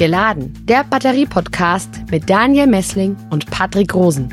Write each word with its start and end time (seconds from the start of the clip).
Geladen, 0.00 0.54
der 0.64 0.82
Batterie-Podcast 0.84 2.10
mit 2.10 2.30
Daniel 2.30 2.66
Messling 2.66 3.18
und 3.28 3.50
Patrick 3.50 3.92
Rosen. 3.92 4.30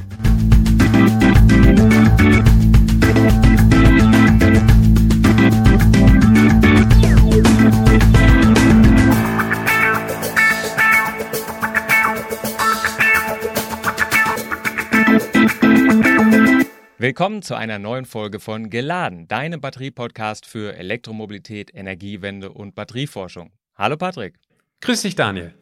Willkommen 16.98 17.42
zu 17.42 17.56
einer 17.56 17.78
neuen 17.78 18.06
Folge 18.06 18.40
von 18.40 18.70
Geladen, 18.70 19.28
deinem 19.28 19.60
Batterie-Podcast 19.60 20.46
für 20.46 20.78
Elektromobilität, 20.78 21.76
Energiewende 21.76 22.54
und 22.54 22.74
Batterieforschung. 22.74 23.52
Hallo 23.76 23.98
Patrick. 23.98 24.36
Grüß 24.82 25.02
dich, 25.02 25.16
Daniel. 25.16 25.54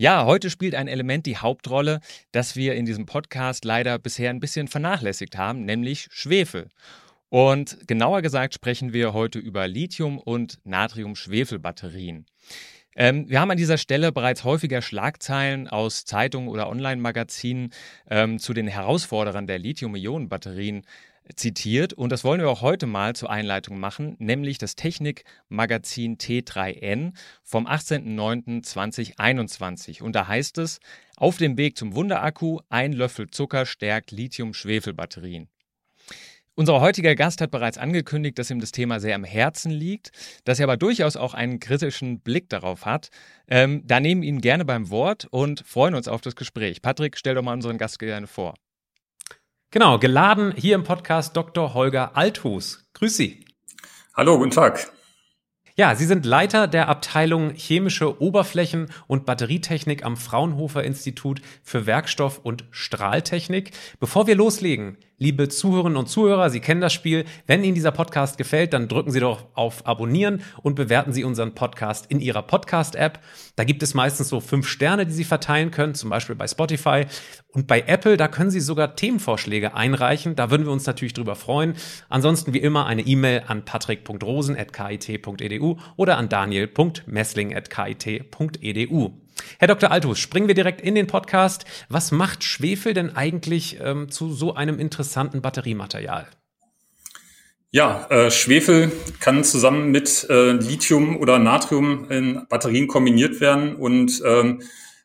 Ja, 0.00 0.24
heute 0.24 0.48
spielt 0.48 0.74
ein 0.74 0.88
Element 0.88 1.26
die 1.26 1.36
Hauptrolle, 1.36 2.00
das 2.32 2.56
wir 2.56 2.74
in 2.74 2.86
diesem 2.86 3.04
Podcast 3.04 3.66
leider 3.66 3.98
bisher 3.98 4.30
ein 4.30 4.40
bisschen 4.40 4.66
vernachlässigt 4.66 5.36
haben, 5.36 5.66
nämlich 5.66 6.08
Schwefel. 6.10 6.70
Und 7.28 7.86
genauer 7.86 8.22
gesagt 8.22 8.54
sprechen 8.54 8.94
wir 8.94 9.12
heute 9.12 9.38
über 9.38 9.68
Lithium- 9.68 10.18
und 10.18 10.58
Natrium-Schwefel-Batterien. 10.64 12.24
Ähm, 12.96 13.28
wir 13.28 13.42
haben 13.42 13.50
an 13.50 13.58
dieser 13.58 13.76
Stelle 13.76 14.10
bereits 14.10 14.42
häufiger 14.42 14.80
Schlagzeilen 14.80 15.68
aus 15.68 16.06
Zeitungen 16.06 16.48
oder 16.48 16.70
Online-Magazinen 16.70 17.70
ähm, 18.08 18.38
zu 18.38 18.54
den 18.54 18.68
Herausforderern 18.68 19.46
der 19.46 19.58
Lithium-Ionen-Batterien 19.58 20.80
zitiert 21.36 21.92
und 21.92 22.10
das 22.10 22.24
wollen 22.24 22.40
wir 22.40 22.48
auch 22.48 22.62
heute 22.62 22.86
mal 22.86 23.14
zur 23.14 23.30
Einleitung 23.30 23.78
machen, 23.78 24.16
nämlich 24.18 24.58
das 24.58 24.74
Technikmagazin 24.76 26.16
T3N 26.18 27.12
vom 27.42 27.66
18.09.2021. 27.66 30.02
Und 30.02 30.14
da 30.16 30.28
heißt 30.28 30.58
es, 30.58 30.80
auf 31.16 31.36
dem 31.36 31.56
Weg 31.56 31.76
zum 31.76 31.94
Wunderakku, 31.94 32.60
ein 32.68 32.92
Löffel 32.92 33.30
Zucker 33.30 33.66
stärkt 33.66 34.10
Lithium-Schwefel-Batterien. 34.10 35.48
Unser 36.60 36.80
heutiger 36.80 37.14
Gast 37.14 37.40
hat 37.40 37.50
bereits 37.50 37.78
angekündigt, 37.78 38.38
dass 38.38 38.50
ihm 38.50 38.60
das 38.60 38.72
Thema 38.72 39.00
sehr 39.00 39.14
am 39.14 39.24
Herzen 39.24 39.70
liegt, 39.70 40.12
dass 40.44 40.58
er 40.58 40.64
aber 40.64 40.76
durchaus 40.76 41.16
auch 41.16 41.32
einen 41.32 41.58
kritischen 41.58 42.20
Blick 42.20 42.50
darauf 42.50 42.84
hat. 42.84 43.08
Ähm, 43.48 43.82
da 43.86 43.98
nehmen 43.98 44.22
wir 44.22 44.28
ihn 44.28 44.42
gerne 44.42 44.66
beim 44.66 44.90
Wort 44.90 45.26
und 45.30 45.64
freuen 45.66 45.94
uns 45.94 46.06
auf 46.06 46.20
das 46.20 46.36
Gespräch. 46.36 46.82
Patrick, 46.82 47.16
stell 47.16 47.34
doch 47.34 47.42
mal 47.42 47.54
unseren 47.54 47.78
Gast 47.78 47.98
gerne 47.98 48.26
vor. 48.26 48.56
Genau, 49.72 50.00
geladen 50.00 50.52
hier 50.56 50.74
im 50.74 50.82
Podcast 50.82 51.36
Dr. 51.36 51.74
Holger 51.74 52.16
Althus. 52.16 52.90
Grüß 52.94 53.16
Sie. 53.16 53.44
Hallo, 54.16 54.36
guten 54.36 54.50
Tag. 54.50 54.90
Ja, 55.76 55.94
Sie 55.94 56.06
sind 56.06 56.26
Leiter 56.26 56.66
der 56.66 56.88
Abteilung 56.88 57.54
Chemische 57.54 58.20
Oberflächen 58.20 58.88
und 59.06 59.26
Batterietechnik 59.26 60.04
am 60.04 60.16
Fraunhofer 60.16 60.82
Institut 60.82 61.40
für 61.62 61.86
Werkstoff- 61.86 62.40
und 62.42 62.64
Strahltechnik. 62.72 63.70
Bevor 64.00 64.26
wir 64.26 64.34
loslegen, 64.34 64.98
liebe 65.20 65.48
Zuhörerinnen 65.48 65.96
und 65.98 66.08
Zuhörer, 66.08 66.50
Sie 66.50 66.58
kennen 66.60 66.80
das 66.80 66.94
Spiel. 66.94 67.24
Wenn 67.46 67.62
Ihnen 67.62 67.76
dieser 67.76 67.92
Podcast 67.92 68.38
gefällt, 68.38 68.72
dann 68.72 68.88
drücken 68.88 69.12
Sie 69.12 69.20
doch 69.20 69.44
auf 69.54 69.86
Abonnieren 69.86 70.42
und 70.62 70.74
bewerten 70.74 71.12
Sie 71.12 71.22
unseren 71.24 71.54
Podcast 71.54 72.06
in 72.08 72.20
Ihrer 72.20 72.40
Podcast-App. 72.42 73.20
Da 73.54 73.64
gibt 73.64 73.82
es 73.82 73.92
meistens 73.92 74.30
so 74.30 74.40
fünf 74.40 74.66
Sterne, 74.66 75.04
die 75.06 75.12
Sie 75.12 75.24
verteilen 75.24 75.70
können, 75.70 75.94
zum 75.94 76.08
Beispiel 76.08 76.36
bei 76.36 76.48
Spotify. 76.48 77.04
Und 77.52 77.66
bei 77.66 77.82
Apple, 77.82 78.16
da 78.16 78.28
können 78.28 78.50
Sie 78.50 78.60
sogar 78.60 78.96
Themenvorschläge 78.96 79.74
einreichen. 79.74 80.36
Da 80.36 80.50
würden 80.50 80.64
wir 80.64 80.72
uns 80.72 80.86
natürlich 80.86 81.12
drüber 81.12 81.36
freuen. 81.36 81.74
Ansonsten 82.08 82.54
wie 82.54 82.58
immer 82.58 82.86
eine 82.86 83.02
E-Mail 83.02 83.42
an 83.46 83.66
patrick.rosen.kit.edu 83.66 85.76
oder 85.96 86.16
an 86.16 86.30
daniel.messling.kit.edu. 86.30 89.19
Herr 89.58 89.68
Dr. 89.68 89.90
Altus, 89.90 90.18
springen 90.18 90.48
wir 90.48 90.54
direkt 90.54 90.80
in 90.80 90.94
den 90.94 91.06
Podcast. 91.06 91.64
Was 91.88 92.12
macht 92.12 92.44
Schwefel 92.44 92.94
denn 92.94 93.14
eigentlich 93.16 93.78
ähm, 93.80 94.10
zu 94.10 94.32
so 94.32 94.54
einem 94.54 94.78
interessanten 94.78 95.42
Batteriematerial? 95.42 96.26
Ja, 97.72 98.06
äh, 98.10 98.30
Schwefel 98.30 98.90
kann 99.20 99.44
zusammen 99.44 99.92
mit 99.92 100.26
äh, 100.28 100.52
Lithium 100.52 101.16
oder 101.16 101.38
Natrium 101.38 102.10
in 102.10 102.46
Batterien 102.48 102.88
kombiniert 102.88 103.40
werden 103.40 103.76
und 103.76 104.20
ähm, 104.24 104.62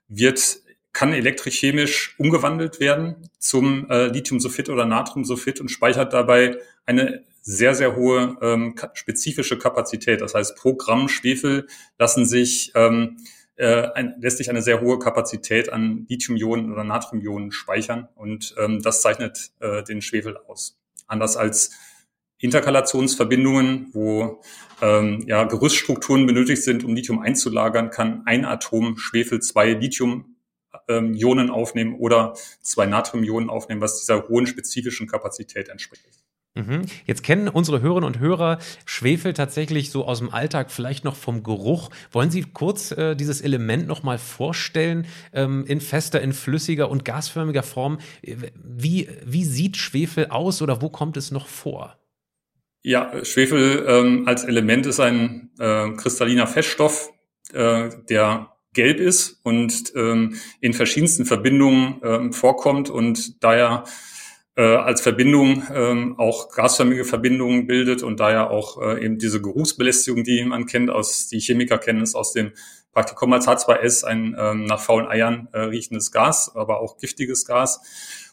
wird 0.08 0.62
kann 0.96 1.12
elektrochemisch 1.12 2.16
umgewandelt 2.18 2.80
werden 2.80 3.30
zum 3.38 3.90
äh, 3.90 4.08
Lithiumsulfid 4.08 4.70
oder 4.70 4.86
Natriumsulfid 4.86 5.60
und 5.60 5.70
speichert 5.70 6.14
dabei 6.14 6.58
eine 6.86 7.26
sehr, 7.42 7.76
sehr 7.76 7.98
hohe 7.98 8.38
ähm, 8.42 8.76
spezifische 8.94 9.60
Kapazität. 9.60 10.22
Das 10.22 10.34
heißt, 10.34 10.56
pro 10.56 10.74
Gramm 10.76 11.10
Schwefel 11.10 11.68
lassen 12.00 12.26
sich 12.26 12.72
ähm, 12.76 13.18
äh, 13.58 13.88
ein, 13.94 14.16
lässt 14.20 14.38
sich 14.38 14.50
eine 14.50 14.62
sehr 14.62 14.82
hohe 14.82 15.00
Kapazität 15.00 15.72
an 15.72 16.06
Lithium-Ionen 16.10 16.72
oder 16.72 16.84
Natrium-Ionen 16.84 17.52
speichern 17.52 18.10
und 18.16 18.56
ähm, 18.58 18.82
das 18.82 19.02
zeichnet 19.02 19.52
äh, 19.60 19.84
den 19.84 20.02
Schwefel 20.02 20.38
aus. 20.48 20.78
Anders 21.08 21.38
als 21.38 21.72
Interkalationsverbindungen, 22.38 23.90
wo 23.94 24.42
ähm, 24.82 25.24
ja, 25.26 25.46
Gerüststrukturen 25.46 26.26
benötigt 26.26 26.64
sind, 26.64 26.84
um 26.84 26.94
Lithium 26.96 27.20
einzulagern, 27.20 27.92
kann 27.92 28.24
ein 28.26 28.44
Atom 28.44 28.98
Schwefel 28.98 29.42
zwei 29.42 29.72
Lithium-Ionen 29.72 31.50
aufnehmen 31.50 31.96
oder 31.96 32.36
zwei 32.62 32.86
Natrium-Ionen 32.86 33.50
aufnehmen, 33.50 33.82
was 33.82 34.00
dieser 34.00 34.28
hohen 34.28 34.48
spezifischen 34.48 35.08
Kapazität 35.08 35.70
entspricht. 35.70 36.25
Mhm. 36.56 36.84
Jetzt 37.06 37.24
kennen 37.24 37.50
unsere 37.50 37.82
Hörerinnen 37.82 38.08
und 38.08 38.20
Hörer 38.20 38.60
Schwefel 38.86 39.34
tatsächlich 39.34 39.92
so 39.92 40.06
aus 40.06 40.20
dem 40.20 40.34
Alltag, 40.34 40.72
vielleicht 40.72 41.04
noch 41.04 41.18
vom 41.18 41.44
Geruch. 41.44 41.90
Wollen 42.12 42.32
Sie 42.32 42.44
kurz 42.44 42.92
äh, 42.92 43.16
dieses 43.16 43.42
Element 43.42 43.88
noch 43.88 44.04
mal 44.04 44.18
vorstellen, 44.18 45.06
ähm, 45.34 45.66
in 45.68 45.82
fester, 45.82 46.22
in 46.22 46.32
flüssiger 46.32 46.90
und 46.90 47.04
gasförmiger 47.04 47.64
Form? 47.64 48.00
Wie, 48.24 49.10
wie 49.26 49.44
sieht 49.44 49.76
Schwefel 49.76 50.28
aus 50.28 50.62
oder 50.62 50.82
wo 50.82 50.90
kommt 50.90 51.18
es 51.18 51.30
noch 51.32 51.48
vor? 51.48 51.98
Ja, 52.84 53.26
Schwefel 53.26 53.84
ähm, 53.88 54.28
als 54.28 54.46
Element 54.46 54.86
ist 54.86 55.02
ein 55.02 55.50
äh, 55.60 55.90
kristalliner 55.98 56.48
Feststoff, 56.48 57.10
äh, 57.52 57.90
der 58.10 58.52
gelb 58.74 59.00
ist 59.00 59.40
und 59.44 59.92
ähm, 59.96 60.36
in 60.62 60.74
verschiedensten 60.74 61.26
Verbindungen 61.26 62.00
ähm, 62.04 62.34
vorkommt 62.34 62.90
und 62.90 63.44
daher 63.44 63.86
äh, 64.56 64.64
als 64.64 65.02
Verbindung 65.02 65.64
ähm, 65.74 66.16
auch 66.18 66.50
gasförmige 66.50 67.04
Verbindungen 67.04 67.68
bildet 67.68 68.04
und 68.04 68.20
daher 68.20 68.52
auch 68.52 68.82
äh, 68.82 69.04
eben 69.04 69.18
diese 69.18 69.42
Geruchsbelästigung, 69.42 70.24
die 70.24 70.44
man 70.46 70.66
kennt, 70.66 70.90
aus 70.90 71.28
die 71.28 71.40
Chemiker 71.40 71.78
kennen 71.78 72.02
es 72.02 72.16
aus 72.16 72.34
dem 72.34 72.54
Praktikum 72.94 73.34
als 73.34 73.48
H2S, 73.48 74.06
ein 74.06 74.36
ähm, 74.40 74.66
nach 74.66 74.80
faulen 74.80 75.08
Eiern 75.08 75.50
äh, 75.52 75.60
riechendes 75.60 76.14
Gas, 76.14 76.56
aber 76.56 76.80
auch 76.80 76.98
giftiges 76.98 77.46
Gas. 77.46 77.82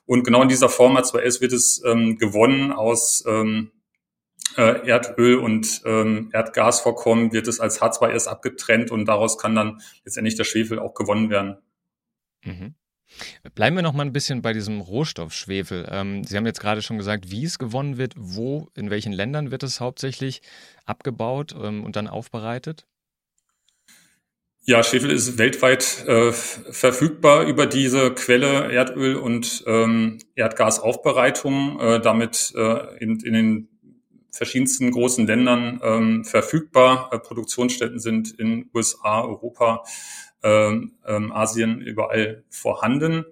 Und 0.06 0.22
genau 0.22 0.43
in 0.43 0.49
dieser 0.49 0.69
Form 0.69 0.97
H2S 0.97 1.41
wird 1.41 1.53
es 1.53 1.83
ähm, 1.84 2.16
gewonnen 2.16 2.72
aus 2.72 3.25
ähm, 3.27 3.72
äh, 4.56 4.89
Erdöl 4.89 5.39
und 5.39 5.83
ähm, 5.84 6.31
Erdgasvorkommen, 6.33 7.33
wird 7.33 7.49
es 7.49 7.59
als 7.59 7.81
H2S 7.81 8.28
abgetrennt 8.28 8.93
und 8.93 9.06
daraus 9.06 9.39
kann 9.39 9.56
dann 9.56 9.81
letztendlich 10.04 10.37
der 10.37 10.44
Schwefel 10.44 10.78
auch 10.78 10.94
gewonnen 10.94 11.31
werden. 11.31 11.56
Mhm. 12.44 12.75
Bleiben 13.54 13.76
wir 13.76 13.82
noch 13.82 13.92
mal 13.92 14.04
ein 14.04 14.12
bisschen 14.12 14.42
bei 14.42 14.52
diesem 14.52 14.80
Rohstoff 14.80 15.32
Schwefel. 15.32 15.86
Ähm, 15.90 16.24
Sie 16.24 16.36
haben 16.36 16.46
jetzt 16.46 16.60
gerade 16.60 16.82
schon 16.82 16.98
gesagt, 16.98 17.30
wie 17.30 17.44
es 17.44 17.58
gewonnen 17.58 17.98
wird, 17.98 18.14
wo, 18.16 18.68
in 18.74 18.90
welchen 18.90 19.12
Ländern 19.12 19.50
wird 19.50 19.62
es 19.62 19.80
hauptsächlich 19.80 20.42
abgebaut 20.84 21.54
ähm, 21.60 21.84
und 21.84 21.96
dann 21.96 22.08
aufbereitet? 22.08 22.86
Ja, 24.64 24.84
Schwefel 24.84 25.10
ist 25.10 25.38
weltweit 25.38 26.04
äh, 26.06 26.30
verfügbar 26.30 27.46
über 27.46 27.66
diese 27.66 28.14
Quelle 28.14 28.72
Erdöl 28.72 29.16
und 29.16 29.64
ähm, 29.66 30.18
Erdgasaufbereitung, 30.36 31.80
äh, 31.80 32.00
damit 32.00 32.52
äh, 32.54 32.96
in, 32.98 33.18
in 33.20 33.32
den 33.32 33.68
verschiedensten 34.30 34.92
großen 34.92 35.26
Ländern 35.26 35.80
ähm, 35.82 36.24
verfügbar. 36.24 37.10
Äh, 37.12 37.18
Produktionsstätten 37.18 37.98
sind 37.98 38.38
in 38.38 38.70
USA, 38.72 39.22
Europa, 39.22 39.82
ähm, 40.42 40.92
ähm, 41.06 41.33
Asien 41.33 41.80
überall 41.80 42.44
vorhanden. 42.50 43.24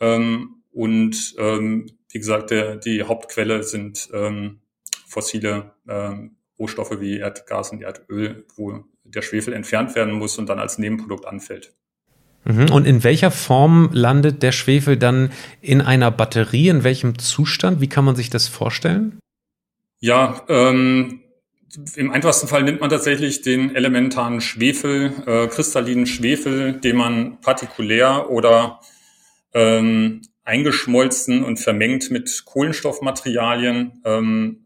Ähm, 0.00 0.62
und 0.72 1.34
ähm, 1.38 1.86
wie 2.10 2.18
gesagt, 2.18 2.50
der, 2.50 2.76
die 2.76 3.02
Hauptquelle 3.02 3.62
sind 3.62 4.08
ähm, 4.12 4.60
fossile 5.06 5.72
ähm, 5.88 6.36
Rohstoffe 6.58 7.00
wie 7.00 7.18
Erdgas 7.18 7.70
und 7.70 7.82
Erdöl, 7.82 8.44
wo 8.56 8.84
der 9.04 9.22
Schwefel 9.22 9.52
entfernt 9.52 9.94
werden 9.94 10.14
muss 10.14 10.38
und 10.38 10.48
dann 10.48 10.58
als 10.58 10.78
Nebenprodukt 10.78 11.26
anfällt. 11.26 11.74
Mhm. 12.44 12.70
Und 12.70 12.86
in 12.86 13.04
welcher 13.04 13.30
Form 13.30 13.90
landet 13.92 14.42
der 14.42 14.52
Schwefel 14.52 14.96
dann 14.96 15.30
in 15.60 15.80
einer 15.80 16.10
Batterie? 16.10 16.68
In 16.68 16.84
welchem 16.84 17.18
Zustand? 17.18 17.80
Wie 17.80 17.88
kann 17.88 18.04
man 18.04 18.16
sich 18.16 18.30
das 18.30 18.48
vorstellen? 18.48 19.18
Ja, 20.00 20.42
ähm, 20.48 21.20
im 21.96 22.10
einfachsten 22.10 22.48
Fall 22.48 22.62
nimmt 22.62 22.80
man 22.80 22.90
tatsächlich 22.90 23.42
den 23.42 23.74
elementaren 23.74 24.40
Schwefel, 24.40 25.12
äh, 25.26 25.46
kristallinen 25.48 26.06
Schwefel, 26.06 26.74
den 26.74 26.96
man 26.96 27.40
partikulär 27.40 28.30
oder 28.30 28.80
ähm, 29.52 30.22
eingeschmolzen 30.44 31.42
und 31.42 31.58
vermengt 31.58 32.10
mit 32.10 32.44
Kohlenstoffmaterialien 32.44 34.02
ähm, 34.04 34.64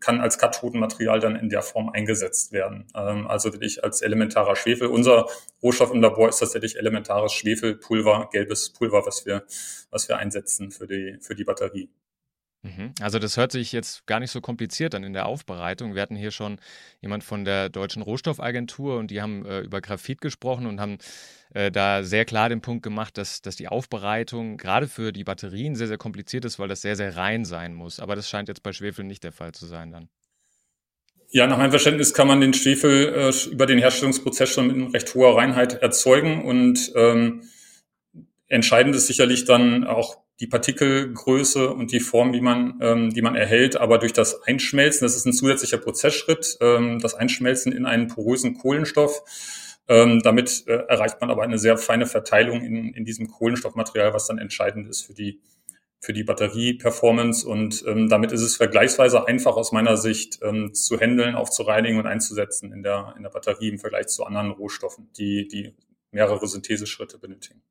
kann 0.00 0.20
als 0.20 0.38
Kathodenmaterial 0.38 1.20
dann 1.20 1.36
in 1.36 1.48
der 1.48 1.62
Form 1.62 1.88
eingesetzt 1.88 2.52
werden. 2.52 2.86
Ähm, 2.94 3.26
also 3.26 3.52
wirklich 3.52 3.82
als 3.82 4.02
elementarer 4.02 4.56
Schwefel. 4.56 4.88
Unser 4.88 5.26
Rohstoff 5.62 5.92
im 5.92 6.00
Labor 6.00 6.28
ist 6.28 6.38
tatsächlich 6.38 6.78
elementares 6.78 7.32
Schwefelpulver, 7.32 8.28
gelbes 8.30 8.70
Pulver, 8.70 9.04
was 9.06 9.26
wir, 9.26 9.44
was 9.90 10.08
wir 10.08 10.18
einsetzen 10.18 10.70
für 10.70 10.86
die, 10.86 11.18
für 11.20 11.34
die 11.34 11.44
Batterie. 11.44 11.88
Mhm. 12.66 12.92
Also 13.00 13.18
das 13.18 13.36
hört 13.36 13.52
sich 13.52 13.72
jetzt 13.72 14.06
gar 14.06 14.20
nicht 14.20 14.30
so 14.30 14.40
kompliziert 14.40 14.94
an 14.94 15.04
in 15.04 15.12
der 15.12 15.26
Aufbereitung. 15.26 15.94
Wir 15.94 16.02
hatten 16.02 16.16
hier 16.16 16.30
schon 16.30 16.58
jemand 17.00 17.24
von 17.24 17.44
der 17.44 17.68
Deutschen 17.68 18.02
Rohstoffagentur 18.02 18.98
und 18.98 19.10
die 19.10 19.22
haben 19.22 19.46
äh, 19.46 19.60
über 19.60 19.80
Graphit 19.80 20.20
gesprochen 20.20 20.66
und 20.66 20.80
haben 20.80 20.98
äh, 21.54 21.70
da 21.70 22.02
sehr 22.02 22.24
klar 22.24 22.48
den 22.48 22.60
Punkt 22.60 22.82
gemacht, 22.82 23.16
dass, 23.18 23.42
dass 23.42 23.56
die 23.56 23.68
Aufbereitung 23.68 24.56
gerade 24.56 24.88
für 24.88 25.12
die 25.12 25.24
Batterien 25.24 25.76
sehr, 25.76 25.88
sehr 25.88 25.98
kompliziert 25.98 26.44
ist, 26.44 26.58
weil 26.58 26.68
das 26.68 26.82
sehr, 26.82 26.96
sehr 26.96 27.16
rein 27.16 27.44
sein 27.44 27.74
muss. 27.74 28.00
Aber 28.00 28.16
das 28.16 28.28
scheint 28.28 28.48
jetzt 28.48 28.62
bei 28.62 28.72
Schwefel 28.72 29.04
nicht 29.04 29.22
der 29.24 29.32
Fall 29.32 29.52
zu 29.52 29.66
sein 29.66 29.92
dann. 29.92 30.08
Ja, 31.30 31.46
nach 31.46 31.58
meinem 31.58 31.70
Verständnis 31.70 32.14
kann 32.14 32.28
man 32.28 32.40
den 32.40 32.54
Schwefel 32.54 33.12
äh, 33.14 33.50
über 33.50 33.66
den 33.66 33.78
Herstellungsprozess 33.78 34.48
schon 34.50 34.66
mit 34.66 34.94
recht 34.94 35.14
hoher 35.14 35.36
Reinheit 35.36 35.74
erzeugen 35.74 36.44
und 36.44 36.92
ähm, 36.94 37.42
entscheidend 38.46 38.94
ist 38.94 39.08
sicherlich 39.08 39.44
dann 39.44 39.84
auch 39.84 40.25
die 40.40 40.46
Partikelgröße 40.46 41.70
und 41.70 41.92
die 41.92 42.00
Form, 42.00 42.32
die 42.32 42.40
man, 42.40 42.78
ähm, 42.82 43.10
die 43.10 43.22
man 43.22 43.36
erhält, 43.36 43.76
aber 43.76 43.98
durch 43.98 44.12
das 44.12 44.42
Einschmelzen, 44.42 45.04
das 45.04 45.16
ist 45.16 45.26
ein 45.26 45.32
zusätzlicher 45.32 45.78
Prozessschritt, 45.78 46.58
ähm, 46.60 46.98
das 47.00 47.14
Einschmelzen 47.14 47.72
in 47.72 47.86
einen 47.86 48.08
porösen 48.08 48.54
Kohlenstoff. 48.58 49.22
Ähm, 49.88 50.20
damit 50.22 50.64
äh, 50.66 50.72
erreicht 50.88 51.20
man 51.20 51.30
aber 51.30 51.42
eine 51.42 51.58
sehr 51.58 51.78
feine 51.78 52.06
Verteilung 52.06 52.60
in, 52.60 52.92
in 52.92 53.04
diesem 53.04 53.28
Kohlenstoffmaterial, 53.28 54.12
was 54.12 54.26
dann 54.26 54.38
entscheidend 54.38 54.88
ist 54.88 55.02
für 55.02 55.14
die, 55.14 55.40
für 56.00 56.12
die 56.12 56.24
Batterieperformance. 56.24 57.48
Und 57.48 57.84
ähm, 57.86 58.08
damit 58.08 58.32
ist 58.32 58.42
es 58.42 58.56
vergleichsweise 58.56 59.26
einfach 59.26 59.56
aus 59.56 59.72
meiner 59.72 59.96
Sicht 59.96 60.40
ähm, 60.42 60.74
zu 60.74 60.98
handeln, 60.98 61.34
aufzureinigen 61.34 61.98
und 61.98 62.06
einzusetzen 62.06 62.72
in 62.72 62.82
der, 62.82 63.14
in 63.16 63.22
der 63.22 63.30
Batterie 63.30 63.68
im 63.68 63.78
Vergleich 63.78 64.08
zu 64.08 64.24
anderen 64.24 64.50
Rohstoffen, 64.50 65.08
die, 65.16 65.46
die 65.48 65.74
mehrere 66.10 66.46
Syntheseschritte 66.46 67.18
benötigen. 67.18 67.62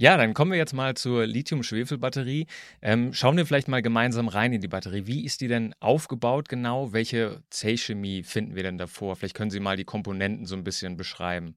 Ja, 0.00 0.16
dann 0.16 0.32
kommen 0.32 0.52
wir 0.52 0.56
jetzt 0.56 0.72
mal 0.72 0.94
zur 0.94 1.26
Lithium-Schwefel-Batterie. 1.26 2.46
Ähm, 2.80 3.12
schauen 3.12 3.36
wir 3.36 3.44
vielleicht 3.44 3.68
mal 3.68 3.82
gemeinsam 3.82 4.28
rein 4.28 4.50
in 4.54 4.62
die 4.62 4.66
Batterie. 4.66 5.06
Wie 5.06 5.26
ist 5.26 5.42
die 5.42 5.46
denn 5.46 5.74
aufgebaut 5.78 6.48
genau? 6.48 6.94
Welche 6.94 7.42
Zellchemie 7.50 8.22
finden 8.22 8.54
wir 8.54 8.62
denn 8.62 8.78
davor? 8.78 9.14
Vielleicht 9.14 9.34
können 9.36 9.50
Sie 9.50 9.60
mal 9.60 9.76
die 9.76 9.84
Komponenten 9.84 10.46
so 10.46 10.56
ein 10.56 10.64
bisschen 10.64 10.96
beschreiben. 10.96 11.54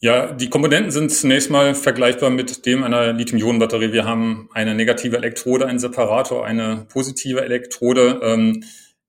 Ja, 0.00 0.34
die 0.34 0.50
Komponenten 0.50 0.90
sind 0.90 1.10
zunächst 1.10 1.50
mal 1.50 1.74
vergleichbar 1.74 2.28
mit 2.28 2.66
dem 2.66 2.84
einer 2.84 3.14
Lithium-Ionen-Batterie. 3.14 3.94
Wir 3.94 4.04
haben 4.04 4.50
eine 4.52 4.74
negative 4.74 5.16
Elektrode, 5.16 5.66
einen 5.66 5.78
Separator, 5.78 6.44
eine 6.44 6.84
positive 6.92 7.42
Elektrode. 7.42 8.20
Ähm, 8.22 8.64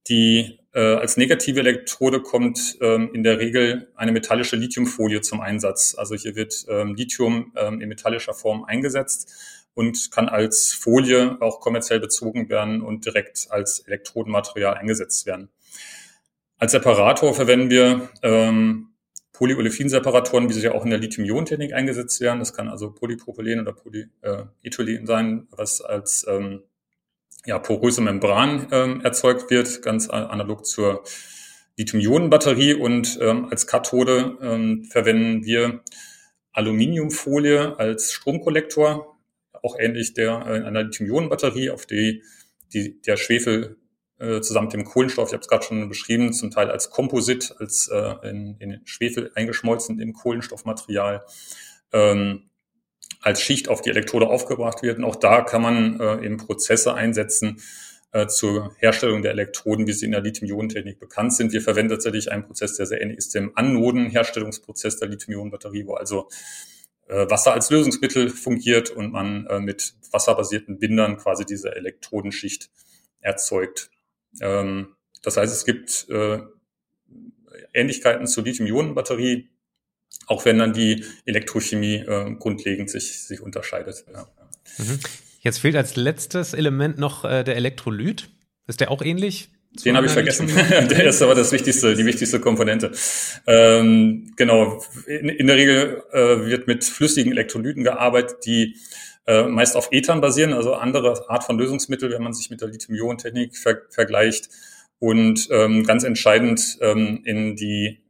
die 0.08 0.58
äh, 0.74 0.80
als 0.96 1.18
negative 1.18 1.60
Elektrode 1.60 2.22
kommt 2.22 2.78
ähm, 2.82 3.12
in 3.14 3.24
der 3.24 3.40
Regel 3.40 3.92
eine 3.96 4.12
metallische 4.12 4.56
Lithiumfolie 4.56 5.22
zum 5.22 5.42
Einsatz. 5.42 5.96
Also 5.98 6.16
hier 6.16 6.36
wird 6.36 6.66
ähm, 6.70 6.96
Lithium 6.96 7.52
ähm, 7.58 7.82
in 7.82 7.90
metallischer 7.90 8.34
Form 8.34 8.64
eingesetzt 8.64 9.32
und 9.74 10.12
kann 10.12 10.30
als 10.30 10.74
Folie 10.74 11.38
auch 11.42 11.60
kommerziell 11.60 12.00
bezogen 12.00 12.50
werden 12.50 12.82
und 12.82 13.06
direkt 13.06 13.48
als 13.50 13.80
Elektrodenmaterial 13.80 14.76
eingesetzt 14.76 15.26
werden. 15.26 15.50
Als 16.58 16.74
Separator 16.74 17.34
verwenden 17.34 17.70
wir 17.70 18.10
ähm, 18.22 18.90
Polyolefin-Separatoren, 19.34 20.48
wie 20.50 20.54
sie 20.54 20.62
ja 20.62 20.74
auch 20.74 20.84
in 20.84 20.92
der 20.92 21.00
Lithium-Ionen-Technik 21.00 21.74
eingesetzt 21.74 22.22
werden. 22.22 22.40
Das 22.40 22.54
kann 22.54 22.70
also 22.70 22.92
Polypropylen 22.92 23.60
oder 23.60 23.74
Polyethylen 23.74 25.08
sein, 25.08 25.48
was 25.50 25.82
als 25.82 26.26
ähm, 26.30 26.62
ja, 27.46 27.60
poröse 27.60 28.02
Membran 28.02 28.68
ähm, 28.72 29.02
erzeugt 29.02 29.50
wird, 29.50 29.82
ganz 29.82 30.10
analog 30.10 30.66
zur 30.66 31.04
Lithium-Ionen-Batterie. 31.78 32.76
Und 32.76 33.18
ähm, 33.22 33.48
als 33.50 33.68
Kathode 33.68 34.38
ähm, 34.42 34.86
verwenden 34.86 35.46
wir 35.46 35.82
Aluminiumfolie 36.54 37.78
als 37.80 38.12
Stromkollektor, 38.12 39.18
auch 39.64 39.78
ähnlich 39.80 40.14
der 40.14 40.46
äh, 40.46 40.66
einer 40.66 40.84
Lithium-Ionen-Batterie, 40.84 41.70
auf 41.72 41.86
die, 41.86 42.24
die 42.74 43.02
der 43.02 43.18
Schwefel 43.18 43.78
äh, 44.20 44.42
zusammen 44.42 44.68
mit 44.68 44.74
dem 44.74 44.86
Kohlenstoff, 44.86 45.30
ich 45.30 45.34
habe 45.34 45.42
es 45.42 45.48
gerade 45.48 45.64
schon 45.64 45.90
beschrieben, 45.90 46.34
zum 46.34 46.52
Teil 46.52 46.70
als 46.70 46.92
Komposit, 46.92 47.56
als 47.60 47.88
äh, 47.88 48.30
in, 48.30 48.56
in 48.60 48.82
Schwefel 48.86 49.32
eingeschmolzen 49.34 50.00
im 50.00 50.14
Kohlenstoffmaterial, 50.14 51.26
ähm, 51.92 52.51
als 53.22 53.42
Schicht 53.42 53.70
auf 53.70 53.82
die 53.82 53.90
Elektrode 53.90 54.28
aufgebracht 54.28 54.82
wird. 54.82 54.98
Und 54.98 55.04
auch 55.06 55.16
da 55.16 55.42
kann 55.42 55.62
man 55.62 56.00
äh, 56.00 56.26
eben 56.26 56.38
Prozesse 56.38 56.94
einsetzen 56.94 57.62
äh, 58.12 58.28
zur 58.28 58.76
Herstellung 58.78 59.22
der 59.22 59.32
Elektroden, 59.32 59.88
wie 59.88 59.94
sie 59.94 60.06
in 60.06 60.12
der 60.12 60.22
Lithium-Ionen-Technik 60.22 61.00
bekannt 61.00 61.34
sind. 61.34 61.54
Wir 61.54 61.62
verwenden 61.62 61.92
tatsächlich 61.92 62.32
einen 62.32 62.44
Prozess, 62.44 62.76
der 62.76 62.86
sehr 62.86 63.02
ähnlich 63.02 63.20
ist 63.20 63.36
dem 63.36 63.56
Anodenherstellungsprozess 63.56 64.98
der 64.98 65.08
Lithium-Ionen-Batterie, 65.08 65.86
wo 65.86 65.94
also 65.94 66.28
äh, 67.08 67.30
Wasser 67.30 67.54
als 67.54 67.70
Lösungsmittel 67.70 68.30
fungiert 68.30 68.90
und 68.90 69.12
man 69.12 69.46
äh, 69.48 69.60
mit 69.60 69.94
wasserbasierten 70.12 70.80
Bindern 70.80 71.18
quasi 71.18 71.46
diese 71.46 71.76
Elektrodenschicht 71.76 72.70
erzeugt. 73.20 73.92
Ähm, 74.42 74.96
das 75.22 75.38
heißt, 75.38 75.54
es 75.54 75.66
gibt 75.66 76.08
äh, 76.10 76.40
Ähnlichkeiten 77.74 78.28
zur 78.28 78.44
Lithium-Ionen-Batterie, 78.44 79.50
auch 80.28 80.46
wenn 80.46 80.60
dann 80.60 80.74
die 80.74 81.06
Elektrochemie 81.26 81.96
äh, 81.96 82.36
grundlegend 82.40 82.90
sich, 82.90 83.20
sich 83.22 83.42
unterscheidet. 83.42 84.06
Ja. 84.14 84.28
Mhm. 84.78 85.00
Jetzt 85.42 85.60
fehlt 85.60 85.76
als 85.76 85.96
letztes 85.96 86.54
Element 86.54 86.98
noch 87.00 87.26
äh, 87.26 87.44
der 87.44 87.56
Elektrolyt. 87.56 88.30
Ist 88.68 88.80
der 88.80 88.92
auch 88.92 89.02
ähnlich? 89.02 89.50
Den 89.86 89.96
habe 89.96 90.06
ich 90.06 90.12
vergessen. 90.12 90.48
der 90.70 91.06
ist 91.06 91.22
aber 91.22 91.34
das 91.34 91.52
wichtigste, 91.52 91.96
die 91.96 92.06
wichtigste 92.06 92.40
Komponente. 92.40 92.92
Ähm, 93.48 94.34
genau. 94.36 94.84
In, 95.08 95.30
in, 95.30 95.48
der 95.48 95.56
Regel 95.56 96.04
äh, 96.12 96.46
wird 96.46 96.68
mit 96.68 96.84
flüssigen 96.84 97.32
Elektrolyten 97.32 97.84
gearbeitet, 97.84 98.46
die 98.46 98.76
äh, 99.26 99.44
meist 99.44 99.78
auf 99.78 99.90
Ethern 99.92 100.20
basieren, 100.20 100.54
also 100.54 100.74
andere 100.74 101.30
Art 101.30 101.44
von 101.44 101.58
Lösungsmittel, 101.58 102.12
wenn 102.12 102.22
man 102.22 102.34
sich 102.34 102.50
mit 102.50 102.62
der 102.62 102.68
Lithium-Ionen-Technik 102.68 103.56
ver 103.56 103.82
vergleicht. 103.90 104.50
Und 105.00 105.48
ähm, 105.50 105.84
ganz 105.86 106.04
entscheidend 106.04 106.78
ähm, 106.82 107.22
in 107.24 107.56
die 107.56 108.01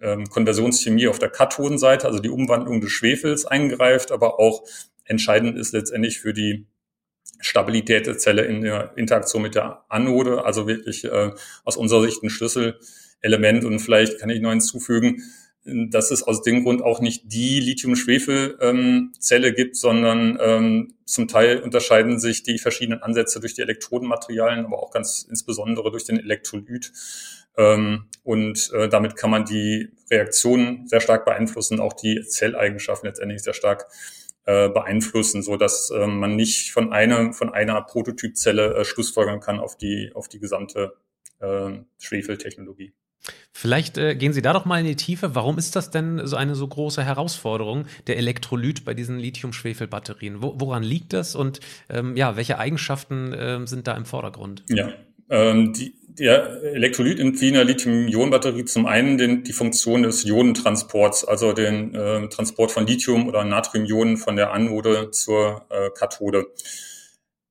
ähm, 0.00 0.28
Konversionschemie 0.28 1.08
auf 1.08 1.18
der 1.18 1.30
Kathodenseite, 1.30 2.06
also 2.06 2.18
die 2.18 2.30
Umwandlung 2.30 2.80
des 2.80 2.90
Schwefels 2.90 3.46
eingreift, 3.46 4.12
aber 4.12 4.38
auch 4.38 4.64
entscheidend 5.04 5.58
ist 5.58 5.72
letztendlich 5.72 6.18
für 6.20 6.32
die 6.32 6.66
Stabilität 7.40 8.06
der 8.06 8.18
Zelle 8.18 8.42
in 8.42 8.62
der 8.62 8.96
Interaktion 8.96 9.42
mit 9.42 9.54
der 9.54 9.84
Anode, 9.88 10.44
also 10.44 10.66
wirklich 10.66 11.04
äh, 11.04 11.30
aus 11.64 11.76
unserer 11.76 12.02
Sicht 12.02 12.22
ein 12.22 12.30
Schlüsselelement. 12.30 13.64
Und 13.64 13.80
vielleicht 13.80 14.18
kann 14.18 14.30
ich 14.30 14.40
noch 14.40 14.50
hinzufügen, 14.50 15.22
dass 15.64 16.10
es 16.10 16.22
aus 16.22 16.42
dem 16.42 16.62
Grund 16.62 16.82
auch 16.82 17.00
nicht 17.00 17.32
die 17.32 17.58
Lithium-Schwefel-Zelle 17.60 19.48
ähm, 19.48 19.54
gibt, 19.54 19.76
sondern 19.76 20.38
ähm, 20.40 20.94
zum 21.06 21.26
Teil 21.26 21.60
unterscheiden 21.60 22.18
sich 22.18 22.42
die 22.42 22.58
verschiedenen 22.58 23.02
Ansätze 23.02 23.40
durch 23.40 23.54
die 23.54 23.62
Elektrodenmaterialien, 23.62 24.66
aber 24.66 24.82
auch 24.82 24.90
ganz 24.90 25.26
insbesondere 25.28 25.90
durch 25.90 26.04
den 26.04 26.18
Elektrolyt. 26.18 26.92
Ähm, 27.56 28.06
und 28.22 28.72
äh, 28.72 28.88
damit 28.88 29.16
kann 29.16 29.30
man 29.30 29.44
die 29.44 29.90
Reaktionen 30.10 30.88
sehr 30.88 31.00
stark 31.00 31.24
beeinflussen, 31.24 31.80
auch 31.80 31.92
die 31.92 32.22
Zelleigenschaften 32.22 33.06
letztendlich 33.06 33.42
sehr 33.42 33.54
stark 33.54 33.86
äh, 34.46 34.68
beeinflussen, 34.68 35.42
so 35.42 35.56
dass 35.56 35.90
äh, 35.90 36.06
man 36.06 36.36
nicht 36.36 36.72
von 36.72 36.92
einer 36.92 37.32
von 37.32 37.52
einer 37.52 37.80
Prototypzelle 37.82 38.74
äh, 38.74 38.84
Schlussfolgern 38.84 39.40
kann 39.40 39.58
auf 39.58 39.76
die 39.76 40.10
auf 40.14 40.28
die 40.28 40.38
gesamte 40.38 40.96
äh, 41.40 41.78
Schwefeltechnologie. 41.98 42.92
Vielleicht 43.52 43.96
äh, 43.96 44.16
gehen 44.16 44.32
Sie 44.32 44.42
da 44.42 44.52
doch 44.52 44.66
mal 44.66 44.80
in 44.80 44.86
die 44.86 44.96
Tiefe. 44.96 45.34
Warum 45.34 45.56
ist 45.56 45.76
das 45.76 45.90
denn 45.90 46.26
so 46.26 46.36
eine 46.36 46.54
so 46.54 46.68
große 46.68 47.02
Herausforderung, 47.02 47.86
der 48.06 48.18
Elektrolyt 48.18 48.84
bei 48.84 48.92
diesen 48.92 49.18
Lithium-Schwefel-Batterien? 49.18 50.42
Wo, 50.42 50.54
woran 50.58 50.82
liegt 50.82 51.14
das 51.14 51.34
und 51.34 51.60
ähm, 51.88 52.16
ja, 52.16 52.36
welche 52.36 52.58
Eigenschaften 52.58 53.32
äh, 53.32 53.66
sind 53.66 53.86
da 53.86 53.96
im 53.96 54.04
Vordergrund? 54.04 54.64
Ja, 54.68 54.92
ähm, 55.30 55.72
die, 55.72 55.94
der 56.18 56.62
Elektrolyt 56.62 57.18
in 57.18 57.36
einer 57.42 57.64
Lithium-Ionen-Batterie 57.64 58.64
zum 58.66 58.86
einen 58.86 59.18
den, 59.18 59.42
die 59.42 59.52
Funktion 59.52 60.04
des 60.04 60.24
Ionentransports, 60.24 61.24
also 61.24 61.52
den 61.52 61.94
äh, 61.94 62.28
Transport 62.28 62.70
von 62.70 62.86
Lithium 62.86 63.26
oder 63.26 63.44
Natrium-Ionen 63.44 64.16
von 64.16 64.36
der 64.36 64.52
Anode 64.52 65.10
zur 65.10 65.66
äh, 65.70 65.90
Kathode. 65.90 66.46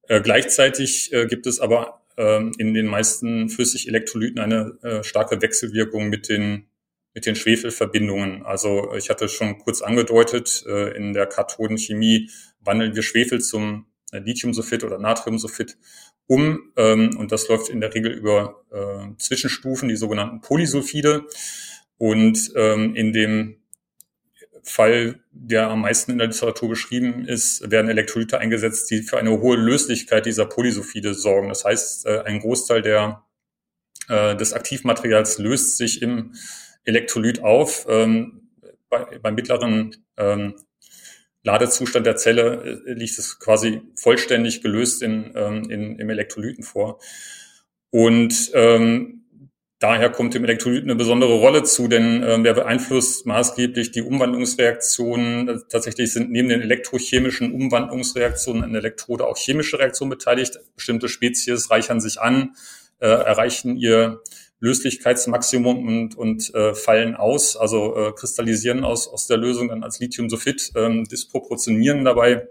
Äh, 0.08 0.22
gleichzeitig 0.22 1.12
äh, 1.12 1.26
gibt 1.28 1.46
es 1.46 1.60
aber 1.60 2.02
äh, 2.18 2.42
in 2.58 2.74
den 2.74 2.88
meisten 2.88 3.50
Flüssig-Elektrolyten 3.50 4.40
eine 4.40 4.78
äh, 4.82 5.04
starke 5.04 5.42
Wechselwirkung 5.42 6.10
mit 6.10 6.30
den 6.30 6.68
mit 7.16 7.28
den 7.28 7.36
Schwefelverbindungen. 7.36 8.44
Also 8.44 8.92
ich 8.98 9.12
hatte 9.12 9.30
schon 9.30 9.60
kurz 9.60 9.84
angedeutet, 9.84 10.64
äh, 10.68 10.98
in 10.98 11.14
der 11.14 11.28
Kathodenchemie 11.28 12.32
wandeln 12.60 12.96
wir 12.96 13.04
Schwefel 13.04 13.40
zum 13.40 13.86
Lithiumsulfid 14.12 14.84
oder 14.84 15.00
Natriumsulfid 15.00 15.78
um. 16.28 16.72
Ähm, 16.78 17.18
und 17.18 17.32
das 17.32 17.48
läuft 17.48 17.70
in 17.70 17.82
der 17.82 17.94
Regel 17.94 18.12
über 18.12 18.64
äh, 18.72 19.18
Zwischenstufen, 19.18 19.90
die 19.90 19.96
sogenannten 19.96 20.42
Polysulfide. 20.42 21.26
Und 21.98 22.52
ähm, 22.56 22.96
in 22.96 23.14
dem 23.14 23.58
Fall, 24.64 25.20
der 25.32 25.70
am 25.70 25.82
meisten 25.82 26.12
in 26.12 26.18
der 26.18 26.28
Literatur 26.28 26.70
beschrieben 26.70 27.26
ist, 27.26 27.70
werden 27.70 27.90
Elektrolyte 27.90 28.40
eingesetzt, 28.40 28.90
die 28.92 29.02
für 29.02 29.18
eine 29.18 29.40
hohe 29.42 29.58
Löslichkeit 29.58 30.26
dieser 30.26 30.46
Polysulfide 30.46 31.14
sorgen. 31.14 31.50
Das 31.50 31.66
heißt, 31.66 32.06
äh, 32.06 32.22
ein 32.22 32.40
Großteil 32.40 32.82
der 32.82 33.24
äh, 34.10 34.36
des 34.36 34.54
Aktivmaterials 34.54 35.38
löst 35.38 35.78
sich 35.78 36.02
im 36.02 36.34
Elektrolyt 36.86 37.42
auf. 37.42 37.86
Ähm, 37.90 38.50
bei, 38.90 39.18
beim 39.20 39.36
mittleren 39.36 39.96
ähm, 40.18 40.56
Ladezustand 41.44 42.06
der 42.06 42.16
Zelle 42.16 42.82
äh, 42.86 42.94
liegt 42.94 43.18
es 43.20 43.40
quasi 43.40 43.82
vollständig 43.96 44.62
gelöst 44.62 45.02
in, 45.02 45.34
ähm, 45.36 45.70
in, 45.70 46.00
im 46.00 46.10
Elektrolyten 46.10 46.64
vor. 46.64 47.00
Und 47.92 48.52
ähm, 48.54 49.26
daher 49.80 50.10
kommt 50.10 50.34
dem 50.34 50.46
Elektrolyt 50.46 50.84
eine 50.84 50.96
besondere 50.96 51.34
Rolle 51.34 51.64
zu, 51.64 51.90
denn 51.90 52.24
ähm, 52.24 52.44
der 52.44 52.54
beeinflusst 52.54 53.26
maßgeblich 53.26 53.92
die 53.92 54.02
Umwandlungsreaktionen. 54.02 55.64
Tatsächlich 55.70 56.14
sind 56.14 56.32
neben 56.32 56.48
den 56.48 56.62
elektrochemischen 56.62 57.52
Umwandlungsreaktionen 57.52 58.64
an 58.64 58.74
Elektrode 58.74 59.28
auch 59.28 59.38
chemische 59.38 59.80
Reaktionen 59.80 60.12
beteiligt. 60.12 60.60
Bestimmte 60.76 61.10
Spezies 61.10 61.70
reichern 61.70 62.00
sich 62.00 62.22
an, 62.22 62.56
äh, 63.00 63.08
erreichen 63.08 63.76
ihr 63.76 64.22
Löslichkeitsmaximum 64.64 65.86
und, 65.86 66.18
und 66.18 66.56
äh, 66.56 66.74
fallen 66.74 67.16
aus, 67.16 67.58
also 67.58 67.96
äh, 67.98 68.12
kristallisieren 68.14 68.84
aus, 68.84 69.08
aus 69.08 69.28
der 69.28 69.38
Lösung 69.38 69.68
dann 69.68 69.84
als 69.84 70.00
Lithiumsulfid, 70.00 70.72
ähm, 70.76 71.04
disproportionieren 71.04 72.06
dabei 72.06 72.48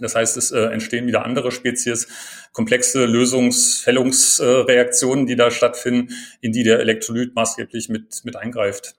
das 0.00 0.14
heißt, 0.14 0.36
es 0.36 0.50
äh, 0.50 0.60
entstehen 0.60 1.06
wieder 1.06 1.24
andere 1.24 1.50
Spezies, 1.52 2.08
komplexe 2.52 3.06
Lösungsfällungsreaktionen, 3.06 5.24
äh, 5.24 5.28
die 5.28 5.36
da 5.36 5.50
stattfinden, 5.50 6.12
in 6.40 6.52
die 6.52 6.64
der 6.64 6.80
Elektrolyt 6.80 7.34
maßgeblich 7.34 7.88
mit, 7.88 8.22
mit 8.24 8.36
eingreift. 8.36 8.96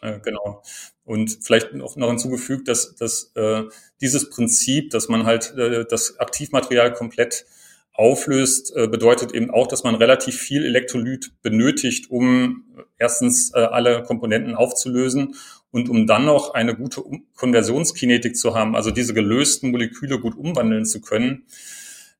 Äh, 0.00 0.18
genau. 0.20 0.62
Und 1.04 1.38
vielleicht 1.42 1.74
noch, 1.74 1.96
noch 1.96 2.08
hinzugefügt, 2.08 2.66
dass, 2.68 2.94
dass 2.94 3.32
äh, 3.34 3.64
dieses 4.00 4.30
Prinzip, 4.30 4.88
dass 4.90 5.08
man 5.08 5.26
halt 5.26 5.54
äh, 5.56 5.84
das 5.84 6.18
Aktivmaterial 6.18 6.94
komplett 6.94 7.44
auflöst, 7.94 8.74
äh, 8.74 8.88
bedeutet 8.88 9.32
eben 9.32 9.50
auch, 9.50 9.66
dass 9.66 9.84
man 9.84 9.94
relativ 9.94 10.36
viel 10.36 10.64
Elektrolyt 10.64 11.32
benötigt, 11.42 12.10
um 12.10 12.64
erstens 12.98 13.52
äh, 13.54 13.58
alle 13.58 14.02
Komponenten 14.02 14.54
aufzulösen 14.54 15.34
und 15.70 15.88
um 15.88 16.06
dann 16.06 16.24
noch 16.24 16.54
eine 16.54 16.74
gute 16.74 17.02
Konversionskinetik 17.34 18.36
zu 18.36 18.54
haben, 18.54 18.74
also 18.74 18.90
diese 18.90 19.14
gelösten 19.14 19.70
Moleküle 19.70 20.18
gut 20.18 20.36
umwandeln 20.36 20.84
zu 20.84 21.00
können. 21.00 21.44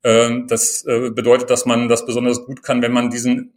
Ähm, 0.04 0.46
das 0.48 0.84
äh, 0.84 1.10
bedeutet, 1.10 1.50
dass 1.50 1.64
man 1.64 1.88
das 1.88 2.04
besonders 2.04 2.44
gut 2.44 2.62
kann, 2.62 2.82
wenn 2.82 2.92
man 2.92 3.10
diesen 3.10 3.52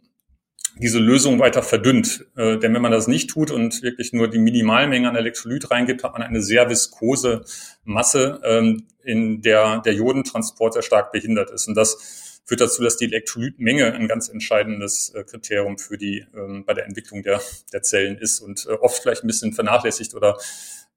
diese 0.78 0.98
Lösung 0.98 1.38
weiter 1.38 1.62
verdünnt. 1.62 2.26
Äh, 2.36 2.58
denn 2.58 2.74
wenn 2.74 2.82
man 2.82 2.92
das 2.92 3.08
nicht 3.08 3.30
tut 3.30 3.50
und 3.50 3.82
wirklich 3.82 4.12
nur 4.12 4.28
die 4.28 4.38
Minimalmenge 4.38 5.08
an 5.08 5.16
Elektrolyt 5.16 5.70
reingibt, 5.70 6.04
hat 6.04 6.12
man 6.12 6.22
eine 6.22 6.42
sehr 6.42 6.68
viskose 6.68 7.44
Masse, 7.84 8.40
ähm, 8.44 8.86
in 9.02 9.40
der 9.42 9.80
der 9.80 9.94
Jodentransport 9.94 10.74
sehr 10.74 10.82
stark 10.82 11.12
behindert 11.12 11.50
ist. 11.50 11.68
Und 11.68 11.76
das 11.76 12.42
führt 12.44 12.60
dazu, 12.60 12.82
dass 12.82 12.96
die 12.96 13.06
Elektrolytmenge 13.06 13.92
ein 13.92 14.06
ganz 14.06 14.28
entscheidendes 14.28 15.10
äh, 15.10 15.24
Kriterium 15.24 15.78
für 15.78 15.98
die 15.98 16.26
ähm, 16.34 16.64
bei 16.64 16.74
der 16.74 16.86
Entwicklung 16.86 17.22
der, 17.22 17.40
der 17.72 17.82
Zellen 17.82 18.18
ist 18.18 18.40
und 18.40 18.66
äh, 18.66 18.72
oft 18.72 19.02
vielleicht 19.02 19.24
ein 19.24 19.26
bisschen 19.26 19.52
vernachlässigt 19.52 20.14
oder 20.14 20.38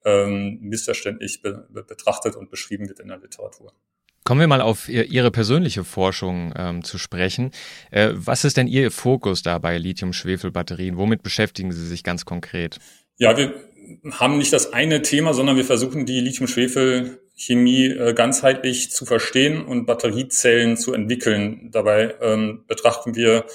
ähm, 0.05 0.59
missverständlich 0.62 1.41
be 1.41 1.67
betrachtet 1.71 2.36
und 2.36 2.50
beschrieben 2.51 2.88
wird 2.88 3.00
in 3.00 3.07
der 3.07 3.17
Literatur. 3.17 3.74
Kommen 4.29 4.41
wir 4.41 4.48
mal 4.48 4.62
auf 4.62 4.88
Ihre 4.89 5.31
persönliche 5.31 5.83
Forschung 5.83 6.53
ähm, 6.55 6.83
zu 6.83 7.00
sprechen. 7.00 7.50
Äh, 7.89 8.09
was 8.13 8.45
ist 8.45 8.57
denn 8.57 8.67
Ihr 8.67 8.91
Fokus 8.91 9.41
da 9.41 9.57
bei 9.57 9.75
Lithium-Schwefel-Batterien? 9.79 10.98
Womit 10.98 11.24
beschäftigen 11.24 11.71
Sie 11.71 11.88
sich 11.88 12.03
ganz 12.03 12.25
konkret? 12.25 12.77
Ja, 13.17 13.36
wir 13.36 13.55
haben 14.12 14.38
nicht 14.38 14.53
das 14.53 14.71
eine 14.71 15.01
Thema, 15.01 15.33
sondern 15.33 15.57
wir 15.57 15.65
versuchen 15.65 16.05
die 16.05 16.19
Lithium-Schwefel-Chemie 16.19 17.86
äh, 17.88 18.13
ganzheitlich 18.13 18.91
zu 18.91 19.07
verstehen 19.07 19.65
und 19.65 19.88
Batteriezellen 19.88 20.77
zu 20.77 20.93
entwickeln. 20.93 21.71
Dabei 21.71 22.13
ähm, 22.21 22.65
betrachten 22.67 23.15
wir 23.15 23.48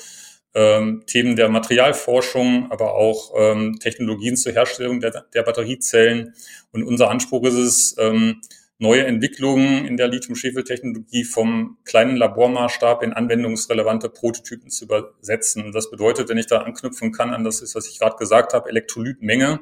ähm, 0.57 1.05
Themen 1.07 1.37
der 1.37 1.51
Materialforschung, 1.51 2.73
aber 2.73 2.95
auch 2.95 3.33
ähm, 3.37 3.79
Technologien 3.79 4.37
zur 4.37 4.53
Herstellung 4.53 4.99
der, 4.99 5.25
der, 5.33 5.43
Batteriezellen. 5.45 6.35
Und 6.73 6.83
unser 6.83 7.11
Anspruch 7.11 7.45
ist 7.45 7.55
es, 7.55 7.97
ähm, 8.01 8.41
neue 8.85 9.07
Entwicklungen 9.07 9.87
in 9.87 9.97
der 9.97 10.09
Lithium-Schwefel-Technologie 10.09 11.25
vom 11.25 11.79
kleinen 11.85 12.17
Labormaßstab 12.17 13.03
in 13.03 13.15
anwendungsrelevante 13.15 14.11
Prototypen 14.11 14.71
zu 14.71 14.85
übersetzen. 14.85 15.73
Das 15.73 15.91
bedeutet, 15.91 16.29
wenn 16.29 16.37
ich 16.37 16.47
da 16.47 16.59
anknüpfen 16.59 17.11
kann 17.11 17.33
an 17.33 17.45
das, 17.45 17.63
was 17.75 17.89
ich 17.89 17.99
gerade 17.99 18.17
gesagt 18.17 18.53
habe, 18.53 18.69
Elektrolytmenge 18.69 19.61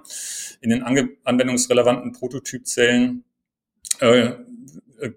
in 0.61 0.71
den 0.71 0.83
anwendungsrelevanten 0.83 2.12
Prototypzellen, 2.12 3.25
äh, 4.00 4.33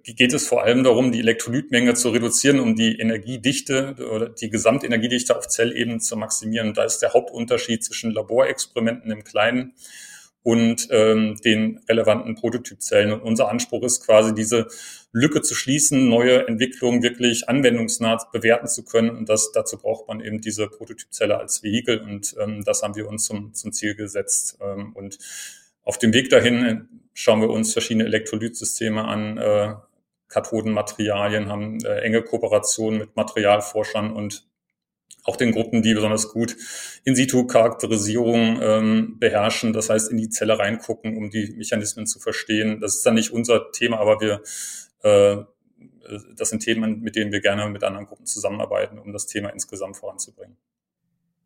geht 0.03 0.33
es 0.33 0.47
vor 0.47 0.63
allem 0.63 0.83
darum, 0.83 1.11
die 1.11 1.19
Elektrolytmenge 1.19 1.95
zu 1.95 2.09
reduzieren, 2.09 2.59
um 2.59 2.75
die 2.75 2.99
Energiedichte 2.99 3.95
oder 4.13 4.29
die 4.29 4.49
Gesamtenergiedichte 4.49 5.35
auf 5.35 5.47
Zellebene 5.47 5.99
zu 5.99 6.15
maximieren. 6.15 6.73
Da 6.73 6.83
ist 6.83 6.99
der 6.99 7.13
Hauptunterschied 7.13 7.83
zwischen 7.83 8.11
Laborexperimenten 8.11 9.11
im 9.11 9.23
Kleinen 9.23 9.73
und 10.45 10.89
ähm, 10.91 11.37
den 11.43 11.79
relevanten 11.89 12.35
Prototypzellen. 12.35 13.11
Und 13.11 13.21
unser 13.23 13.49
Anspruch 13.49 13.81
ist 13.81 14.05
quasi, 14.05 14.31
diese 14.35 14.67
Lücke 15.11 15.41
zu 15.41 15.55
schließen, 15.55 16.07
neue 16.07 16.47
Entwicklungen 16.47 17.01
wirklich 17.01 17.49
anwendungsnah 17.49 18.23
bewerten 18.31 18.67
zu 18.67 18.85
können. 18.85 19.09
Und 19.09 19.27
das, 19.27 19.51
dazu 19.53 19.79
braucht 19.79 20.07
man 20.07 20.21
eben 20.21 20.41
diese 20.41 20.67
Prototypzelle 20.67 21.35
als 21.39 21.63
Vehikel. 21.63 21.97
Und 21.97 22.35
ähm, 22.39 22.63
das 22.63 22.83
haben 22.83 22.95
wir 22.95 23.07
uns 23.07 23.25
zum, 23.25 23.55
zum 23.55 23.73
Ziel 23.73 23.95
gesetzt. 23.95 24.59
Ähm, 24.61 24.91
und 24.93 25.17
auf 25.81 25.97
dem 25.97 26.13
Weg 26.13 26.29
dahin 26.29 26.89
schauen 27.15 27.41
wir 27.41 27.49
uns 27.49 27.73
verschiedene 27.73 28.05
Elektrolytsysteme 28.05 29.03
an, 29.03 29.39
äh, 29.39 29.73
Kathodenmaterialien, 30.27 31.49
haben 31.49 31.83
äh, 31.83 32.01
enge 32.01 32.21
Kooperationen 32.21 32.99
mit 32.99 33.15
Materialforschern 33.15 34.13
und 34.13 34.45
auch 35.25 35.35
den 35.35 35.51
Gruppen, 35.51 35.81
die 35.81 35.93
besonders 35.93 36.29
gut 36.29 36.55
In-situ-Charakterisierung 37.03 38.59
ähm, 38.61 39.19
beherrschen, 39.19 39.73
das 39.73 39.89
heißt 39.89 40.11
in 40.11 40.17
die 40.17 40.29
Zelle 40.29 40.57
reingucken, 40.57 41.17
um 41.17 41.29
die 41.29 41.53
Mechanismen 41.57 42.07
zu 42.07 42.19
verstehen. 42.19 42.79
Das 42.79 42.95
ist 42.95 43.05
dann 43.05 43.15
nicht 43.15 43.31
unser 43.31 43.71
Thema, 43.71 43.99
aber 43.99 44.21
wir 44.21 44.41
äh, 45.03 45.43
das 46.35 46.49
sind 46.49 46.59
Themen, 46.59 47.01
mit 47.01 47.15
denen 47.15 47.31
wir 47.31 47.41
gerne 47.41 47.67
mit 47.69 47.83
anderen 47.83 48.05
Gruppen 48.05 48.25
zusammenarbeiten, 48.25 48.99
um 48.99 49.11
das 49.11 49.25
Thema 49.25 49.49
insgesamt 49.49 49.97
voranzubringen. 49.97 50.57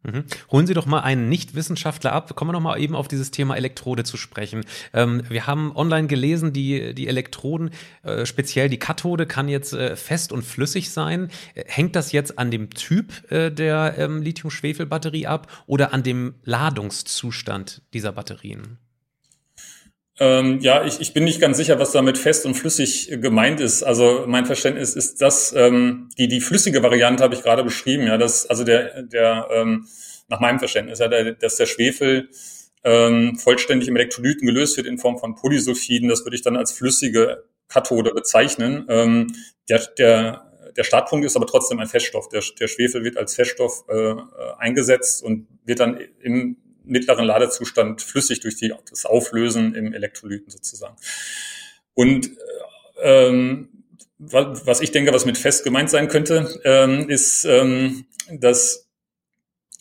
Mhm. 0.03 0.23
Holen 0.51 0.65
Sie 0.65 0.73
doch 0.73 0.85
mal 0.85 1.01
einen 1.01 1.27
Nichtwissenschaftler 1.27 2.13
ab. 2.13 2.33
Kommen 2.35 2.49
wir 2.49 2.53
noch 2.53 2.61
mal 2.61 2.79
eben 2.79 2.95
auf 2.95 3.07
dieses 3.07 3.31
Thema 3.31 3.55
Elektrode 3.55 4.03
zu 4.03 4.15
sprechen. 4.15 4.65
Ähm, 4.93 5.23
wir 5.27 5.45
haben 5.45 5.75
online 5.75 6.07
gelesen, 6.07 6.53
die, 6.53 6.95
die 6.95 7.07
Elektroden, 7.07 7.71
äh, 8.03 8.25
speziell 8.25 8.69
die 8.69 8.79
Kathode, 8.79 9.25
kann 9.25 9.49
jetzt 9.49 9.73
äh, 9.73 9.95
fest 9.97 10.31
und 10.31 10.43
flüssig 10.43 10.91
sein. 10.91 11.29
Äh, 11.53 11.63
hängt 11.67 11.95
das 11.95 12.13
jetzt 12.13 12.39
an 12.39 12.49
dem 12.49 12.69
Typ 12.69 13.29
äh, 13.29 13.49
der 13.51 13.95
ähm, 13.97 14.21
Lithium-Schwefel-Batterie 14.21 15.27
ab 15.27 15.51
oder 15.67 15.93
an 15.93 16.03
dem 16.03 16.35
Ladungszustand 16.43 17.81
dieser 17.93 18.13
Batterien? 18.13 18.77
Ähm, 20.19 20.59
ja, 20.59 20.85
ich, 20.85 20.99
ich 20.99 21.13
bin 21.13 21.23
nicht 21.23 21.39
ganz 21.39 21.57
sicher, 21.57 21.79
was 21.79 21.91
damit 21.91 22.17
fest 22.17 22.45
und 22.45 22.55
flüssig 22.55 23.09
gemeint 23.21 23.61
ist. 23.61 23.83
Also 23.83 24.25
mein 24.27 24.45
Verständnis 24.45 24.95
ist, 24.95 25.21
dass 25.21 25.53
ähm, 25.53 26.09
die 26.17 26.27
die 26.27 26.41
flüssige 26.41 26.83
Variante 26.83 27.23
habe 27.23 27.35
ich 27.35 27.41
gerade 27.41 27.63
beschrieben. 27.63 28.05
Ja, 28.05 28.17
dass 28.17 28.45
also 28.45 28.63
der 28.63 29.03
der 29.03 29.47
ähm, 29.51 29.87
nach 30.27 30.39
meinem 30.39 30.59
Verständnis, 30.59 30.99
ja, 30.99 31.07
der, 31.07 31.33
dass 31.33 31.55
der 31.55 31.65
Schwefel 31.65 32.29
ähm, 32.83 33.37
vollständig 33.37 33.87
im 33.87 33.95
Elektrolyten 33.95 34.45
gelöst 34.45 34.77
wird 34.77 34.87
in 34.87 34.97
Form 34.97 35.17
von 35.17 35.35
Polysulfiden. 35.35 36.09
Das 36.09 36.25
würde 36.25 36.35
ich 36.35 36.41
dann 36.41 36.57
als 36.57 36.71
flüssige 36.71 37.43
Kathode 37.67 38.13
bezeichnen. 38.13 38.85
Ähm, 38.89 39.27
der, 39.69 39.79
der 39.97 40.49
der 40.75 40.83
Startpunkt 40.83 41.25
ist 41.25 41.35
aber 41.35 41.47
trotzdem 41.47 41.79
ein 41.79 41.87
Feststoff. 41.87 42.29
Der, 42.29 42.41
der 42.59 42.67
Schwefel 42.67 43.03
wird 43.03 43.17
als 43.17 43.35
Feststoff 43.35 43.83
äh, 43.89 44.15
eingesetzt 44.57 45.23
und 45.23 45.47
wird 45.65 45.79
dann 45.79 45.99
im 46.21 46.57
mittleren 46.89 47.25
Ladezustand 47.25 48.01
flüssig 48.01 48.39
durch 48.41 48.55
die, 48.55 48.73
das 48.89 49.05
Auflösen 49.05 49.75
im 49.75 49.93
Elektrolyten 49.93 50.49
sozusagen. 50.49 50.95
Und 51.93 52.31
ähm, 53.01 53.69
was 54.17 54.81
ich 54.81 54.91
denke, 54.91 55.13
was 55.13 55.25
mit 55.25 55.37
fest 55.37 55.63
gemeint 55.63 55.89
sein 55.89 56.09
könnte, 56.09 56.59
ähm, 56.65 57.09
ist, 57.09 57.45
ähm, 57.45 58.05
dass 58.29 58.89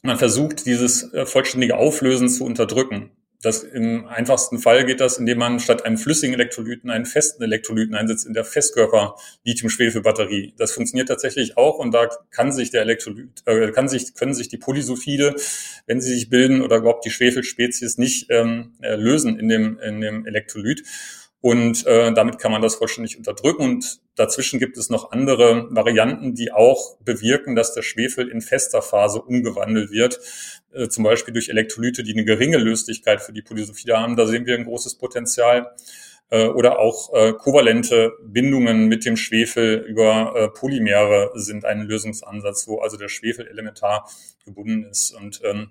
man 0.03 0.17
versucht, 0.17 0.65
dieses 0.67 1.13
äh, 1.13 1.27
vollständige 1.27 1.77
Auflösen 1.77 2.29
zu 2.29 2.45
unterdrücken. 2.45 3.11
Das 3.41 3.63
im 3.63 4.07
einfachsten 4.09 4.59
Fall 4.59 4.85
geht 4.85 5.01
das, 5.01 5.19
indem 5.19 5.39
man 5.39 5.61
statt 5.61 5.85
einem 5.85 5.97
flüssigen 5.97 6.35
Elektrolyten 6.35 6.91
einen 6.91 7.07
festen 7.07 7.41
Elektrolyten 7.43 7.95
einsetzt 7.95 8.27
in 8.27 8.35
der 8.35 8.45
Festkörper 8.45 9.15
Lithium-Schwefel-Batterie. 9.45 10.55
Das 10.59 10.73
funktioniert 10.73 11.09
tatsächlich 11.09 11.57
auch 11.57 11.79
und 11.79 11.93
da 11.93 12.09
kann 12.33 12.51
sich 12.51 12.73
der 12.73 12.83
Elektrolyt, 12.83 13.43
äh, 13.47 13.71
kann 13.71 13.89
sich, 13.89 14.15
können 14.15 14.35
sich 14.35 14.49
die 14.49 14.57
Polysulfide, 14.57 15.37
wenn 15.87 16.01
sie 16.01 16.15
sich 16.15 16.31
bilden 16.31 16.63
oder 16.63 16.79
überhaupt 16.79 17.05
die 17.05 17.11
Schwefelspezies 17.11 17.97
nicht 17.97 18.27
ähm, 18.31 18.73
äh, 18.81 18.97
lösen 18.97 19.39
in 19.39 19.49
dem, 19.49 19.79
in 19.79 20.01
dem 20.01 20.27
Elektrolyt. 20.27 20.83
Und 21.41 21.87
äh, 21.87 22.13
damit 22.13 22.39
kann 22.39 22.51
man 22.51 22.63
das 22.63 22.75
vollständig 22.75 23.17
unterdrücken. 23.17 23.63
Und 23.63 24.01
dazwischen 24.17 24.59
gibt 24.59 24.77
es 24.77 24.91
noch 24.91 25.13
andere 25.13 25.69
Varianten, 25.71 26.35
die 26.35 26.51
auch 26.51 26.97
bewirken, 26.99 27.55
dass 27.55 27.75
der 27.75 27.83
Schwefel 27.83 28.29
in 28.29 28.41
fester 28.41 28.83
Phase 28.83 29.23
umgewandelt 29.23 29.93
wird. 29.93 30.19
Äh, 30.73 30.89
zum 30.89 31.05
Beispiel 31.05 31.33
durch 31.33 31.49
Elektrolyte, 31.49 32.03
die 32.03 32.13
eine 32.13 32.25
geringe 32.25 32.59
Löslichkeit 32.59 33.23
für 33.23 33.33
die 33.33 33.43
Polysulfide 33.43 33.97
haben. 33.99 34.17
Da 34.17 34.27
sehen 34.27 34.47
wir 34.47 34.57
ein 34.57 34.65
großes 34.65 34.97
Potenzial. 34.97 35.71
äh, 36.31 36.47
oder 36.47 36.79
auch 36.79 37.13
äh, 37.15 37.33
kovalente 37.33 38.13
Bindungen 38.23 38.87
mit 38.89 39.05
dem 39.05 39.17
Schwefel 39.17 39.79
über 39.89 40.35
äh, 40.37 40.49
Polymere 40.49 41.31
sind 41.35 41.65
ein 41.65 41.83
Lösungsansatz, 41.83 42.69
wo 42.69 42.81
also 42.81 42.97
der 42.97 43.09
Schwefel 43.09 43.47
elementar 43.47 44.09
gebunden 44.45 44.85
ist. 44.85 45.13
Und 45.13 45.41
ähm, 45.45 45.71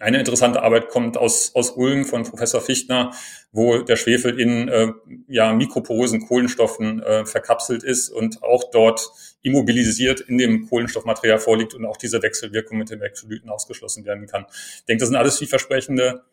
eine 0.00 0.18
interessante 0.18 0.62
Arbeit 0.62 0.88
kommt 0.88 1.16
aus, 1.16 1.54
aus 1.54 1.70
Ulm 1.70 2.04
von 2.04 2.24
Professor 2.24 2.60
Fichtner, 2.60 3.12
wo 3.52 3.78
der 3.78 3.96
Schwefel 3.96 4.40
in 4.40 4.68
äh, 4.68 4.92
ja, 5.28 5.52
mikroporösen 5.52 6.26
Kohlenstoffen 6.26 7.00
äh, 7.00 7.24
verkapselt 7.24 7.84
ist 7.84 8.08
und 8.08 8.42
auch 8.42 8.70
dort 8.72 9.08
immobilisiert 9.42 10.20
in 10.20 10.38
dem 10.38 10.68
Kohlenstoffmaterial 10.68 11.38
vorliegt 11.38 11.74
und 11.74 11.84
auch 11.84 11.96
diese 11.96 12.22
Wechselwirkung 12.22 12.78
mit 12.78 12.90
den 12.90 13.00
Elektrolyten 13.00 13.50
ausgeschlossen 13.50 14.04
werden 14.04 14.26
kann. 14.26 14.46
Ich 14.50 14.84
denke, 14.86 15.00
das 15.00 15.08
sind 15.08 15.16
alles 15.16 15.38
vielversprechende 15.38 16.24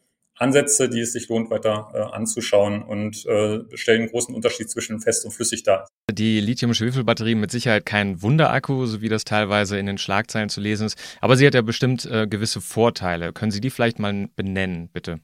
Ansätze, 0.41 0.89
die 0.89 0.99
es 1.01 1.13
sich 1.13 1.29
lohnt, 1.29 1.49
weiter 1.49 1.91
äh, 1.93 1.99
anzuschauen 1.99 2.81
und 2.81 3.25
äh, 3.25 3.59
stellen 3.75 4.01
einen 4.01 4.09
großen 4.09 4.33
Unterschied 4.33 4.69
zwischen 4.69 4.99
fest 4.99 5.23
und 5.25 5.31
flüssig 5.31 5.63
dar. 5.63 5.87
Die 6.11 6.39
Lithium-Schwefel-Batterie 6.39 7.35
mit 7.35 7.51
Sicherheit 7.51 7.85
kein 7.85 8.21
Wunderakku, 8.21 8.85
so 8.85 9.01
wie 9.01 9.09
das 9.09 9.23
teilweise 9.23 9.77
in 9.77 9.85
den 9.85 9.97
Schlagzeilen 9.97 10.49
zu 10.49 10.59
lesen 10.59 10.87
ist, 10.87 10.97
aber 11.21 11.37
sie 11.37 11.45
hat 11.45 11.53
ja 11.53 11.61
bestimmt 11.61 12.05
äh, 12.05 12.27
gewisse 12.27 12.59
Vorteile. 12.61 13.33
Können 13.33 13.51
Sie 13.51 13.61
die 13.61 13.69
vielleicht 13.69 13.99
mal 13.99 14.27
benennen, 14.35 14.89
bitte? 14.91 15.19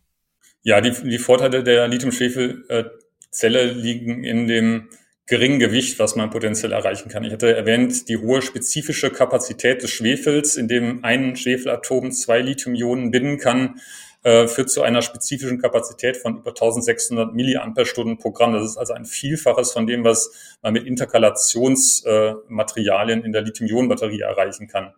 Ja, 0.64 0.82
die, 0.82 0.92
die 0.92 1.18
Vorteile 1.18 1.64
der 1.64 1.88
Lithium-Schwefel-Zelle 1.88 3.72
liegen 3.72 4.24
in 4.24 4.48
dem 4.48 4.90
geringen 5.28 5.60
Gewicht, 5.60 6.00
was 6.00 6.16
man 6.16 6.30
potenziell 6.30 6.72
erreichen 6.72 7.10
kann. 7.10 7.24
Ich 7.26 7.34
hatte 7.34 7.54
erwähnt, 7.54 8.08
die 8.08 8.18
hohe 8.18 8.42
spezifische 8.42 9.10
Kapazität 9.12 9.84
des 9.84 9.92
Schwefels, 9.92 10.56
in 10.56 10.70
dem 10.70 11.04
ein 11.04 11.36
Schwefelatom 11.36 12.14
zwei 12.14 12.40
Lithium-Ionen 12.40 13.12
binden 13.12 13.38
kann, 13.38 13.82
äh, 14.24 14.48
führt 14.48 14.70
zu 14.70 14.82
einer 14.82 15.02
spezifischen 15.02 15.62
Kapazität 15.62 16.18
von 16.18 16.38
über 16.38 16.50
1600 16.50 17.34
Milliampere-Stunden 17.34 18.18
pro 18.18 18.32
Gramm. 18.32 18.52
Das 18.54 18.64
ist 18.64 18.78
also 18.78 18.94
ein 18.94 19.06
Vielfaches 19.06 19.72
von 19.72 19.88
dem, 19.88 20.04
was 20.04 20.58
man 20.62 20.74
mit 20.74 20.86
Interkalationsmaterialien 20.86 23.22
äh, 23.22 23.26
in 23.26 23.32
der 23.32 23.44
Lithium-Ionen-Batterie 23.44 24.20
erreichen 24.22 24.68
kann. 24.68 24.94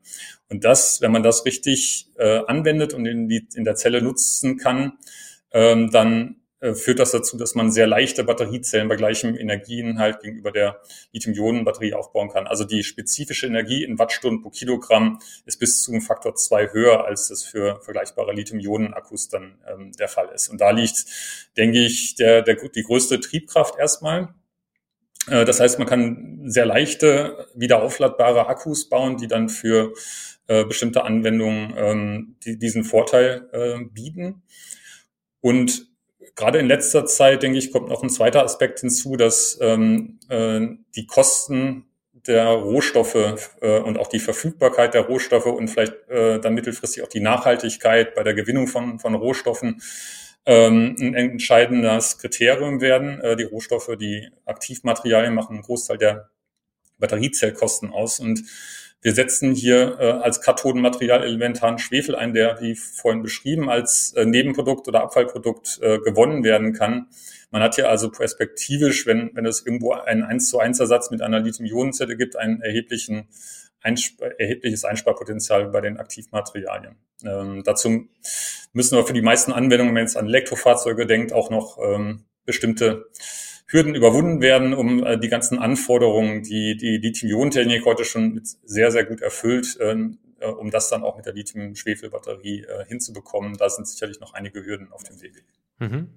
Und 0.50 0.64
das, 0.64 1.02
wenn 1.02 1.12
man 1.12 1.24
das 1.24 1.44
richtig 1.46 2.08
äh, 2.18 2.40
anwendet 2.48 2.94
und 2.94 3.06
in, 3.06 3.28
die, 3.28 3.46
in 3.56 3.66
der 3.66 3.76
Zelle 3.76 4.02
nutzen 4.02 4.58
kann, 4.58 4.94
ähm, 5.52 5.92
dann 5.92 6.38
führt 6.74 7.00
das 7.00 7.12
dazu, 7.12 7.38
dass 7.38 7.56
man 7.56 7.72
sehr 7.72 7.88
leichte 7.88 8.26
Batteriezellen 8.26 8.90
bei 8.90 8.98
gleichem 8.98 9.38
Energieinhalt 9.38 10.20
gegenüber 10.20 10.52
der 10.52 10.82
Lithium-Ionen-Batterie 11.14 11.94
aufbauen 11.94 12.30
kann. 12.30 12.48
Also 12.48 12.66
die 12.66 12.84
spezifische 12.84 13.48
Energie 13.48 13.84
in 13.84 13.98
Wattstunden 13.98 14.42
pro 14.42 14.50
Kilogramm 14.50 15.20
ist 15.46 15.60
bis 15.60 15.82
zu 15.82 15.92
einem 15.92 16.02
Faktor 16.02 16.36
zwei 16.36 16.70
höher, 16.72 17.06
als 17.06 17.30
das 17.30 17.44
für 17.44 17.80
vergleichbare 17.82 18.34
Lithium-Ionen-Akkus 18.34 19.30
dann 19.30 19.58
ähm, 19.72 19.94
der 19.94 20.10
Fall 20.10 20.30
ist. 20.36 20.50
Und 20.50 20.60
da 20.60 20.72
liegt, 20.72 21.06
denke 21.56 21.80
ich, 21.80 22.16
der, 22.16 22.42
der, 22.42 22.56
die 22.56 22.84
größte 22.84 23.22
Triebkraft 23.22 23.80
erstmal. 23.80 24.34
Äh, 25.28 25.46
das 25.46 25.60
heißt, 25.60 25.80
man 25.80 25.88
kann 25.88 26.42
sehr 26.46 26.66
leichte, 26.66 27.48
wieder 27.56 27.82
aufladbare 27.82 28.48
Akkus 28.48 28.90
bauen, 28.90 29.18
die 29.18 29.28
dann 29.28 29.50
für 29.50 29.94
äh, 30.48 30.66
bestimmte 30.66 31.04
Anwendungen 31.04 31.74
ähm, 31.78 32.36
die, 32.44 32.58
diesen 32.58 32.84
Vorteil 32.84 33.48
äh, 33.54 33.86
bieten. 33.86 34.44
Und 35.42 35.89
gerade 36.40 36.58
in 36.58 36.68
letzter 36.68 37.06
Zeit, 37.06 37.44
denke 37.44 37.58
ich, 37.58 37.72
kommt 37.72 37.90
noch 37.90 38.02
ein 38.02 38.10
zweiter 38.10 38.44
Aspekt 38.44 38.80
hinzu, 38.80 39.18
dass 39.18 39.60
ähm, 39.62 40.20
äh, 40.30 40.62
die 40.96 41.06
Kosten 41.06 41.86
der 42.14 42.48
Rohstoffe 42.48 43.50
äh, 43.62 43.80
und 43.80 43.98
auch 43.98 44.08
die 44.08 44.20
Verfügbarkeit 44.20 44.94
der 44.94 45.02
Rohstoffe 45.02 45.46
und 45.46 45.68
vielleicht 45.68 46.08
äh, 46.10 46.40
dann 46.40 46.54
mittelfristig 46.54 47.04
auch 47.04 47.10
die 47.10 47.20
Nachhaltigkeit 47.20 48.16
bei 48.16 48.24
der 48.24 48.34
Gewinnung 48.34 48.68
von, 48.68 49.00
von 49.00 49.16
Rohstoffen 49.16 49.82
ähm, 50.46 50.96
ein 51.00 51.14
entscheidendes 51.14 52.18
Kriterium 52.18 52.82
werden. 52.82 53.20
Äh, 53.22 53.36
die 53.36 53.44
Rohstoffe, 53.44 53.92
die 54.00 54.30
Aktivmaterialien 54.46 55.34
machen 55.34 55.56
einen 55.56 55.64
Großteil 55.64 55.98
der 55.98 56.30
Batteriezellkosten 57.00 57.92
aus 57.92 58.20
und 58.20 58.44
wir 59.02 59.14
setzen 59.14 59.54
hier 59.54 59.98
äh, 60.00 60.12
als 60.12 60.42
Kathodenmaterial 60.42 61.24
elementaren 61.24 61.80
Schwefel 61.80 62.16
ein, 62.16 62.34
der, 62.34 62.60
wie 62.62 62.76
vorhin 62.76 63.22
beschrieben, 63.22 63.70
als 63.70 64.14
äh, 64.14 64.26
Nebenprodukt 64.26 64.88
oder 64.88 65.02
Abfallprodukt 65.04 65.80
äh, 65.82 66.00
gewonnen 66.00 66.44
werden 66.44 66.74
kann. 66.74 67.08
Man 67.50 67.64
hat 67.64 67.76
hier 67.76 67.90
also 67.90 68.12
perspektivisch, 68.12 69.06
wenn, 69.06 69.32
wenn 69.34 69.46
es 69.46 69.66
irgendwo 69.66 69.94
einen 69.94 70.24
1 70.24 70.50
zu 70.50 70.60
1 70.60 70.80
Ersatz 70.80 71.12
mit 71.12 71.22
einer 71.22 71.40
Lithium-Ionen-Zelle 71.40 72.18
gibt, 72.18 72.36
einen 72.36 72.62
erheblichen 72.62 73.30
Einsp 73.82 74.22
erhebliches 74.38 74.84
Einsparpotenzial 74.84 75.70
bei 75.70 75.80
den 75.80 75.98
Aktivmaterialien. 75.98 76.98
Ähm, 77.24 77.64
dazu 77.64 78.10
müssen 78.74 78.98
wir 78.98 79.06
für 79.06 79.14
die 79.14 79.22
meisten 79.22 79.54
Anwendungen, 79.54 79.90
wenn 79.90 79.94
man 79.94 80.04
jetzt 80.04 80.18
an 80.18 80.28
Elektrofahrzeuge 80.28 81.08
denkt, 81.08 81.32
auch 81.32 81.50
noch 81.50 81.78
ähm, 81.82 82.26
bestimmte 82.46 83.06
Hürden 83.72 83.94
überwunden 83.94 84.42
werden, 84.42 84.74
um 84.74 85.04
äh, 85.04 85.20
die 85.20 85.28
ganzen 85.30 85.60
Anforderungen, 85.60 86.42
die 86.42 86.76
die 86.76 86.98
Lithium-Ionen-Technik 86.98 87.86
heute 87.86 88.04
schon 88.04 88.42
sehr, 88.44 88.92
sehr 88.92 89.06
gut 89.06 89.22
erfüllt, 89.22 89.78
ähm, 89.80 90.18
äh, 90.40 90.48
um 90.48 90.72
das 90.72 90.90
dann 90.90 91.04
auch 91.04 91.18
mit 91.18 91.28
der 91.28 91.34
Lithium-Schwefel-Batterie 91.34 92.64
äh, 92.64 92.86
hinzubekommen. 92.88 93.58
Da 93.58 93.70
sind 93.70 93.88
sicherlich 93.88 94.20
noch 94.20 94.34
einige 94.34 94.66
Hürden 94.66 94.92
auf 94.92 95.04
dem 95.04 95.22
Weg. 95.22 95.44
Mhm. 95.78 96.10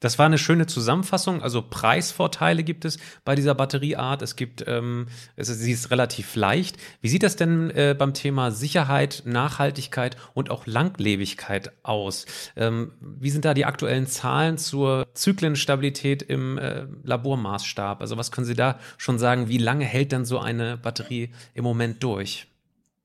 Das 0.00 0.18
war 0.18 0.26
eine 0.26 0.38
schöne 0.38 0.66
Zusammenfassung. 0.66 1.42
Also 1.42 1.60
Preisvorteile 1.62 2.62
gibt 2.62 2.84
es 2.84 2.98
bei 3.24 3.34
dieser 3.34 3.54
Batterieart. 3.54 4.22
Es 4.22 4.36
gibt, 4.36 4.64
ähm, 4.66 5.06
es 5.34 5.48
sie 5.48 5.72
ist 5.72 5.90
relativ 5.90 6.36
leicht. 6.36 6.76
Wie 7.00 7.08
sieht 7.08 7.24
das 7.24 7.34
denn 7.34 7.70
äh, 7.70 7.96
beim 7.98 8.14
Thema 8.14 8.52
Sicherheit, 8.52 9.22
Nachhaltigkeit 9.24 10.16
und 10.34 10.50
auch 10.50 10.66
Langlebigkeit 10.66 11.72
aus? 11.82 12.26
Ähm, 12.54 12.92
wie 13.00 13.30
sind 13.30 13.44
da 13.44 13.54
die 13.54 13.64
aktuellen 13.64 14.06
Zahlen 14.06 14.56
zur 14.56 15.06
Zyklenstabilität 15.14 16.22
im 16.22 16.58
äh, 16.58 16.86
Labormaßstab? 17.02 18.00
Also 18.00 18.16
was 18.16 18.30
können 18.30 18.46
Sie 18.46 18.54
da 18.54 18.78
schon 18.98 19.18
sagen? 19.18 19.48
Wie 19.48 19.58
lange 19.58 19.84
hält 19.84 20.12
denn 20.12 20.24
so 20.24 20.38
eine 20.38 20.76
Batterie 20.76 21.30
im 21.54 21.64
Moment 21.64 22.04
durch? 22.04 22.46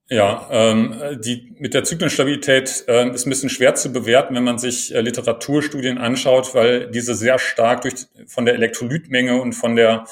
Ja, 0.10 0.48
ähm, 0.52 0.96
die 1.24 1.54
mit 1.60 1.74
der 1.74 1.86
Zyklenstabilität 1.86 2.84
äh, 2.88 3.10
ist 3.14 3.26
ein 3.26 3.30
bisschen 3.30 3.50
schwer 3.50 3.74
zu 3.76 3.92
bewerten, 3.92 4.36
wenn 4.36 4.44
man 4.44 4.60
sich 4.60 4.94
äh, 4.94 5.00
Literaturstudien 5.00 5.98
anschaut, 5.98 6.54
weil 6.54 6.92
diese 6.92 7.16
sehr 7.16 7.40
stark 7.40 7.82
durch, 7.82 7.96
von 8.28 8.46
der 8.46 8.56
Elektrolytmenge 8.56 9.42
und 9.42 9.54
von 9.54 9.78
der 9.78 10.06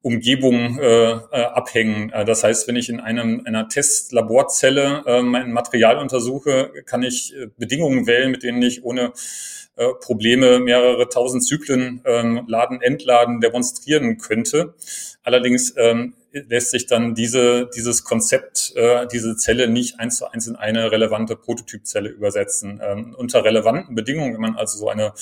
Umgebung 0.00 0.78
äh, 0.78 1.12
äh, 1.12 1.18
abhängen. 1.30 2.10
Äh, 2.10 2.24
das 2.24 2.44
heißt, 2.44 2.68
wenn 2.68 2.76
ich 2.76 2.88
in 2.88 3.00
einem, 3.00 3.42
einer 3.44 3.68
Testlaborzelle 3.68 5.02
äh, 5.06 5.22
mein 5.22 5.52
Material 5.52 5.98
untersuche, 5.98 6.70
kann 6.86 7.02
ich 7.02 7.34
äh, 7.34 7.48
Bedingungen 7.56 8.06
wählen, 8.06 8.30
mit 8.30 8.44
denen 8.44 8.62
ich 8.62 8.84
ohne 8.84 9.12
äh, 9.76 9.88
Probleme 10.00 10.58
mehrere 10.60 11.08
tausend 11.08 11.44
Zyklen 11.44 12.02
ähm, 12.04 12.44
Laden, 12.46 12.82
Entladen 12.82 13.40
demonstrieren 13.40 14.18
könnte. 14.18 14.74
Allerdings 15.22 15.74
ähm, 15.76 16.14
lässt 16.32 16.70
sich 16.70 16.86
dann 16.86 17.14
diese, 17.14 17.68
dieses 17.74 18.04
Konzept, 18.04 18.72
äh, 18.76 19.06
diese 19.06 19.36
Zelle 19.36 19.68
nicht 19.68 20.00
eins 20.00 20.16
zu 20.16 20.30
eins 20.30 20.46
in 20.46 20.56
eine 20.56 20.90
relevante 20.90 21.36
Prototypzelle 21.36 22.08
übersetzen. 22.08 22.80
Ähm, 22.82 23.14
unter 23.16 23.44
relevanten 23.44 23.94
Bedingungen, 23.94 24.34
wenn 24.34 24.40
man 24.40 24.56
also 24.56 24.78
so 24.78 24.88
eine 24.88 25.12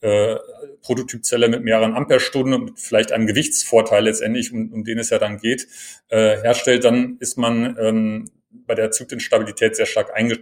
äh, 0.00 0.36
Prototypzelle 0.82 1.48
mit 1.48 1.62
mehreren 1.62 1.94
Amperestunden 1.94 2.54
und 2.54 2.80
vielleicht 2.80 3.12
einem 3.12 3.26
Gewichtsvorteil 3.26 4.04
letztendlich, 4.04 4.52
um, 4.52 4.72
um 4.72 4.84
den 4.84 4.98
es 4.98 5.10
ja 5.10 5.18
dann 5.18 5.38
geht, 5.38 5.68
äh, 6.08 6.40
herstellt, 6.42 6.84
dann 6.84 7.16
ist 7.20 7.38
man 7.38 7.76
ähm, 7.80 8.30
bei 8.50 8.74
der 8.74 8.90
Zyklenstabilität 8.90 9.76
sehr 9.76 9.86
stark 9.86 10.14
einge 10.14 10.38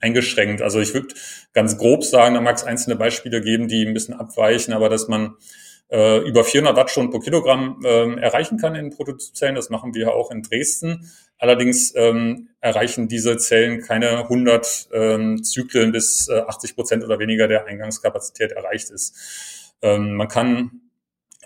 eingeschränkt. 0.00 0.60
Also 0.60 0.80
ich 0.80 0.92
würde 0.92 1.14
ganz 1.54 1.78
grob 1.78 2.04
sagen, 2.04 2.34
da 2.34 2.40
mag 2.42 2.56
es 2.56 2.64
einzelne 2.64 2.96
Beispiele 2.96 3.40
geben, 3.40 3.68
die 3.68 3.86
ein 3.86 3.94
bisschen 3.94 4.14
abweichen, 4.14 4.74
aber 4.74 4.90
dass 4.90 5.08
man 5.08 5.36
äh, 5.94 6.18
über 6.26 6.42
400 6.42 6.76
Wattstunden 6.76 7.12
pro 7.12 7.20
Kilogramm 7.20 7.80
ähm, 7.86 8.18
erreichen 8.18 8.58
kann 8.58 8.74
in 8.74 8.90
Prototypzellen. 8.90 9.54
Das 9.54 9.70
machen 9.70 9.94
wir 9.94 10.12
auch 10.12 10.32
in 10.32 10.42
Dresden. 10.42 11.08
Allerdings 11.38 11.94
ähm, 11.94 12.48
erreichen 12.60 13.06
diese 13.06 13.36
Zellen 13.36 13.80
keine 13.80 14.24
100 14.24 14.88
ähm, 14.92 15.44
Zyklen 15.44 15.92
bis 15.92 16.28
äh, 16.28 16.40
80 16.40 16.74
Prozent 16.74 17.04
oder 17.04 17.20
weniger 17.20 17.46
der 17.46 17.66
Eingangskapazität 17.66 18.50
erreicht 18.50 18.90
ist. 18.90 19.72
Ähm, 19.82 20.16
man 20.16 20.26
kann 20.26 20.80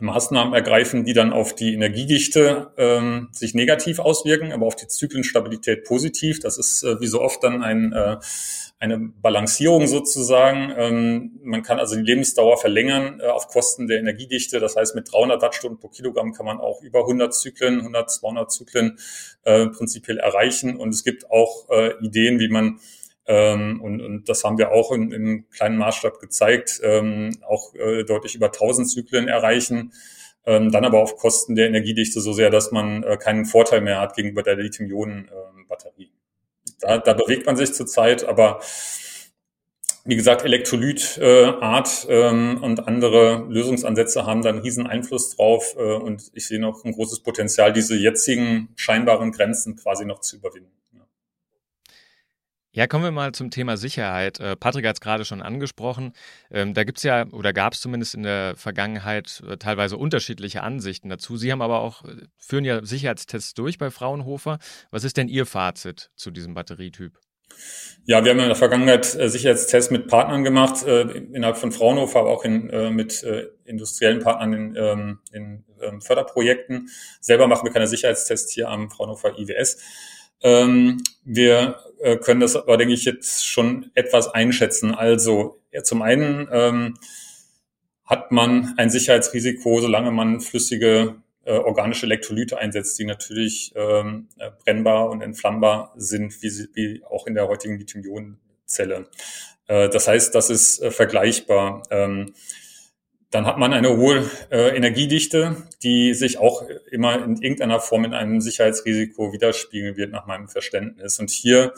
Maßnahmen 0.00 0.54
ergreifen, 0.54 1.04
die 1.04 1.12
dann 1.12 1.32
auf 1.32 1.54
die 1.54 1.74
Energiedichte 1.74 2.72
ähm, 2.78 3.28
sich 3.32 3.54
negativ 3.54 3.98
auswirken, 3.98 4.52
aber 4.52 4.66
auf 4.66 4.76
die 4.76 4.86
Zyklenstabilität 4.86 5.84
positiv. 5.84 6.40
Das 6.40 6.56
ist 6.56 6.84
äh, 6.84 7.00
wie 7.00 7.06
so 7.06 7.20
oft 7.20 7.42
dann 7.42 7.62
ein, 7.62 7.92
äh, 7.92 8.16
eine 8.80 8.98
Balancierung 8.98 9.86
sozusagen. 9.86 10.72
Ähm, 10.76 11.40
man 11.42 11.62
kann 11.62 11.78
also 11.78 11.96
die 11.96 12.02
Lebensdauer 12.02 12.58
verlängern 12.58 13.20
äh, 13.20 13.26
auf 13.26 13.48
Kosten 13.48 13.88
der 13.88 13.98
Energiedichte. 13.98 14.60
Das 14.60 14.76
heißt, 14.76 14.94
mit 14.94 15.12
300 15.12 15.42
Wattstunden 15.42 15.80
pro 15.80 15.88
Kilogramm 15.88 16.32
kann 16.32 16.46
man 16.46 16.60
auch 16.60 16.82
über 16.82 17.00
100 17.00 17.34
Zyklen, 17.34 17.78
100, 17.80 18.10
200 18.10 18.52
Zyklen 18.52 18.98
äh, 19.42 19.66
prinzipiell 19.66 20.18
erreichen. 20.18 20.76
Und 20.76 20.90
es 20.90 21.02
gibt 21.02 21.30
auch 21.30 21.68
äh, 21.70 21.94
Ideen, 22.04 22.38
wie 22.38 22.48
man 22.48 22.78
ähm, 23.26 23.82
und, 23.82 24.00
und 24.00 24.28
das 24.28 24.42
haben 24.42 24.56
wir 24.56 24.72
auch 24.72 24.90
im 24.90 25.44
kleinen 25.50 25.76
Maßstab 25.76 26.18
gezeigt, 26.18 26.80
ähm, 26.82 27.36
auch 27.46 27.74
äh, 27.74 28.04
deutlich 28.04 28.34
über 28.34 28.46
1000 28.46 28.88
Zyklen 28.88 29.28
erreichen, 29.28 29.92
ähm, 30.46 30.72
dann 30.72 30.86
aber 30.86 31.02
auf 31.02 31.16
Kosten 31.18 31.54
der 31.54 31.66
Energiedichte 31.66 32.22
so 32.22 32.32
sehr, 32.32 32.48
dass 32.48 32.72
man 32.72 33.02
äh, 33.02 33.18
keinen 33.18 33.44
Vorteil 33.44 33.82
mehr 33.82 34.00
hat 34.00 34.16
gegenüber 34.16 34.42
der 34.42 34.56
Lithium-Ionen-Batterie. 34.56 36.10
Da, 36.80 36.98
da 36.98 37.12
bewegt 37.12 37.46
man 37.46 37.56
sich 37.56 37.72
zurzeit, 37.72 38.24
aber 38.24 38.60
wie 40.08 40.16
gesagt, 40.16 40.42
Elektrolytart 40.42 42.06
äh, 42.08 42.28
ähm, 42.28 42.62
und 42.62 42.88
andere 42.88 43.44
Lösungsansätze 43.50 44.24
haben 44.24 44.40
da 44.40 44.48
einen 44.48 44.60
riesen 44.60 44.86
Einfluss 44.86 45.36
drauf. 45.36 45.74
Äh, 45.76 45.82
und 45.82 46.30
ich 46.32 46.46
sehe 46.46 46.58
noch 46.58 46.82
ein 46.84 46.92
großes 46.92 47.20
Potenzial, 47.20 47.74
diese 47.74 47.94
jetzigen 47.94 48.70
scheinbaren 48.74 49.32
Grenzen 49.32 49.76
quasi 49.76 50.06
noch 50.06 50.20
zu 50.20 50.36
überwinden. 50.36 50.72
Ja, 52.72 52.86
kommen 52.86 53.02
wir 53.02 53.10
mal 53.10 53.32
zum 53.32 53.50
Thema 53.50 53.78
Sicherheit. 53.78 54.40
Äh, 54.40 54.54
Patrick 54.54 54.86
hat 54.86 54.96
es 54.96 55.00
gerade 55.00 55.24
schon 55.24 55.40
angesprochen. 55.40 56.12
Ähm, 56.50 56.74
da 56.74 56.84
gibt 56.84 56.98
es 56.98 57.04
ja 57.04 57.26
oder 57.32 57.54
gab 57.54 57.72
es 57.72 57.80
zumindest 57.80 58.14
in 58.14 58.24
der 58.24 58.56
Vergangenheit 58.56 59.42
äh, 59.48 59.56
teilweise 59.56 59.96
unterschiedliche 59.96 60.62
Ansichten 60.62 61.08
dazu. 61.08 61.38
Sie 61.38 61.50
haben 61.50 61.62
aber 61.62 61.80
auch, 61.80 62.04
äh, 62.04 62.26
führen 62.36 62.66
ja 62.66 62.84
Sicherheitstests 62.84 63.54
durch 63.54 63.78
bei 63.78 63.90
Fraunhofer. 63.90 64.58
Was 64.90 65.04
ist 65.04 65.16
denn 65.16 65.28
Ihr 65.28 65.46
Fazit 65.46 66.10
zu 66.14 66.30
diesem 66.30 66.52
Batterietyp? 66.52 67.18
Ja, 68.04 68.22
wir 68.22 68.32
haben 68.32 68.40
in 68.40 68.46
der 68.46 68.54
Vergangenheit 68.54 69.06
Sicherheitstests 69.06 69.90
mit 69.90 70.06
Partnern 70.06 70.44
gemacht, 70.44 70.82
innerhalb 70.82 71.56
von 71.56 71.72
Fraunhofer, 71.72 72.20
aber 72.20 72.30
auch 72.30 72.44
in, 72.44 72.66
mit 72.94 73.24
industriellen 73.64 74.20
Partnern 74.20 74.52
in, 74.52 74.76
ähm, 74.76 75.18
in 75.32 75.64
ähm, 75.80 76.00
Förderprojekten. 76.00 76.90
Selber 77.20 77.48
machen 77.48 77.64
wir 77.64 77.72
keine 77.72 77.86
Sicherheitstests 77.86 78.52
hier 78.52 78.68
am 78.68 78.90
Fraunhofer 78.90 79.38
IWS. 79.38 79.78
Ähm, 80.42 81.02
wir 81.24 81.76
äh, 82.00 82.16
können 82.16 82.40
das 82.40 82.56
aber, 82.56 82.76
denke 82.76 82.94
ich, 82.94 83.04
jetzt 83.04 83.46
schon 83.46 83.90
etwas 83.94 84.28
einschätzen. 84.28 84.94
Also 84.94 85.60
ja, 85.72 85.82
zum 85.82 86.02
einen 86.02 86.48
ähm, 86.52 86.94
hat 88.04 88.32
man 88.32 88.74
ein 88.76 88.90
Sicherheitsrisiko, 88.90 89.80
solange 89.80 90.10
man 90.10 90.40
flüssige 90.40 91.16
äh, 91.44 91.52
organische 91.52 92.06
Elektrolyte 92.06 92.58
einsetzt, 92.58 92.98
die 92.98 93.04
natürlich 93.04 93.72
ähm, 93.74 94.28
äh, 94.38 94.50
brennbar 94.64 95.10
und 95.10 95.22
entflammbar 95.22 95.92
sind, 95.96 96.42
wie, 96.42 96.50
sie, 96.50 96.68
wie 96.74 97.02
auch 97.04 97.26
in 97.26 97.34
der 97.34 97.48
heutigen 97.48 97.78
Lithium-Ionen-Zelle. 97.78 99.08
Äh, 99.66 99.88
das 99.88 100.08
heißt, 100.08 100.34
das 100.34 100.50
ist 100.50 100.82
äh, 100.82 100.90
vergleichbar. 100.90 101.82
Ähm, 101.90 102.34
dann 103.30 103.44
hat 103.44 103.58
man 103.58 103.72
eine 103.72 103.96
hohe 103.96 104.24
äh, 104.50 104.74
Energiedichte, 104.76 105.56
die 105.82 106.14
sich 106.14 106.38
auch 106.38 106.62
immer 106.90 107.22
in 107.22 107.36
irgendeiner 107.36 107.78
Form 107.80 108.04
in 108.04 108.14
einem 108.14 108.40
Sicherheitsrisiko 108.40 109.32
widerspiegeln 109.32 109.96
wird, 109.96 110.12
nach 110.12 110.26
meinem 110.26 110.48
Verständnis. 110.48 111.18
Und 111.18 111.30
hier 111.30 111.74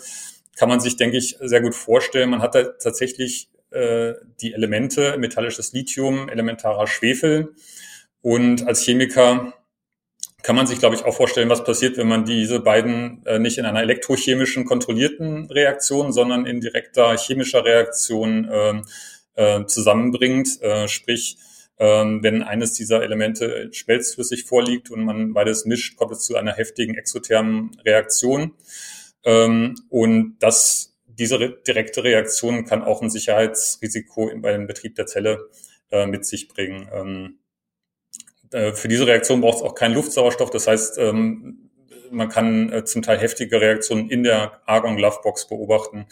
kann 0.57 0.69
man 0.69 0.81
sich, 0.81 0.97
denke 0.97 1.17
ich, 1.17 1.37
sehr 1.41 1.61
gut 1.61 1.75
vorstellen, 1.75 2.31
man 2.31 2.43
hat 2.43 2.55
da 2.55 2.63
tatsächlich 2.63 3.51
äh, 3.71 4.15
die 4.41 4.53
Elemente, 4.53 5.17
metallisches 5.19 5.73
Lithium, 5.73 6.29
elementarer 6.29 6.87
Schwefel. 6.87 7.55
Und 8.23 8.67
als 8.67 8.85
Chemiker 8.85 9.55
kann 10.43 10.57
man 10.57 10.67
sich, 10.67 10.79
glaube 10.79 10.95
ich, 10.95 11.05
auch 11.05 11.15
vorstellen, 11.15 11.49
was 11.49 11.65
passiert, 11.65 11.97
wenn 11.97 12.09
man 12.09 12.25
diese 12.25 12.61
beiden 12.61 13.25
äh, 13.27 13.39
nicht 13.39 13.59
in 13.59 13.67
einer 13.67 13.81
elektrochemischen 13.81 14.65
kontrollierten 14.65 15.51
Reaktion, 15.51 16.13
sondern 16.13 16.47
in 16.47 16.61
direkter 16.61 17.17
chemischer 17.17 17.65
Reaktion 17.65 18.49
äh, 18.49 18.83
äh, 19.35 19.65
zusammenbringt. 19.67 20.61
Äh, 20.63 20.89
sprich, 20.89 21.37
äh, 21.77 21.85
wenn 21.87 22.43
eines 22.43 22.73
dieser 22.75 23.03
Elemente 23.03 23.71
schmelzflüssig 23.73 24.45
vorliegt 24.45 24.91
und 24.91 25.05
man 25.05 25.33
beides 25.33 25.65
mischt, 25.65 25.97
kommt 25.97 26.13
es 26.13 26.21
zu 26.21 26.37
einer 26.37 26.55
heftigen 26.55 26.95
exothermen 26.95 27.71
Reaktion. 27.85 28.53
Ähm, 29.25 29.75
und 29.89 30.37
das, 30.41 30.97
diese 31.07 31.41
re 31.41 31.59
direkte 31.67 32.05
Reaktion 32.05 32.65
kann 32.65 32.83
auch 32.83 33.03
ein 33.03 33.11
Sicherheitsrisiko 33.11 34.31
bei 34.37 34.53
dem 34.53 34.67
Betrieb 34.67 34.95
der 34.95 35.07
Zelle 35.07 35.49
äh, 35.91 36.07
mit 36.07 36.25
sich 36.25 36.49
bringen. 36.49 36.89
Ähm, 36.93 37.39
äh, 38.53 38.73
für 38.73 38.89
diese 38.89 39.07
Reaktion 39.07 39.41
braucht 39.41 39.59
es 39.59 39.63
auch 39.63 39.75
keinen 39.75 39.95
Luftsauerstoff. 39.95 40.51
Das 40.51 40.67
heißt, 40.67 40.99
ähm, 40.99 41.70
man 42.11 42.29
kann 42.29 42.73
äh, 42.73 42.85
zum 42.85 43.03
Teil 43.03 43.19
heftige 43.19 43.61
Reaktionen 43.61 44.11
in 44.11 44.23
der 44.23 44.61
Argon-Lovebox 44.67 45.49
beobachten 45.49 46.07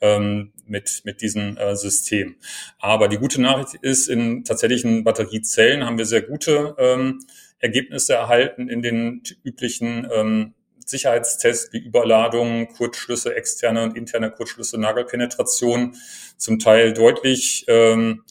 ähm, 0.00 0.52
mit, 0.66 1.02
mit 1.04 1.20
diesem 1.20 1.56
äh, 1.56 1.76
System. 1.76 2.36
Aber 2.78 3.08
die 3.08 3.18
gute 3.18 3.40
Nachricht 3.40 3.74
ist, 3.82 4.08
in 4.08 4.44
tatsächlichen 4.44 5.04
Batteriezellen 5.04 5.84
haben 5.84 5.98
wir 5.98 6.06
sehr 6.06 6.22
gute 6.22 6.74
ähm, 6.78 7.20
Ergebnisse 7.58 8.14
erhalten 8.14 8.68
in 8.68 8.82
den 8.82 9.22
üblichen 9.44 10.08
ähm, 10.12 10.54
Sicherheitstests 10.84 11.72
wie 11.72 11.78
Überladung, 11.78 12.68
Kurzschlüsse, 12.68 13.34
externe 13.34 13.84
und 13.84 13.96
interne 13.96 14.30
Kurzschlüsse, 14.30 14.78
Nagelpenetration, 14.78 15.96
zum 16.36 16.58
Teil 16.58 16.92
deutlich 16.92 17.64
ähm, 17.68 18.24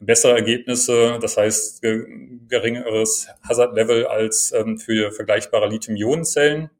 bessere 0.00 0.34
Ergebnisse, 0.34 1.18
das 1.20 1.36
heißt 1.36 1.82
geringeres 1.82 3.28
Hazard-Level 3.46 4.06
als 4.06 4.52
ähm, 4.52 4.78
für 4.78 5.12
vergleichbare 5.12 5.68
Lithium-Ionen-Zellen. 5.68 6.70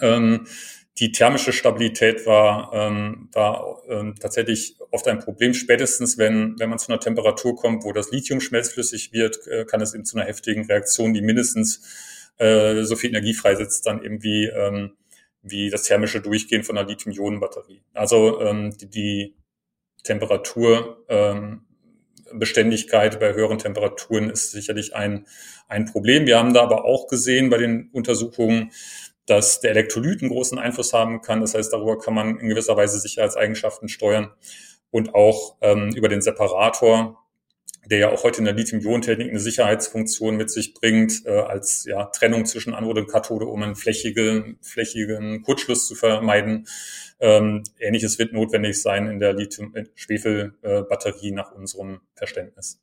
Ähm, 0.00 0.46
die 0.98 1.12
thermische 1.12 1.52
Stabilität 1.52 2.26
war, 2.26 2.72
ähm, 2.74 3.30
war 3.32 3.82
ähm, 3.88 4.14
tatsächlich 4.20 4.76
oft 4.90 5.08
ein 5.08 5.18
Problem. 5.18 5.54
Spätestens, 5.54 6.18
wenn, 6.18 6.58
wenn 6.58 6.68
man 6.68 6.78
zu 6.78 6.92
einer 6.92 7.00
Temperatur 7.00 7.56
kommt, 7.56 7.84
wo 7.84 7.92
das 7.92 8.10
Lithium 8.10 8.40
schmelzflüssig 8.40 9.12
wird, 9.12 9.46
äh, 9.46 9.64
kann 9.64 9.80
es 9.80 9.94
eben 9.94 10.04
zu 10.04 10.18
einer 10.18 10.26
heftigen 10.26 10.66
Reaktion, 10.66 11.14
die 11.14 11.22
mindestens 11.22 12.30
äh, 12.36 12.82
so 12.82 12.96
viel 12.96 13.10
Energie 13.10 13.34
freisetzt, 13.34 13.86
dann 13.86 14.04
eben 14.04 14.22
wie, 14.22 14.46
ähm, 14.46 14.92
wie 15.42 15.70
das 15.70 15.84
thermische 15.84 16.20
Durchgehen 16.20 16.64
von 16.64 16.76
einer 16.76 16.86
Lithium-Ionen-Batterie. 16.86 17.82
Also 17.94 18.42
ähm, 18.42 18.76
die, 18.76 18.90
die 18.90 19.34
Temperatur 20.02 21.04
ähm, 21.08 21.64
Beständigkeit 22.32 23.18
bei 23.20 23.34
höheren 23.34 23.58
Temperaturen 23.58 24.30
ist 24.30 24.52
sicherlich 24.52 24.94
ein, 24.94 25.26
ein 25.68 25.86
Problem. 25.86 26.26
Wir 26.26 26.38
haben 26.38 26.54
da 26.54 26.62
aber 26.62 26.84
auch 26.84 27.06
gesehen 27.08 27.50
bei 27.50 27.58
den 27.58 27.90
Untersuchungen, 27.92 28.70
dass 29.26 29.60
der 29.60 29.70
Elektrolyt 29.70 30.22
einen 30.22 30.30
großen 30.30 30.58
Einfluss 30.58 30.92
haben 30.92 31.20
kann. 31.20 31.40
Das 31.40 31.54
heißt, 31.54 31.72
darüber 31.72 31.98
kann 31.98 32.14
man 32.14 32.38
in 32.38 32.48
gewisser 32.48 32.76
Weise 32.76 32.98
Sicherheitseigenschaften 32.98 33.88
steuern 33.88 34.30
und 34.90 35.14
auch 35.14 35.56
ähm, 35.60 35.90
über 35.94 36.08
den 36.08 36.20
Separator 36.20 37.19
der 37.86 37.98
ja 37.98 38.10
auch 38.10 38.24
heute 38.24 38.38
in 38.38 38.44
der 38.44 38.54
Lithium-Ionen-Technik 38.54 39.30
eine 39.30 39.40
Sicherheitsfunktion 39.40 40.36
mit 40.36 40.50
sich 40.50 40.74
bringt, 40.74 41.24
äh, 41.24 41.30
als 41.30 41.84
ja, 41.84 42.06
Trennung 42.06 42.46
zwischen 42.46 42.74
Anode 42.74 43.02
und 43.02 43.10
Kathode, 43.10 43.46
um 43.46 43.62
einen 43.62 43.76
flächigen, 43.76 44.58
flächigen 44.60 45.42
Kurzschluss 45.42 45.88
zu 45.88 45.94
vermeiden. 45.94 46.66
Ähm, 47.20 47.62
Ähnliches 47.78 48.18
wird 48.18 48.32
notwendig 48.32 48.80
sein 48.80 49.08
in 49.08 49.18
der 49.18 49.32
Lithium-Schwefel-Batterie 49.32 51.32
nach 51.32 51.52
unserem 51.52 52.00
Verständnis. 52.14 52.80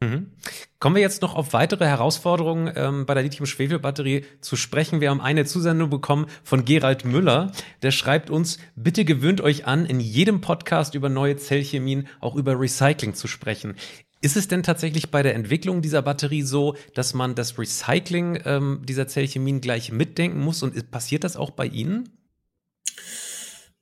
Mhm. 0.00 0.32
Kommen 0.78 0.96
wir 0.96 1.02
jetzt 1.02 1.22
noch 1.22 1.34
auf 1.34 1.54
weitere 1.54 1.86
Herausforderungen 1.86 2.70
ähm, 2.76 3.06
bei 3.06 3.14
der 3.14 3.22
Lithium-Schwefel-Batterie 3.22 4.26
zu 4.42 4.54
sprechen. 4.56 5.00
Wir 5.00 5.08
haben 5.08 5.22
eine 5.22 5.46
Zusendung 5.46 5.88
bekommen 5.88 6.26
von 6.44 6.66
Gerald 6.66 7.06
Müller. 7.06 7.52
Der 7.82 7.92
schreibt 7.92 8.28
uns, 8.28 8.58
bitte 8.74 9.06
gewöhnt 9.06 9.40
euch 9.40 9.66
an, 9.66 9.86
in 9.86 10.00
jedem 10.00 10.42
Podcast 10.42 10.94
über 10.94 11.08
neue 11.08 11.36
Zellchemien 11.36 12.08
auch 12.20 12.36
über 12.36 12.60
Recycling 12.60 13.14
zu 13.14 13.26
sprechen. 13.26 13.74
Ist 14.20 14.36
es 14.36 14.48
denn 14.48 14.62
tatsächlich 14.62 15.10
bei 15.10 15.22
der 15.22 15.34
Entwicklung 15.34 15.80
dieser 15.80 16.02
Batterie 16.02 16.42
so, 16.42 16.76
dass 16.94 17.14
man 17.14 17.34
das 17.34 17.58
Recycling 17.58 18.42
ähm, 18.44 18.82
dieser 18.84 19.08
Zellchemien 19.08 19.62
gleich 19.62 19.92
mitdenken 19.92 20.40
muss? 20.40 20.62
Und 20.62 20.90
passiert 20.90 21.24
das 21.24 21.36
auch 21.36 21.50
bei 21.50 21.66
Ihnen? 21.66 22.10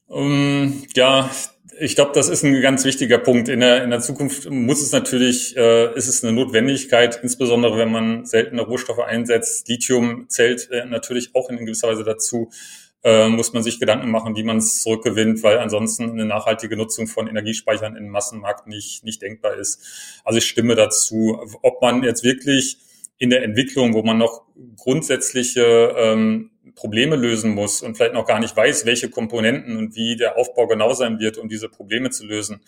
Um, 0.06 0.84
ja, 0.94 1.28
ich 1.78 1.94
glaube, 1.94 2.12
das 2.14 2.28
ist 2.28 2.44
ein 2.44 2.60
ganz 2.60 2.84
wichtiger 2.84 3.18
Punkt. 3.18 3.48
In 3.48 3.60
der, 3.60 3.84
in 3.84 3.90
der 3.90 4.00
Zukunft 4.00 4.50
muss 4.50 4.82
es 4.82 4.92
natürlich, 4.92 5.56
äh, 5.56 5.94
ist 5.96 6.08
es 6.08 6.24
eine 6.24 6.32
Notwendigkeit, 6.32 7.20
insbesondere 7.22 7.78
wenn 7.78 7.90
man 7.90 8.24
seltene 8.24 8.62
Rohstoffe 8.62 9.00
einsetzt. 9.00 9.68
Lithium 9.68 10.26
zählt 10.28 10.70
äh, 10.70 10.84
natürlich 10.84 11.34
auch 11.34 11.50
in 11.50 11.58
gewisser 11.58 11.88
Weise 11.88 12.04
dazu. 12.04 12.50
Äh, 13.02 13.28
muss 13.28 13.52
man 13.52 13.62
sich 13.62 13.80
Gedanken 13.80 14.10
machen, 14.10 14.34
wie 14.34 14.44
man 14.44 14.56
es 14.56 14.82
zurückgewinnt, 14.82 15.42
weil 15.42 15.58
ansonsten 15.58 16.10
eine 16.10 16.24
nachhaltige 16.24 16.76
Nutzung 16.76 17.06
von 17.06 17.28
Energiespeichern 17.28 17.96
im 17.96 18.08
Massenmarkt 18.08 18.66
nicht, 18.66 19.04
nicht 19.04 19.20
denkbar 19.20 19.54
ist. 19.56 20.20
Also 20.24 20.38
ich 20.38 20.46
stimme 20.46 20.74
dazu. 20.74 21.38
Ob 21.62 21.82
man 21.82 22.02
jetzt 22.02 22.24
wirklich 22.24 22.78
in 23.18 23.30
der 23.30 23.42
Entwicklung, 23.42 23.92
wo 23.94 24.02
man 24.02 24.18
noch 24.18 24.42
grundsätzliche 24.76 25.94
ähm, 25.96 26.50
Probleme 26.74 27.16
lösen 27.16 27.52
muss 27.52 27.82
und 27.82 27.96
vielleicht 27.96 28.14
noch 28.14 28.26
gar 28.26 28.40
nicht 28.40 28.56
weiß, 28.56 28.86
welche 28.86 29.10
Komponenten 29.10 29.76
und 29.76 29.94
wie 29.94 30.16
der 30.16 30.36
Aufbau 30.36 30.66
genau 30.66 30.92
sein 30.92 31.18
wird, 31.18 31.38
um 31.38 31.48
diese 31.48 31.68
Probleme 31.68 32.10
zu 32.10 32.26
lösen, 32.26 32.60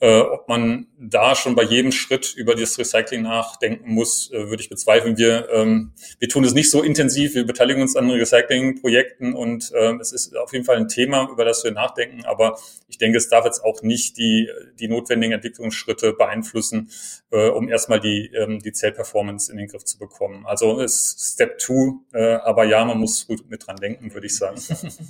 äh, 0.00 0.20
ob 0.20 0.48
man 0.48 0.86
da 0.98 1.34
schon 1.34 1.54
bei 1.54 1.62
jedem 1.62 1.92
Schritt 1.92 2.34
über 2.34 2.54
das 2.54 2.78
Recycling 2.78 3.22
nachdenken 3.22 3.92
muss, 3.92 4.30
äh, 4.32 4.48
würde 4.48 4.62
ich 4.62 4.68
bezweifeln. 4.68 5.16
Wir, 5.16 5.48
ähm, 5.50 5.92
wir 6.18 6.28
tun 6.28 6.44
es 6.44 6.54
nicht 6.54 6.70
so 6.70 6.82
intensiv, 6.82 7.34
wir 7.34 7.46
beteiligen 7.46 7.82
uns 7.82 7.96
an 7.96 8.10
Recycling-Projekten 8.10 9.34
und 9.34 9.72
äh, 9.72 9.94
es 10.00 10.12
ist 10.12 10.36
auf 10.36 10.52
jeden 10.52 10.64
Fall 10.64 10.76
ein 10.76 10.88
Thema, 10.88 11.28
über 11.30 11.44
das 11.44 11.64
wir 11.64 11.70
nachdenken, 11.70 12.24
aber 12.24 12.58
ich 12.88 12.98
denke, 12.98 13.18
es 13.18 13.28
darf 13.28 13.44
jetzt 13.44 13.62
auch 13.64 13.82
nicht 13.82 14.16
die, 14.16 14.48
die 14.78 14.88
notwendigen 14.88 15.32
Entwicklungsschritte 15.32 16.12
beeinflussen, 16.12 16.90
äh, 17.30 17.48
um 17.48 17.68
erstmal 17.68 18.00
die, 18.00 18.30
ähm, 18.34 18.58
die 18.58 18.72
Zellperformance 18.72 19.50
in 19.52 19.58
den 19.58 19.68
Griff 19.68 19.84
zu 19.84 19.98
bekommen. 19.98 20.44
Also 20.46 20.80
es 20.80 21.12
ist 21.14 21.34
Step 21.34 21.58
two, 21.58 22.00
äh, 22.12 22.34
aber 22.34 22.64
ja, 22.64 22.84
man 22.84 22.98
muss 22.98 23.26
gut 23.26 23.48
mit 23.48 23.66
dran 23.66 23.76
denken, 23.76 24.12
würde 24.12 24.26
ich 24.26 24.36
sagen. 24.36 24.56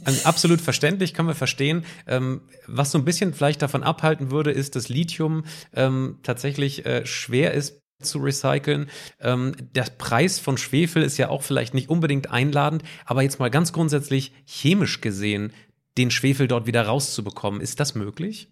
Also 0.04 0.24
absolut 0.24 0.60
verständlich, 0.60 1.14
können 1.14 1.28
wir 1.28 1.34
verstehen. 1.34 1.84
Ähm, 2.06 2.42
was 2.66 2.90
so 2.90 2.98
ein 2.98 3.04
bisschen 3.04 3.34
vielleicht 3.34 3.62
davon 3.62 3.82
abhalten 3.82 4.30
würde, 4.30 4.50
ist, 4.50 4.76
dass 4.80 4.88
Lithium 4.88 5.44
ähm, 5.74 6.18
tatsächlich 6.22 6.86
äh, 6.86 7.04
schwer 7.06 7.54
ist 7.54 7.80
zu 8.00 8.18
recyceln. 8.18 8.88
Ähm, 9.20 9.54
der 9.74 9.84
Preis 9.98 10.38
von 10.38 10.56
Schwefel 10.56 11.02
ist 11.02 11.18
ja 11.18 11.28
auch 11.28 11.42
vielleicht 11.42 11.74
nicht 11.74 11.90
unbedingt 11.90 12.30
einladend, 12.30 12.82
aber 13.04 13.22
jetzt 13.22 13.38
mal 13.38 13.50
ganz 13.50 13.72
grundsätzlich 13.72 14.32
chemisch 14.46 15.00
gesehen, 15.00 15.52
den 15.98 16.10
Schwefel 16.10 16.48
dort 16.48 16.66
wieder 16.66 16.82
rauszubekommen, 16.82 17.60
ist 17.60 17.78
das 17.78 17.94
möglich? 17.94 18.48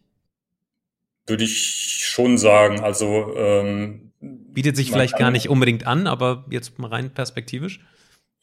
würde 1.28 1.44
ich 1.44 2.00
schon 2.02 2.38
sagen. 2.38 2.80
Also 2.80 3.34
ähm, 3.36 4.12
bietet 4.20 4.76
sich 4.76 4.90
vielleicht 4.90 5.16
gar 5.18 5.30
nicht 5.30 5.48
unbedingt 5.48 5.86
an, 5.86 6.06
aber 6.06 6.44
jetzt 6.50 6.78
mal 6.78 6.88
rein 6.88 7.10
perspektivisch. 7.10 7.80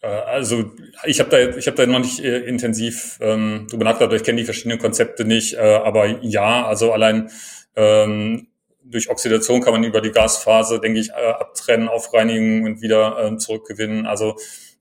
Äh, 0.02 0.08
also 0.08 0.72
ich 1.06 1.20
habe 1.20 1.30
da, 1.30 1.58
ich 1.58 1.68
habe 1.68 1.78
da 1.78 1.86
noch 1.86 2.00
nicht 2.00 2.20
äh, 2.20 2.40
intensiv 2.40 3.18
ähm, 3.22 3.68
drüber 3.70 3.86
nachgedacht. 3.86 4.14
Ich 4.16 4.24
kenne 4.24 4.40
die 4.40 4.46
verschiedenen 4.46 4.80
Konzepte 4.80 5.26
nicht, 5.26 5.56
äh, 5.56 5.60
aber 5.60 6.24
ja, 6.24 6.66
also 6.66 6.94
allein 6.94 7.30
ähm, 7.76 8.48
durch 8.84 9.10
Oxidation 9.10 9.62
kann 9.62 9.74
man 9.74 9.84
über 9.84 10.02
die 10.02 10.12
Gasphase, 10.12 10.80
denke 10.80 11.00
ich, 11.00 11.10
äh, 11.10 11.14
abtrennen, 11.14 11.88
aufreinigen 11.88 12.66
und 12.66 12.82
wieder 12.82 13.18
ähm, 13.20 13.40
zurückgewinnen. 13.40 14.06
Also 14.06 14.36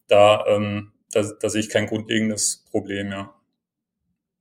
da, 0.08 0.44
ähm, 0.46 0.92
da, 1.12 1.22
da 1.22 1.48
sehe 1.48 1.60
ich 1.60 1.70
kein 1.70 1.86
grundlegendes 1.86 2.64
Problem, 2.70 3.10
ja. 3.10 3.34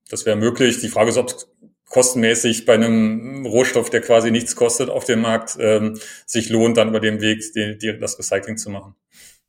Das 0.10 0.26
wäre 0.26 0.36
möglich. 0.36 0.80
Die 0.82 0.90
Frage 0.90 1.10
ist, 1.10 1.18
ob 1.18 1.30
es 1.30 1.48
kostenmäßig 1.90 2.66
bei 2.66 2.74
einem 2.74 3.46
Rohstoff, 3.46 3.90
der 3.90 4.02
quasi 4.02 4.32
nichts 4.32 4.56
kostet 4.56 4.90
auf 4.90 5.06
dem 5.06 5.22
Markt, 5.22 5.58
ähm, 5.60 6.00
sich 6.26 6.50
lohnt, 6.50 6.78
dann 6.78 6.90
über 6.90 7.00
den 7.00 7.22
Weg 7.22 7.42
die, 7.54 7.78
die, 7.78 8.00
das 8.00 8.20
Recycling 8.20 8.58
zu 8.58 8.70
machen. 8.70 8.96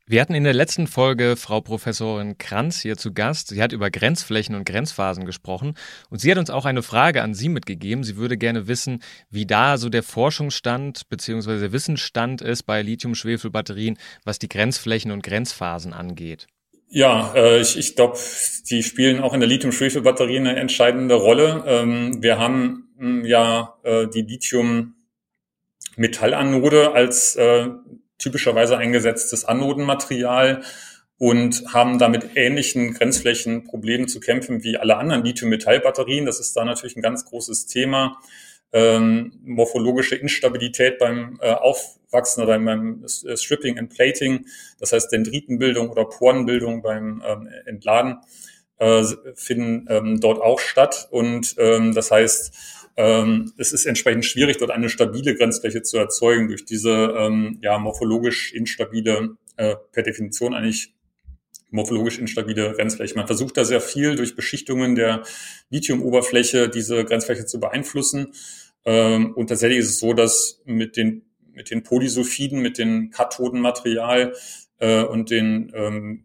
Wir 0.06 0.20
hatten 0.20 0.34
in 0.34 0.44
der 0.44 0.52
letzten 0.52 0.86
Folge 0.86 1.34
Frau 1.34 1.62
Professorin 1.62 2.36
Kranz 2.36 2.82
hier 2.82 2.98
zu 2.98 3.14
Gast. 3.14 3.48
Sie 3.48 3.62
hat 3.62 3.72
über 3.72 3.90
Grenzflächen 3.90 4.54
und 4.54 4.66
Grenzphasen 4.66 5.24
gesprochen 5.24 5.78
und 6.10 6.20
sie 6.20 6.30
hat 6.30 6.36
uns 6.36 6.50
auch 6.50 6.66
eine 6.66 6.82
Frage 6.82 7.22
an 7.22 7.32
Sie 7.32 7.48
mitgegeben. 7.48 8.04
Sie 8.04 8.18
würde 8.18 8.36
gerne 8.36 8.68
wissen, 8.68 9.02
wie 9.30 9.46
da 9.46 9.78
so 9.78 9.88
der 9.88 10.02
Forschungsstand 10.02 11.08
bzw. 11.08 11.58
der 11.58 11.72
Wissensstand 11.72 12.42
ist 12.42 12.64
bei 12.64 12.82
Lithium-Schwefel-Batterien, 12.82 13.96
was 14.26 14.38
die 14.38 14.50
Grenzflächen 14.50 15.10
und 15.10 15.22
Grenzphasen 15.22 15.94
angeht. 15.94 16.48
Ja, 16.90 17.32
äh, 17.34 17.62
ich, 17.62 17.78
ich 17.78 17.96
glaube, 17.96 18.18
die 18.68 18.82
spielen 18.82 19.20
auch 19.20 19.32
in 19.32 19.40
der 19.40 19.48
Lithium-Schwefel-Batterie 19.48 20.36
eine 20.36 20.56
entscheidende 20.56 21.14
Rolle. 21.14 21.64
Ähm, 21.66 22.22
wir 22.22 22.38
haben 22.38 22.90
mh, 22.98 23.06
hm, 23.06 23.24
ja 23.24 23.78
äh, 23.84 24.06
die 24.08 24.20
Lithium-Metallanode 24.20 26.92
als 26.92 27.36
äh, 27.36 27.70
typischerweise 28.24 28.78
eingesetztes 28.78 29.44
Anodenmaterial 29.44 30.62
und 31.18 31.62
haben 31.72 31.98
damit 31.98 32.30
ähnlichen 32.36 32.94
Grenzflächenproblemen 32.94 34.08
zu 34.08 34.18
kämpfen 34.18 34.64
wie 34.64 34.76
alle 34.78 34.96
anderen 34.96 35.24
Lithium-Metall-Batterien. 35.24 36.26
Das 36.26 36.40
ist 36.40 36.56
da 36.56 36.64
natürlich 36.64 36.96
ein 36.96 37.02
ganz 37.02 37.26
großes 37.26 37.66
Thema. 37.66 38.18
Ähm, 38.72 39.32
morphologische 39.44 40.16
Instabilität 40.16 40.98
beim 40.98 41.38
äh, 41.40 41.52
Aufwachsen 41.52 42.42
oder 42.42 42.58
beim 42.58 43.04
äh, 43.04 43.36
Stripping 43.36 43.78
and 43.78 43.94
Plating, 43.94 44.46
das 44.80 44.92
heißt 44.92 45.12
Dendritenbildung 45.12 45.90
oder 45.90 46.06
Porenbildung 46.06 46.82
beim 46.82 47.22
ähm, 47.24 47.48
Entladen, 47.66 48.18
äh, 48.78 49.04
finden 49.36 49.86
ähm, 49.88 50.20
dort 50.20 50.40
auch 50.40 50.58
statt. 50.58 51.06
Und 51.12 51.54
ähm, 51.58 51.94
das 51.94 52.10
heißt, 52.10 52.52
es 52.96 53.72
ist 53.72 53.86
entsprechend 53.86 54.24
schwierig, 54.24 54.58
dort 54.58 54.70
eine 54.70 54.88
stabile 54.88 55.34
Grenzfläche 55.34 55.82
zu 55.82 55.98
erzeugen 55.98 56.46
durch 56.46 56.64
diese 56.64 57.14
ähm, 57.18 57.58
ja, 57.60 57.78
morphologisch 57.78 58.52
instabile, 58.52 59.36
äh, 59.56 59.74
per 59.92 60.04
Definition 60.04 60.54
eigentlich 60.54 60.94
morphologisch 61.74 62.20
instabile 62.20 62.72
Grenzfläche. 62.72 63.16
Man 63.16 63.26
versucht 63.26 63.56
da 63.56 63.64
sehr 63.64 63.80
viel 63.80 64.14
durch 64.14 64.36
Beschichtungen 64.36 64.94
der 64.94 65.24
Lithiumoberfläche 65.70 66.68
diese 66.68 67.04
Grenzfläche 67.04 67.46
zu 67.46 67.58
beeinflussen. 67.58 68.32
Ähm, 68.84 69.32
und 69.34 69.48
tatsächlich 69.48 69.80
ist 69.80 69.88
es 69.88 69.98
so, 69.98 70.12
dass 70.12 70.62
mit 70.64 70.96
den, 70.96 71.22
mit 71.52 71.70
den 71.72 71.82
Polysulfiden, 71.82 72.62
mit 72.62 72.78
dem 72.78 73.10
Kathodenmaterial 73.10 74.34
äh, 74.78 75.02
und 75.02 75.30
den 75.30 75.72
ähm, 75.74 76.24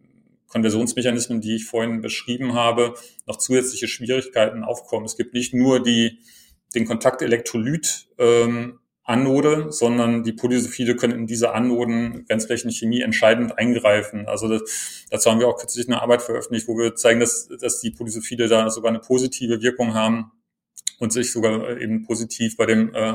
Konversionsmechanismen, 0.49 1.41
die 1.41 1.55
ich 1.55 1.65
vorhin 1.65 2.01
beschrieben 2.01 2.53
habe, 2.53 2.93
noch 3.25 3.37
zusätzliche 3.37 3.87
Schwierigkeiten 3.87 4.63
aufkommen. 4.63 5.05
Es 5.05 5.17
gibt 5.17 5.33
nicht 5.33 5.55
nur 5.55 5.81
die 5.81 6.19
den 6.75 6.85
Kontakt 6.85 7.21
Elektrolyt 7.21 8.07
ähm, 8.17 8.79
sondern 9.69 10.23
die 10.23 10.33
Polysulfide 10.33 10.95
können 10.95 11.17
in 11.17 11.25
diese 11.25 11.51
Anoden 11.53 12.25
Grenzflächenchemie 12.27 13.01
entscheidend 13.01 13.57
eingreifen. 13.57 14.27
Also 14.27 14.47
das, 14.47 15.07
dazu 15.09 15.31
haben 15.31 15.39
wir 15.39 15.47
auch 15.47 15.57
kürzlich 15.57 15.87
eine 15.87 16.01
Arbeit 16.01 16.21
veröffentlicht, 16.21 16.67
wo 16.67 16.77
wir 16.77 16.93
zeigen, 16.93 17.19
dass, 17.19 17.47
dass 17.59 17.81
die 17.81 17.89
Polysulfide 17.89 18.47
da 18.47 18.69
sogar 18.69 18.89
eine 18.89 18.99
positive 18.99 19.63
Wirkung 19.63 19.95
haben 19.95 20.31
und 20.99 21.11
sich 21.11 21.31
sogar 21.31 21.79
eben 21.79 22.03
positiv 22.03 22.55
bei 22.55 22.67
dem 22.67 22.93
äh, 22.93 23.13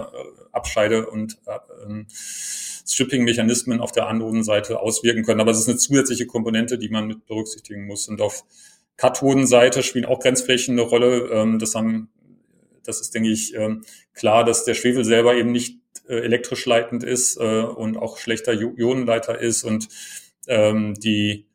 Abscheide- 0.51 1.07
und 1.07 1.39
äh, 1.47 2.05
Stripping-Mechanismen 2.87 3.81
auf 3.81 3.93
der 3.93 4.09
Anodenseite 4.09 4.81
auswirken 4.81 5.23
können. 5.23 5.41
Aber 5.41 5.53
es 5.53 5.61
ist 5.61 5.69
eine 5.69 5.79
zusätzliche 5.79 6.27
Komponente, 6.27 6.77
die 6.79 6.89
man 6.89 7.07
mit 7.07 7.27
berücksichtigen 7.27 7.87
muss. 7.87 8.09
Und 8.09 8.21
auf 8.21 8.45
Kathodenseite 8.97 9.83
spielen 9.83 10.05
auch 10.07 10.21
Grenzflächen 10.21 10.79
eine 10.79 10.89
Rolle. 10.89 11.29
Ähm, 11.33 11.59
das 11.59 11.75
haben 11.75 12.11
das 12.85 13.01
ist, 13.01 13.15
denke 13.15 13.31
ich, 13.31 13.55
ähm, 13.55 13.83
klar, 14.13 14.45
dass 14.45 14.65
der 14.65 14.75
Schwefel 14.75 15.05
selber 15.05 15.35
eben 15.35 15.53
nicht 15.53 15.79
äh, 16.09 16.17
elektrisch 16.17 16.67
leitend 16.67 17.05
ist 17.05 17.37
äh, 17.37 17.63
und 17.63 17.97
auch 17.97 18.19
schlechter 18.19 18.53
Ionenleiter 18.53 19.39
ist 19.39 19.65
und 19.65 19.89
ähm, 20.47 20.95
die 20.95 21.47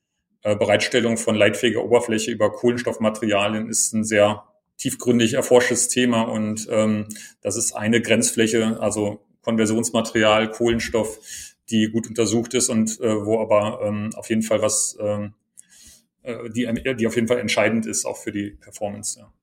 äh, 0.42 0.56
Bereitstellung 0.56 1.18
von 1.18 1.36
leitfähiger 1.36 1.84
Oberfläche 1.84 2.32
über 2.32 2.52
Kohlenstoffmaterialien 2.52 3.70
ist 3.70 3.94
ein 3.94 4.04
sehr 4.04 4.46
tiefgründig 4.78 5.34
erforschtes 5.34 5.90
Thema 5.90 6.24
und 6.24 6.68
ähm, 6.72 7.08
das 7.42 7.58
ist 7.58 7.74
eine 7.74 8.02
Grenzfläche, 8.02 8.80
also 8.80 9.20
Konversionsmaterial, 9.42 10.50
Kohlenstoff, 10.52 11.20
die 11.70 11.90
gut 11.90 12.08
untersucht 12.08 12.54
ist 12.54 12.70
und 12.70 13.00
äh, 13.00 13.26
wo 13.26 13.40
aber 13.42 13.82
ähm, 13.84 14.12
auf 14.16 14.30
jeden 14.30 14.42
Fall 14.42 14.62
was, 14.62 14.98
ähm, 15.00 15.34
äh, 16.24 16.50
die, 16.50 16.96
die 16.96 17.08
auf 17.08 17.16
jeden 17.16 17.28
Fall 17.28 17.40
entscheidend 17.40 17.86
ist, 17.86 18.06
auch 18.06 18.18
für 18.18 18.32
die 18.32 18.52
Performance. 18.52 19.20
Ja. 19.20 19.34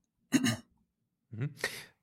Mhm. 1.31 1.49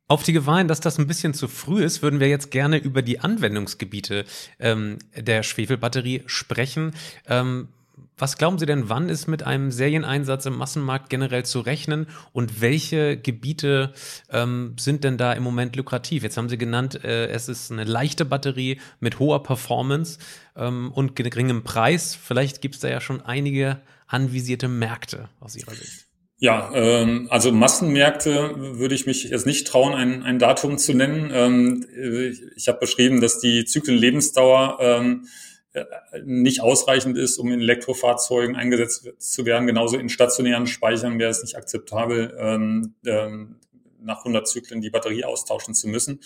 Auf 0.07 0.23
die 0.23 0.35
Gewahr, 0.35 0.63
dass 0.65 0.81
das 0.81 0.99
ein 0.99 1.07
bisschen 1.07 1.33
zu 1.33 1.49
früh 1.49 1.83
ist, 1.83 2.03
würden 2.03 2.21
wir 2.21 2.29
jetzt 2.29 2.51
gerne 2.51 2.77
über 2.77 3.01
die 3.01 3.21
Anwendungsgebiete 3.21 4.27
ähm, 4.59 4.99
der 5.17 5.43
Schwefelbatterie 5.43 6.25
sprechen. 6.27 6.95
Ähm, 7.27 7.69
was 8.17 8.37
glauben 8.39 8.59
Sie 8.59 8.67
denn, 8.67 8.89
wann 8.89 9.09
ist 9.09 9.27
mit 9.27 9.43
einem 9.43 9.71
Serieneinsatz 9.73 10.47
im 10.47 10.57
Massenmarkt 10.57 11.11
generell 11.11 11.45
zu 11.45 11.61
rechnen 11.61 12.07
und 12.33 12.61
welche 12.61 13.17
Gebiete 13.17 13.93
ähm, 14.31 14.77
sind 14.79 15.05
denn 15.05 15.17
da 15.17 15.33
im 15.33 15.43
Moment 15.43 15.75
lukrativ? 15.75 16.23
Jetzt 16.23 16.37
haben 16.37 16.49
Sie 16.49 16.59
genannt, 16.59 17.03
äh, 17.03 17.27
es 17.29 17.49
ist 17.49 17.73
eine 17.73 17.85
leichte 17.85 18.25
Batterie 18.25 18.81
mit 19.01 19.19
hoher 19.19 19.43
Performance 19.43 20.19
ähm, 20.55 20.93
und 20.93 21.17
geringem 21.17 21.65
Preis. 21.65 22.15
Vielleicht 22.15 22.61
gibt 22.61 22.77
es 22.77 22.83
da 22.83 22.89
ja 22.89 23.01
schon 23.01 23.21
einige 23.21 23.81
anvisierte 24.07 24.69
Märkte 24.69 25.29
aus 25.41 25.57
Ihrer 25.57 25.75
Sicht. 25.75 26.07
Ja, 26.38 26.70
ähm, 26.75 27.29
also 27.31 27.53
Massenmärkte 27.53 28.79
würde 28.79 28.94
ich 28.94 29.07
mich 29.07 29.25
jetzt 29.25 29.47
nicht 29.47 29.66
trauen, 29.66 29.94
ein, 29.94 30.23
ein 30.25 30.38
Datum 30.38 30.79
zu 30.79 30.92
nennen. 30.92 31.31
Ähm, 31.33 31.87
ich 31.97 32.42
ich 32.57 32.68
habe 32.68 32.81
beschrieben, 32.81 33.20
dass 33.20 33.38
die 33.38 33.64
Zyklenlebensdauer 33.64 34.79
ähm, 34.81 35.29
äh, 35.75 35.85
nicht 36.25 36.61
ausreichend 36.61 37.16
ist, 37.16 37.38
um 37.38 37.53
in 37.53 37.61
Elektrofahrzeugen 37.61 38.57
eingesetzt 38.57 39.09
zu 39.18 39.47
werden. 39.47 39.66
Genauso 39.66 39.97
in 39.97 40.09
stationären 40.09 40.66
Speichern 40.66 41.18
wäre 41.18 41.31
es 41.31 41.42
nicht 41.42 41.57
akzeptabel, 41.57 42.37
ähm, 42.38 42.94
ähm, 43.07 43.57
nach 44.01 44.18
100 44.18 44.47
Zyklen 44.47 44.81
die 44.81 44.90
Batterie 44.90 45.25
austauschen 45.25 45.75
zu 45.75 45.88
müssen. 45.88 46.20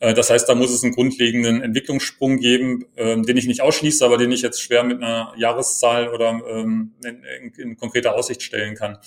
Äh, 0.00 0.14
das 0.14 0.30
heißt, 0.30 0.48
da 0.48 0.54
muss 0.54 0.72
es 0.72 0.82
einen 0.82 0.94
grundlegenden 0.94 1.62
Entwicklungssprung 1.62 2.38
geben, 2.38 2.86
ähm, 2.96 3.24
den 3.24 3.36
ich 3.36 3.46
nicht 3.46 3.60
ausschließe, 3.60 4.04
aber 4.04 4.16
den 4.16 4.32
ich 4.32 4.42
jetzt 4.42 4.60
schwer 4.60 4.82
mit 4.82 4.98
einer 4.98 5.34
Jahreszahl 5.36 6.08
oder 6.08 6.40
ähm, 6.48 6.94
in, 7.04 7.22
in, 7.22 7.52
in 7.54 7.76
konkreter 7.76 8.14
Aussicht 8.14 8.42
stellen 8.42 8.74
kann. 8.74 8.98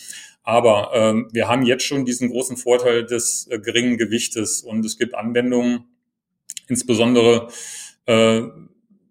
Aber 0.44 0.92
ähm, 0.94 1.30
wir 1.32 1.48
haben 1.48 1.64
jetzt 1.64 1.86
schon 1.86 2.06
diesen 2.06 2.30
großen 2.30 2.58
Vorteil 2.58 3.06
des 3.06 3.48
äh, 3.50 3.60
geringen 3.60 3.98
Gewichtes 3.98 4.62
und 4.62 4.86
es 4.86 4.98
gibt 4.98 5.16
Anwendungen, 5.16 5.86
insbesondere 6.68 7.48
äh, 8.06 8.42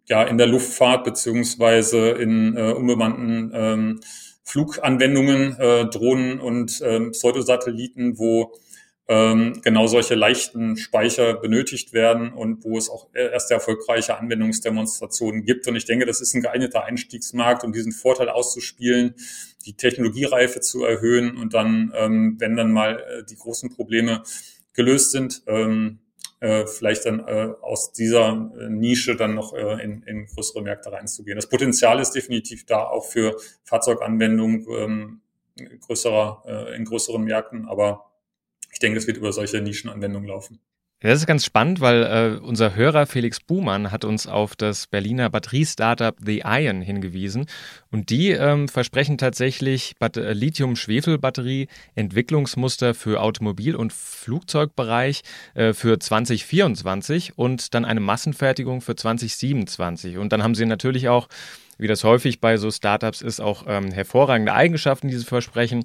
ja 0.06 0.22
in 0.24 0.36
der 0.36 0.46
Luftfahrt 0.46 1.04
beziehungsweise 1.04 2.10
in 2.10 2.56
äh, 2.56 2.72
unbemannten 2.72 3.50
ähm, 3.54 4.00
Fluganwendungen, 4.44 5.56
äh, 5.58 5.86
Drohnen 5.86 6.38
und 6.38 6.82
ähm, 6.84 7.12
Pseudosatelliten, 7.12 8.18
wo 8.18 8.52
ähm, 9.08 9.60
genau 9.62 9.86
solche 9.88 10.14
leichten 10.14 10.76
Speicher 10.76 11.34
benötigt 11.34 11.92
werden 11.92 12.32
und 12.32 12.64
wo 12.64 12.78
es 12.78 12.88
auch 12.88 13.08
erste 13.12 13.54
erfolgreiche 13.54 14.16
Anwendungsdemonstrationen 14.18 15.44
gibt. 15.44 15.66
Und 15.66 15.76
ich 15.76 15.84
denke, 15.84 16.06
das 16.06 16.20
ist 16.20 16.34
ein 16.34 16.42
geeigneter 16.42 16.84
Einstiegsmarkt, 16.84 17.64
um 17.64 17.72
diesen 17.72 17.92
Vorteil 17.92 18.28
auszuspielen, 18.28 19.14
die 19.66 19.76
Technologiereife 19.76 20.60
zu 20.60 20.84
erhöhen 20.84 21.36
und 21.36 21.54
dann, 21.54 21.92
ähm, 21.96 22.36
wenn 22.38 22.56
dann 22.56 22.72
mal 22.72 23.00
äh, 23.00 23.24
die 23.28 23.36
großen 23.36 23.74
Probleme 23.74 24.22
gelöst 24.72 25.10
sind, 25.10 25.42
ähm, 25.46 25.98
äh, 26.40 26.66
vielleicht 26.66 27.04
dann 27.06 27.20
äh, 27.20 27.50
aus 27.60 27.92
dieser 27.92 28.50
äh, 28.58 28.68
Nische 28.68 29.16
dann 29.16 29.34
noch 29.34 29.54
äh, 29.54 29.82
in, 29.82 30.02
in 30.02 30.26
größere 30.26 30.62
Märkte 30.62 30.90
reinzugehen. 30.90 31.36
Das 31.36 31.48
Potenzial 31.48 32.00
ist 32.00 32.12
definitiv 32.12 32.66
da, 32.66 32.84
auch 32.84 33.04
für 33.04 33.36
Fahrzeuganwendungen 33.64 34.66
ähm, 34.76 35.20
größerer, 35.80 36.42
äh, 36.46 36.76
in 36.76 36.84
größeren 36.84 37.22
Märkten, 37.22 37.68
aber 37.68 38.11
ich 38.72 38.78
denke, 38.78 38.98
es 38.98 39.06
wird 39.06 39.18
über 39.18 39.32
solche 39.32 39.60
Nischenanwendungen 39.60 40.28
laufen. 40.28 40.58
Das 41.02 41.18
ist 41.18 41.26
ganz 41.26 41.44
spannend, 41.44 41.80
weil 41.80 42.04
äh, 42.04 42.38
unser 42.40 42.76
Hörer 42.76 43.06
Felix 43.06 43.40
Buhmann 43.40 43.90
hat 43.90 44.04
uns 44.04 44.28
auf 44.28 44.54
das 44.54 44.86
Berliner 44.86 45.30
Batteriestartup 45.30 46.18
The 46.24 46.42
Iron 46.44 46.80
hingewiesen 46.80 47.46
und 47.90 48.10
die 48.10 48.30
ähm, 48.30 48.68
versprechen 48.68 49.18
tatsächlich 49.18 49.96
äh, 50.00 50.32
Lithium-Schwefel-Batterie 50.32 51.66
Entwicklungsmuster 51.96 52.94
für 52.94 53.20
Automobil- 53.20 53.74
und 53.74 53.92
Flugzeugbereich 53.92 55.22
äh, 55.54 55.72
für 55.72 55.98
2024 55.98 57.36
und 57.36 57.74
dann 57.74 57.84
eine 57.84 58.00
Massenfertigung 58.00 58.80
für 58.80 58.94
2027. 58.94 60.18
Und 60.18 60.32
dann 60.32 60.44
haben 60.44 60.54
sie 60.54 60.66
natürlich 60.66 61.08
auch, 61.08 61.26
wie 61.78 61.88
das 61.88 62.04
häufig 62.04 62.40
bei 62.40 62.58
so 62.58 62.70
Startups 62.70 63.22
ist, 63.22 63.40
auch 63.40 63.64
ähm, 63.66 63.90
hervorragende 63.90 64.54
Eigenschaften, 64.54 65.08
die 65.08 65.16
sie 65.16 65.24
versprechen, 65.24 65.84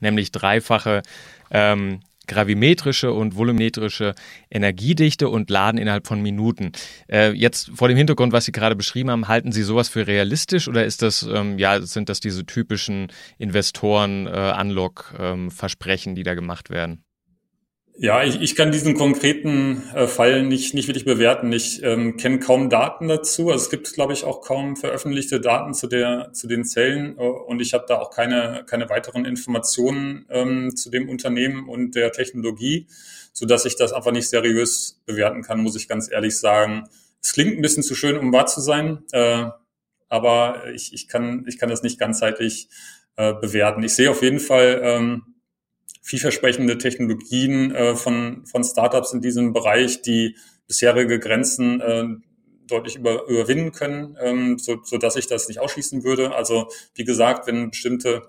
nämlich 0.00 0.30
dreifache 0.30 1.00
ähm, 1.50 2.00
gravimetrische 2.26 3.12
und 3.12 3.36
volumetrische 3.36 4.14
Energiedichte 4.50 5.28
und 5.28 5.50
Laden 5.50 5.78
innerhalb 5.78 6.06
von 6.06 6.22
Minuten. 6.22 6.72
Äh, 7.08 7.32
jetzt 7.32 7.70
vor 7.74 7.88
dem 7.88 7.96
Hintergrund, 7.96 8.32
was 8.32 8.44
Sie 8.44 8.52
gerade 8.52 8.76
beschrieben 8.76 9.10
haben, 9.10 9.26
halten 9.28 9.52
Sie 9.52 9.62
sowas 9.62 9.88
für 9.88 10.06
realistisch 10.06 10.68
oder 10.68 10.84
ist 10.84 11.00
das, 11.02 11.22
ähm, 11.22 11.58
ja, 11.58 11.80
sind 11.82 12.08
das 12.08 12.20
diese 12.20 12.46
typischen 12.46 13.08
Investoren-Unlock-Versprechen, 13.38 16.10
äh, 16.10 16.12
ähm, 16.12 16.16
die 16.16 16.22
da 16.24 16.34
gemacht 16.34 16.70
werden? 16.70 17.05
Ja, 17.98 18.22
ich, 18.22 18.42
ich 18.42 18.54
kann 18.54 18.72
diesen 18.72 18.92
konkreten 18.94 19.82
äh, 19.94 20.06
Fall 20.06 20.42
nicht, 20.42 20.74
nicht 20.74 20.86
wirklich 20.86 21.06
bewerten. 21.06 21.50
Ich 21.52 21.82
ähm, 21.82 22.18
kenne 22.18 22.40
kaum 22.40 22.68
Daten 22.68 23.08
dazu. 23.08 23.50
Also 23.50 23.64
es 23.64 23.70
gibt, 23.70 23.90
glaube 23.94 24.12
ich, 24.12 24.24
auch 24.24 24.42
kaum 24.42 24.76
veröffentlichte 24.76 25.40
Daten 25.40 25.72
zu, 25.72 25.86
der, 25.86 26.30
zu 26.34 26.46
den 26.46 26.66
Zellen. 26.66 27.16
Äh, 27.16 27.22
und 27.22 27.60
ich 27.60 27.72
habe 27.72 27.86
da 27.88 27.98
auch 27.98 28.10
keine, 28.10 28.64
keine 28.66 28.90
weiteren 28.90 29.24
Informationen 29.24 30.26
ähm, 30.28 30.76
zu 30.76 30.90
dem 30.90 31.08
Unternehmen 31.08 31.70
und 31.70 31.94
der 31.94 32.12
Technologie, 32.12 32.86
so 33.32 33.46
dass 33.46 33.64
ich 33.64 33.76
das 33.76 33.94
einfach 33.94 34.12
nicht 34.12 34.28
seriös 34.28 35.00
bewerten 35.06 35.40
kann, 35.40 35.62
muss 35.62 35.76
ich 35.76 35.88
ganz 35.88 36.10
ehrlich 36.10 36.38
sagen. 36.38 36.88
Es 37.22 37.32
klingt 37.32 37.56
ein 37.56 37.62
bisschen 37.62 37.82
zu 37.82 37.94
schön, 37.94 38.18
um 38.18 38.30
wahr 38.30 38.46
zu 38.46 38.60
sein, 38.60 39.04
äh, 39.12 39.46
aber 40.10 40.64
ich, 40.74 40.92
ich, 40.92 41.08
kann, 41.08 41.46
ich 41.48 41.56
kann 41.56 41.70
das 41.70 41.82
nicht 41.82 41.98
ganzheitlich 41.98 42.68
äh, 43.16 43.32
bewerten. 43.32 43.82
Ich 43.82 43.94
sehe 43.94 44.10
auf 44.10 44.20
jeden 44.22 44.40
Fall... 44.40 44.80
Ähm, 44.82 45.22
vielversprechende 46.06 46.78
Technologien 46.78 47.74
äh, 47.74 47.96
von, 47.96 48.46
von 48.46 48.62
Startups 48.62 49.12
in 49.12 49.20
diesem 49.20 49.52
Bereich, 49.52 50.02
die 50.02 50.36
bisherige 50.68 51.18
Grenzen 51.18 51.80
äh, 51.80 52.04
deutlich 52.68 52.94
über, 52.94 53.26
überwinden 53.26 53.72
können, 53.72 54.16
ähm, 54.20 54.56
so, 54.56 54.78
so 54.84 54.98
dass 54.98 55.16
ich 55.16 55.26
das 55.26 55.48
nicht 55.48 55.58
ausschließen 55.58 56.04
würde. 56.04 56.32
Also 56.34 56.68
wie 56.94 57.04
gesagt, 57.04 57.48
wenn 57.48 57.70
bestimmte 57.70 58.22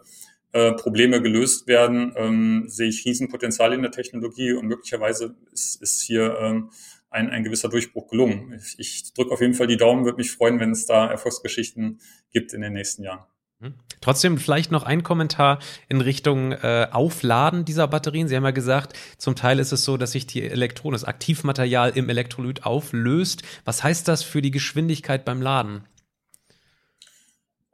äh, 0.54 0.72
Probleme 0.74 1.22
gelöst 1.22 1.68
werden, 1.68 2.14
ähm, 2.16 2.64
sehe 2.68 2.90
ich 2.90 3.06
Riesenpotenzial 3.06 3.74
in 3.74 3.84
der 3.84 3.92
Technologie 3.92 4.54
und 4.54 4.66
möglicherweise 4.66 5.36
ist, 5.52 5.80
ist 5.80 6.02
hier 6.02 6.36
ähm, 6.40 6.72
ein, 7.12 7.30
ein 7.30 7.44
gewisser 7.44 7.70
Durchbruch 7.70 8.08
gelungen. 8.08 8.60
Ich, 8.60 8.80
ich 8.80 9.14
drücke 9.14 9.32
auf 9.32 9.42
jeden 9.42 9.54
Fall 9.54 9.68
die 9.68 9.78
Daumen, 9.78 10.04
würde 10.04 10.18
mich 10.18 10.32
freuen, 10.32 10.60
wenn 10.60 10.72
es 10.72 10.88
da 10.88 11.08
Erfolgsgeschichten 11.08 12.00
gibt 12.32 12.54
in 12.54 12.62
den 12.62 12.74
nächsten 12.74 13.04
Jahren. 13.04 13.26
Hm. 13.60 13.74
Trotzdem 14.02 14.38
vielleicht 14.38 14.72
noch 14.72 14.84
ein 14.84 15.02
Kommentar 15.02 15.60
in 15.90 16.02
Richtung 16.02 16.52
äh, 16.52 16.88
Aufladen 16.92 17.66
dieser 17.66 17.88
Batterien. 17.88 18.28
Sie 18.28 18.36
haben 18.36 18.44
ja 18.44 18.52
gesagt, 18.52 18.94
zum 19.18 19.36
Teil 19.36 19.58
ist 19.60 19.72
es 19.72 19.84
so, 19.84 19.98
dass 19.98 20.12
sich 20.12 20.28
die 20.28 20.44
Elektronen, 20.44 20.94
das 20.94 21.04
Aktivmaterial 21.04 21.92
im 21.96 22.10
Elektrolyt 22.10 22.66
auflöst. 22.66 23.42
Was 23.66 23.84
heißt 23.84 24.08
das 24.08 24.22
für 24.22 24.44
die 24.44 24.52
Geschwindigkeit 24.52 25.26
beim 25.26 25.42
Laden? 25.42 25.88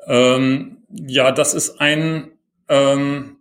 Ähm, 0.07 0.77
ja, 0.89 1.33
das 1.33 1.53
ist 1.53 1.81
ein, 1.81 2.31
ähm, 2.69 3.37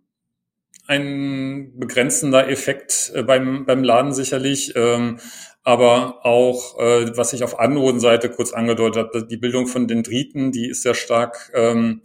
ein 0.88 1.78
begrenzender 1.78 2.48
Effekt 2.48 3.12
äh, 3.14 3.22
beim, 3.22 3.66
beim 3.66 3.84
Laden 3.84 4.12
sicherlich. 4.12 4.74
Ähm, 4.74 5.20
aber 5.64 6.26
auch, 6.26 6.76
äh, 6.80 7.16
was 7.16 7.32
ich 7.32 7.44
auf 7.44 7.60
Anodenseite 7.60 8.28
kurz 8.30 8.52
angedeutet 8.52 9.14
habe, 9.14 9.26
die 9.26 9.36
Bildung 9.36 9.68
von 9.68 9.86
Dendriten, 9.86 10.50
die 10.50 10.68
ist 10.68 10.82
sehr 10.82 10.94
stark 10.94 11.52
ähm, 11.54 12.02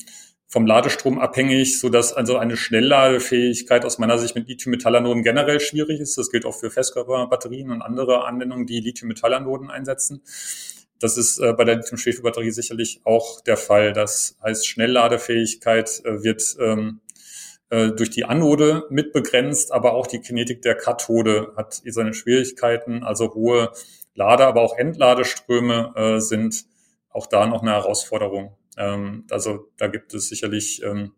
vom 0.48 0.66
Ladestrom 0.66 1.20
abhängig, 1.20 1.80
so 1.80 1.90
dass 1.90 2.14
also 2.14 2.38
eine 2.38 2.56
Schnellladefähigkeit 2.56 3.84
aus 3.84 3.98
meiner 3.98 4.18
Sicht 4.18 4.36
mit 4.36 4.48
Lithium-Metallanoden 4.48 5.22
generell 5.22 5.60
schwierig 5.60 6.00
ist. 6.00 6.18
Das 6.18 6.32
gilt 6.32 6.46
auch 6.46 6.56
für 6.56 6.72
Festkörperbatterien 6.72 7.70
und 7.70 7.82
andere 7.82 8.26
Anwendungen, 8.26 8.66
die 8.66 8.80
Lithium-Metallanoden 8.80 9.70
einsetzen. 9.70 10.22
Das 11.00 11.18
ist 11.18 11.38
äh, 11.40 11.54
bei 11.54 11.66
der 11.66 11.76
Lithium-Schwefelbatterie 11.76 12.52
sicherlich 12.52 13.02
auch 13.04 13.42
der 13.42 13.58
Fall. 13.58 13.92
Das 13.92 14.38
heißt, 14.42 14.66
Schnellladefähigkeit 14.66 16.02
äh, 16.06 16.24
wird 16.24 16.56
ähm, 16.60 17.02
äh, 17.70 17.90
durch 17.92 18.10
die 18.10 18.24
Anode 18.24 18.86
mit 18.90 19.12
begrenzt, 19.12 19.74
aber 19.74 19.94
auch 19.94 20.08
die 20.08 20.22
Kinetik 20.22 20.62
der 20.62 20.76
Kathode 20.76 21.52
hat 21.58 21.82
seine 21.86 22.14
Schwierigkeiten. 22.14 23.04
Also 23.04 23.34
hohe 23.34 23.74
Lade, 24.16 24.48
aber 24.48 24.62
auch 24.62 24.78
Entladeströme 24.78 25.94
äh, 25.96 26.20
sind 26.20 26.66
auch 27.10 27.28
da 27.28 27.46
noch 27.46 27.62
eine 27.62 27.72
Herausforderung. 27.72 28.56
Ähm, 28.78 29.26
also 29.32 29.72
da 29.78 29.88
gibt 29.88 30.14
es 30.14 30.30
sicherlich, 30.30 30.82
ähm, 30.84 31.14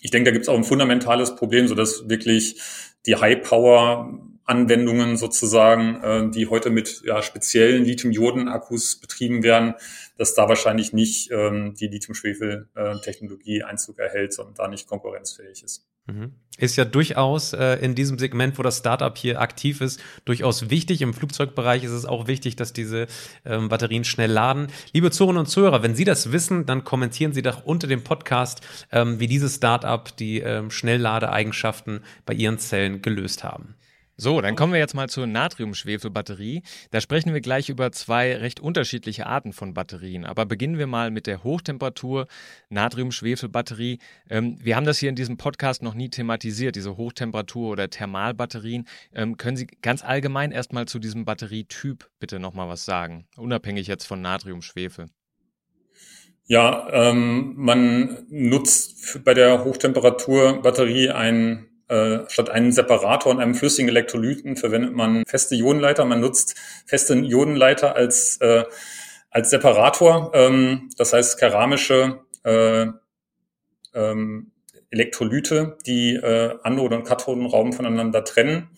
ich 0.00 0.10
denke, 0.10 0.30
da 0.30 0.32
gibt 0.32 0.44
es 0.44 0.48
auch 0.48 0.56
ein 0.56 0.64
fundamentales 0.64 1.36
Problem, 1.36 1.68
so 1.68 1.74
dass 1.74 2.08
wirklich 2.08 2.60
die 3.06 3.16
High-Power 3.16 4.20
Anwendungen 4.46 5.16
sozusagen, 5.16 6.02
äh, 6.02 6.30
die 6.30 6.46
heute 6.46 6.70
mit 6.70 7.02
ja, 7.04 7.20
speziellen 7.20 7.84
Lithium-Ioden-Akkus 7.84 9.00
betrieben 9.00 9.42
werden, 9.42 9.74
dass 10.16 10.34
da 10.34 10.48
wahrscheinlich 10.48 10.92
nicht 10.92 11.30
ähm, 11.32 11.74
die 11.74 11.88
Lithium-Schwefel-Technologie 11.88 13.64
Einzug 13.64 13.98
erhält, 13.98 14.32
sondern 14.32 14.54
da 14.54 14.68
nicht 14.68 14.86
konkurrenzfähig 14.86 15.64
ist. 15.64 15.86
Mhm. 16.06 16.32
Ist 16.58 16.76
ja 16.76 16.84
durchaus 16.84 17.52
äh, 17.52 17.74
in 17.76 17.94
diesem 17.94 18.18
Segment, 18.18 18.56
wo 18.56 18.62
das 18.62 18.78
Startup 18.78 19.16
hier 19.18 19.40
aktiv 19.40 19.80
ist, 19.80 20.00
durchaus 20.24 20.70
wichtig. 20.70 21.02
Im 21.02 21.12
Flugzeugbereich 21.12 21.82
ist 21.82 21.90
es 21.90 22.06
auch 22.06 22.28
wichtig, 22.28 22.54
dass 22.56 22.72
diese 22.72 23.08
ähm, 23.44 23.68
Batterien 23.68 24.04
schnell 24.04 24.30
laden. 24.30 24.68
Liebe 24.92 25.10
Zuhörerinnen 25.10 25.40
und 25.40 25.46
Zuhörer, 25.46 25.82
wenn 25.82 25.96
Sie 25.96 26.04
das 26.04 26.32
wissen, 26.32 26.64
dann 26.64 26.84
kommentieren 26.84 27.32
Sie 27.32 27.42
doch 27.42 27.66
unter 27.66 27.88
dem 27.88 28.04
Podcast, 28.04 28.60
ähm, 28.92 29.18
wie 29.18 29.26
dieses 29.26 29.56
Startup 29.56 30.16
die 30.16 30.38
ähm, 30.38 30.70
Schnellladeeigenschaften 30.70 32.04
bei 32.24 32.34
Ihren 32.34 32.58
Zellen 32.58 33.02
gelöst 33.02 33.42
haben. 33.42 33.74
So, 34.18 34.40
dann 34.40 34.56
kommen 34.56 34.72
wir 34.72 34.80
jetzt 34.80 34.94
mal 34.94 35.10
zur 35.10 35.26
Natriumschwefelbatterie. 35.26 36.62
Da 36.90 37.02
sprechen 37.02 37.34
wir 37.34 37.42
gleich 37.42 37.68
über 37.68 37.92
zwei 37.92 38.34
recht 38.34 38.60
unterschiedliche 38.60 39.26
Arten 39.26 39.52
von 39.52 39.74
Batterien. 39.74 40.24
Aber 40.24 40.46
beginnen 40.46 40.78
wir 40.78 40.86
mal 40.86 41.10
mit 41.10 41.26
der 41.26 41.44
Hochtemperatur 41.44 42.26
Natriumschwefelbatterie. 42.70 43.98
Ähm, 44.30 44.56
wir 44.58 44.74
haben 44.74 44.86
das 44.86 44.96
hier 44.98 45.10
in 45.10 45.16
diesem 45.16 45.36
Podcast 45.36 45.82
noch 45.82 45.92
nie 45.92 46.08
thematisiert, 46.08 46.76
diese 46.76 46.96
Hochtemperatur- 46.96 47.68
oder 47.68 47.90
Thermalbatterien. 47.90 48.86
Ähm, 49.14 49.36
können 49.36 49.58
Sie 49.58 49.66
ganz 49.82 50.02
allgemein 50.02 50.50
erstmal 50.50 50.86
zu 50.86 50.98
diesem 50.98 51.26
Batterietyp 51.26 52.08
bitte 52.18 52.38
nochmal 52.38 52.70
was 52.70 52.86
sagen, 52.86 53.26
unabhängig 53.36 53.86
jetzt 53.86 54.06
von 54.06 54.22
Natriumschwefel? 54.22 55.08
Ja, 56.46 56.88
ähm, 56.90 57.52
man 57.56 58.24
nutzt 58.30 59.24
bei 59.24 59.34
der 59.34 59.62
Hochtemperaturbatterie 59.64 61.10
ein 61.10 61.64
äh, 61.64 61.75
statt 61.88 62.50
einen 62.50 62.72
Separator 62.72 63.32
und 63.32 63.40
einem 63.40 63.54
flüssigen 63.54 63.88
Elektrolyten 63.88 64.56
verwendet 64.56 64.92
man 64.92 65.22
feste 65.26 65.54
Ionenleiter. 65.54 66.04
Man 66.04 66.20
nutzt 66.20 66.56
feste 66.84 67.14
Ionenleiter 67.14 67.94
als, 67.94 68.38
äh, 68.40 68.64
als 69.30 69.50
Separator. 69.50 70.32
Ähm, 70.34 70.90
das 70.96 71.12
heißt 71.12 71.38
keramische 71.38 72.20
äh, 72.42 72.86
ähm, 73.94 74.52
Elektrolyte, 74.90 75.76
die 75.86 76.14
äh, 76.14 76.56
Anode- 76.62 76.96
und 76.96 77.04
Kathodenraum 77.04 77.72
voneinander 77.72 78.24
trennen. 78.24 78.70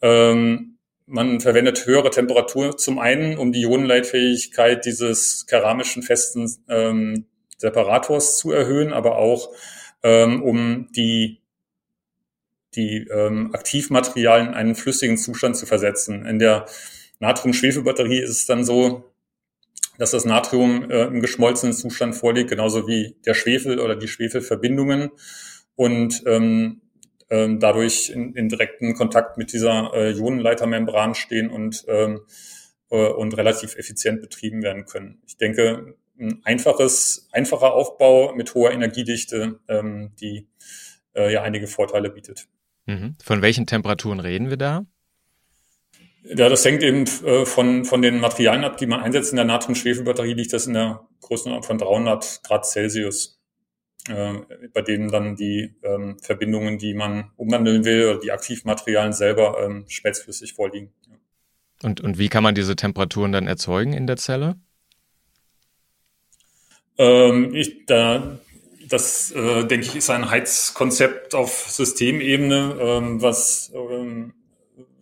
Ähm, 0.00 0.78
man 1.06 1.40
verwendet 1.40 1.84
höhere 1.84 2.10
Temperatur 2.10 2.76
zum 2.76 2.98
einen, 2.98 3.36
um 3.36 3.52
die 3.52 3.62
Ionenleitfähigkeit 3.62 4.84
dieses 4.84 5.46
keramischen 5.46 6.02
festen 6.02 6.50
ähm, 6.68 7.26
Separators 7.58 8.38
zu 8.38 8.50
erhöhen, 8.50 8.92
aber 8.92 9.16
auch 9.18 9.50
ähm, 10.02 10.42
um 10.42 10.88
die 10.92 11.41
die 12.74 13.06
ähm, 13.08 13.54
Aktivmaterialien 13.54 14.48
in 14.48 14.54
einen 14.54 14.74
flüssigen 14.74 15.16
Zustand 15.16 15.56
zu 15.56 15.66
versetzen. 15.66 16.26
In 16.26 16.38
der 16.38 16.66
Natrium-Schwefel-Batterie 17.20 18.20
ist 18.20 18.30
es 18.30 18.46
dann 18.46 18.64
so, 18.64 19.12
dass 19.98 20.12
das 20.12 20.24
Natrium 20.24 20.90
äh, 20.90 21.04
im 21.04 21.20
geschmolzenen 21.20 21.74
Zustand 21.74 22.14
vorliegt, 22.16 22.50
genauso 22.50 22.88
wie 22.88 23.16
der 23.26 23.34
Schwefel 23.34 23.78
oder 23.78 23.94
die 23.94 24.08
Schwefelverbindungen 24.08 25.10
und 25.76 26.22
ähm, 26.26 26.80
ähm, 27.30 27.60
dadurch 27.60 28.10
in, 28.10 28.34
in 28.34 28.48
direkten 28.48 28.94
Kontakt 28.94 29.38
mit 29.38 29.52
dieser 29.52 29.92
äh, 29.94 30.12
Ionenleitermembran 30.12 31.14
stehen 31.14 31.50
und, 31.50 31.84
ähm, 31.88 32.20
äh, 32.90 33.08
und 33.08 33.36
relativ 33.36 33.76
effizient 33.76 34.20
betrieben 34.20 34.62
werden 34.62 34.84
können. 34.84 35.22
Ich 35.26 35.36
denke, 35.36 35.94
ein 36.18 36.40
einfaches, 36.44 37.28
einfacher 37.32 37.72
Aufbau 37.72 38.34
mit 38.34 38.54
hoher 38.54 38.70
Energiedichte, 38.70 39.60
ähm, 39.68 40.12
die 40.20 40.46
äh, 41.14 41.32
ja 41.32 41.42
einige 41.42 41.66
Vorteile 41.66 42.10
bietet. 42.10 42.48
Mhm. 42.86 43.16
Von 43.22 43.42
welchen 43.42 43.66
Temperaturen 43.66 44.20
reden 44.20 44.50
wir 44.50 44.56
da? 44.56 44.86
Ja, 46.24 46.48
das 46.48 46.64
hängt 46.64 46.82
eben 46.82 47.04
äh, 47.24 47.44
von, 47.44 47.84
von 47.84 48.00
den 48.00 48.20
Materialien 48.20 48.64
ab, 48.64 48.76
die 48.76 48.86
man 48.86 49.00
einsetzt. 49.00 49.32
In 49.32 49.36
der 49.36 49.44
Natrium-Schwefel-Batterie 49.44 50.34
liegt 50.34 50.52
das 50.52 50.66
in 50.66 50.74
der 50.74 51.06
Größenordnung 51.20 51.64
von 51.64 51.78
300 51.78 52.42
Grad 52.44 52.64
Celsius, 52.64 53.40
äh, 54.08 54.34
bei 54.72 54.82
denen 54.82 55.10
dann 55.10 55.34
die 55.34 55.74
ähm, 55.82 56.18
Verbindungen, 56.20 56.78
die 56.78 56.94
man 56.94 57.32
umwandeln 57.36 57.84
will, 57.84 58.08
oder 58.08 58.20
die 58.20 58.30
Aktivmaterialien 58.30 59.12
selber 59.12 59.64
ähm, 59.64 59.84
spätflüssig 59.88 60.52
vorliegen. 60.52 60.92
Und, 61.82 62.00
und 62.00 62.18
wie 62.18 62.28
kann 62.28 62.44
man 62.44 62.54
diese 62.54 62.76
Temperaturen 62.76 63.32
dann 63.32 63.48
erzeugen 63.48 63.92
in 63.92 64.06
der 64.06 64.16
Zelle? 64.16 64.56
Ähm, 66.98 67.52
ich, 67.52 67.86
da, 67.86 68.38
das, 68.88 69.30
äh, 69.32 69.64
denke 69.64 69.86
ich, 69.86 69.96
ist 69.96 70.10
ein 70.10 70.30
Heizkonzept 70.30 71.34
auf 71.34 71.70
Systemebene, 71.70 72.76
ähm, 72.80 73.22
was, 73.22 73.72
ähm, 73.74 74.34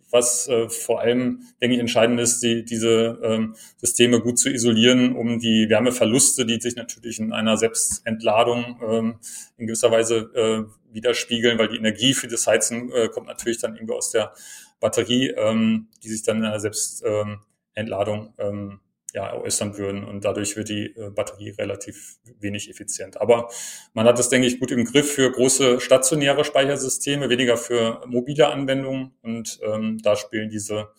was 0.09 0.47
äh, 0.47 0.69
vor 0.69 0.99
allem, 0.99 1.43
denke 1.61 1.75
ich, 1.75 1.79
entscheidend 1.79 2.19
ist, 2.19 2.41
die, 2.43 2.65
diese 2.65 3.19
ähm, 3.23 3.55
Systeme 3.77 4.19
gut 4.19 4.39
zu 4.39 4.49
isolieren, 4.49 5.15
um 5.15 5.39
die 5.39 5.69
Wärmeverluste, 5.69 6.45
die 6.45 6.59
sich 6.59 6.75
natürlich 6.75 7.19
in 7.19 7.31
einer 7.31 7.57
Selbstentladung 7.57 8.79
ähm, 8.87 9.19
in 9.57 9.67
gewisser 9.67 9.91
Weise 9.91 10.29
äh, 10.35 10.93
widerspiegeln, 10.93 11.57
weil 11.57 11.69
die 11.69 11.77
Energie 11.77 12.13
für 12.13 12.27
das 12.27 12.45
Heizen 12.47 12.91
äh, 12.91 13.07
kommt 13.07 13.27
natürlich 13.27 13.59
dann 13.59 13.75
irgendwie 13.75 13.93
aus 13.93 14.11
der 14.11 14.33
Batterie, 14.79 15.29
ähm, 15.29 15.87
die 16.03 16.09
sich 16.09 16.23
dann 16.23 16.39
in 16.39 16.45
einer 16.45 16.59
Selbstentladung 16.59 18.33
ähm, 18.37 18.79
ja, 19.13 19.33
äußern 19.33 19.77
würden. 19.77 20.03
Und 20.03 20.25
dadurch 20.25 20.55
wird 20.55 20.69
die 20.69 20.95
äh, 20.95 21.09
Batterie 21.09 21.51
relativ 21.51 22.17
wenig 22.39 22.69
effizient. 22.69 23.19
Aber 23.19 23.49
man 23.93 24.05
hat 24.05 24.19
das, 24.19 24.29
denke 24.29 24.47
ich, 24.47 24.59
gut 24.59 24.71
im 24.71 24.85
Griff 24.85 25.13
für 25.13 25.31
große 25.31 25.79
stationäre 25.79 26.43
Speichersysteme, 26.43 27.29
weniger 27.29 27.57
für 27.57 28.01
mobile 28.07 28.47
Anwendungen. 28.47 29.13
Und 29.21 29.59
ähm, 29.63 29.99
da 30.01 30.15
spielen 30.15 30.49
diese 30.49 30.89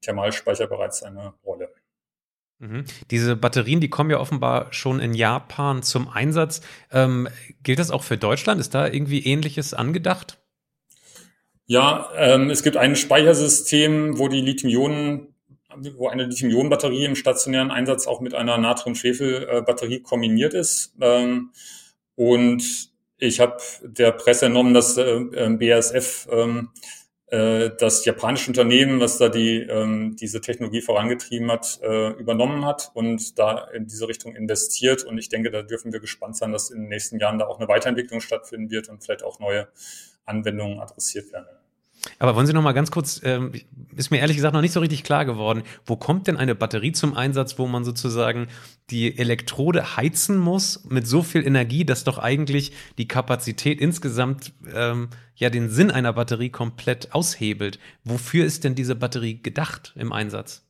Thermalspeicher 0.00 0.66
bereits 0.66 1.02
eine 1.02 1.34
Rolle. 1.44 1.72
Mhm. 2.58 2.84
Diese 3.10 3.36
Batterien, 3.36 3.80
die 3.80 3.90
kommen 3.90 4.10
ja 4.10 4.18
offenbar 4.18 4.72
schon 4.72 5.00
in 5.00 5.14
Japan 5.14 5.82
zum 5.82 6.08
Einsatz. 6.08 6.60
Ähm, 6.90 7.28
gilt 7.62 7.78
das 7.78 7.90
auch 7.90 8.02
für 8.02 8.16
Deutschland? 8.16 8.60
Ist 8.60 8.74
da 8.74 8.88
irgendwie 8.88 9.24
Ähnliches 9.24 9.74
angedacht? 9.74 10.38
Ja, 11.66 12.08
ähm, 12.16 12.50
es 12.50 12.62
gibt 12.62 12.76
ein 12.76 12.96
Speichersystem, 12.96 14.18
wo 14.18 14.28
die 14.28 14.40
Lithium-Ionen 14.40 15.34
wo 15.96 16.08
eine 16.08 16.24
Lithium-Ionen-Batterie 16.24 17.04
im 17.04 17.16
stationären 17.16 17.70
Einsatz 17.70 18.06
auch 18.06 18.20
mit 18.20 18.34
einer 18.34 18.58
Natrium-Schwefel-Batterie 18.58 20.00
kombiniert 20.00 20.54
ist. 20.54 20.94
Ähm, 21.00 21.50
und 22.14 22.90
ich 23.18 23.40
habe 23.40 23.58
der 23.82 24.12
Presse 24.12 24.46
entnommen, 24.46 24.74
dass 24.74 24.96
äh, 24.96 25.10
ähm, 25.10 25.58
BASF 25.58 26.28
ähm, 26.30 26.70
äh, 27.26 27.70
das 27.78 28.04
japanische 28.04 28.50
Unternehmen, 28.50 29.00
was 29.00 29.18
da 29.18 29.28
die 29.28 29.66
diese 30.14 30.40
Technologie 30.40 30.80
vorangetrieben 30.80 31.50
hat, 31.50 31.80
äh, 31.82 32.10
übernommen 32.12 32.64
hat 32.64 32.90
und 32.94 33.38
da 33.38 33.68
in 33.74 33.86
diese 33.86 34.08
Richtung 34.08 34.34
investiert. 34.34 35.04
Und 35.04 35.18
ich 35.18 35.28
denke, 35.28 35.50
da 35.50 35.62
dürfen 35.62 35.92
wir 35.92 36.00
gespannt 36.00 36.36
sein, 36.36 36.52
dass 36.52 36.70
in 36.70 36.82
den 36.82 36.88
nächsten 36.88 37.18
Jahren 37.18 37.38
da 37.38 37.46
auch 37.46 37.58
eine 37.58 37.68
Weiterentwicklung 37.68 38.20
stattfinden 38.20 38.70
wird 38.70 38.88
und 38.88 39.04
vielleicht 39.04 39.24
auch 39.24 39.40
neue 39.40 39.68
Anwendungen 40.24 40.80
adressiert 40.80 41.32
werden. 41.32 41.57
Aber 42.18 42.34
wollen 42.36 42.46
Sie 42.46 42.52
noch 42.52 42.62
mal 42.62 42.72
ganz 42.72 42.90
kurz, 42.90 43.20
ähm, 43.24 43.52
ist 43.96 44.10
mir 44.10 44.18
ehrlich 44.18 44.36
gesagt 44.36 44.54
noch 44.54 44.60
nicht 44.60 44.72
so 44.72 44.80
richtig 44.80 45.04
klar 45.04 45.24
geworden, 45.24 45.62
wo 45.86 45.96
kommt 45.96 46.26
denn 46.26 46.36
eine 46.36 46.54
Batterie 46.54 46.92
zum 46.92 47.14
Einsatz, 47.14 47.58
wo 47.58 47.66
man 47.66 47.84
sozusagen 47.84 48.48
die 48.90 49.18
Elektrode 49.18 49.96
heizen 49.96 50.38
muss 50.38 50.84
mit 50.88 51.06
so 51.06 51.22
viel 51.22 51.46
Energie, 51.46 51.84
dass 51.84 52.04
doch 52.04 52.18
eigentlich 52.18 52.72
die 52.98 53.08
Kapazität 53.08 53.80
insgesamt 53.80 54.52
ähm, 54.74 55.08
ja 55.36 55.50
den 55.50 55.70
Sinn 55.70 55.90
einer 55.90 56.12
Batterie 56.12 56.50
komplett 56.50 57.12
aushebelt. 57.12 57.78
Wofür 58.04 58.44
ist 58.44 58.64
denn 58.64 58.74
diese 58.74 58.94
Batterie 58.94 59.42
gedacht 59.42 59.92
im 59.96 60.12
Einsatz? 60.12 60.68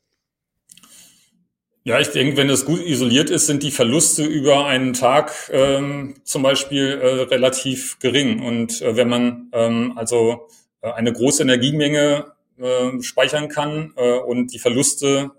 Ja, 1.89 1.99
ich 1.99 2.09
denke, 2.09 2.36
wenn 2.36 2.51
es 2.51 2.66
gut 2.66 2.84
isoliert 2.84 3.30
ist, 3.30 3.47
sind 3.47 3.62
die 3.62 3.70
Verluste 3.70 4.22
über 4.22 4.66
einen 4.66 4.93
Tag 4.93 5.32
ähm, 5.51 6.16
zum 6.22 6.43
Beispiel 6.43 6.99
äh, 7.01 7.22
relativ 7.22 7.99
gering. 7.99 8.43
Und 8.43 8.82
äh, 8.82 8.95
wenn 8.97 9.09
man 9.09 9.49
ähm, 9.55 9.93
also 9.97 10.49
eine 10.81 11.12
große 11.12 11.43
Energiemenge 11.43 12.33
äh, 12.59 13.03
speichern 13.03 13.49
kann 13.49 13.93
äh, 13.97 14.18
und 14.18 14.53
die 14.53 14.59
Verluste 14.59 15.31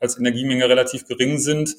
als 0.00 0.18
Energiemenge 0.18 0.68
relativ 0.68 1.06
gering 1.06 1.38
sind. 1.38 1.74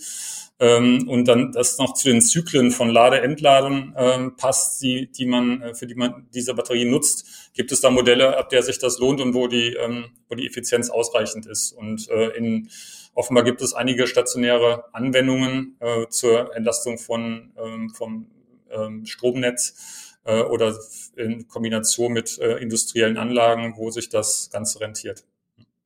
Ähm, 0.60 1.10
und 1.10 1.28
dann 1.28 1.52
das 1.52 1.78
noch 1.78 1.94
zu 1.94 2.10
den 2.10 2.22
Zyklen 2.22 2.72
von 2.72 2.90
Lade-Entladen 2.90 3.96
ähm, 3.98 4.36
passt, 4.38 4.82
die, 4.82 5.12
die 5.12 5.26
man, 5.26 5.62
äh, 5.62 5.74
für 5.74 5.88
die 5.88 5.96
man 5.96 6.28
diese 6.34 6.54
Batterie 6.54 6.86
nutzt, 6.86 7.52
gibt 7.54 7.72
es 7.72 7.82
da 7.82 7.90
Modelle, 7.90 8.38
ab 8.38 8.50
der 8.50 8.62
sich 8.62 8.78
das 8.78 9.00
lohnt 9.00 9.20
und 9.20 9.34
wo 9.34 9.48
die, 9.48 9.74
ähm, 9.74 10.06
wo 10.30 10.36
die 10.36 10.46
Effizienz 10.46 10.90
ausreichend 10.90 11.48
ist. 11.48 11.72
Und 11.72 12.08
äh, 12.10 12.30
in 12.38 12.70
offenbar 13.16 13.44
gibt 13.44 13.62
es 13.62 13.74
einige 13.74 14.06
stationäre 14.06 14.86
Anwendungen 14.94 15.76
äh, 15.80 16.08
zur 16.10 16.56
Entlastung 16.56 17.00
von 17.00 17.52
ähm, 17.58 17.90
vom 17.90 18.28
ähm, 18.70 19.06
Stromnetz 19.06 20.03
äh, 20.26 20.42
oder 20.42 20.76
in 21.16 21.48
Kombination 21.48 22.14
mit 22.14 22.40
äh, 22.40 22.58
industriellen 22.58 23.18
Anlagen, 23.18 23.76
wo 23.78 23.92
sich 23.92 24.10
das 24.10 24.50
Ganze 24.52 24.80
rentiert. 24.80 25.24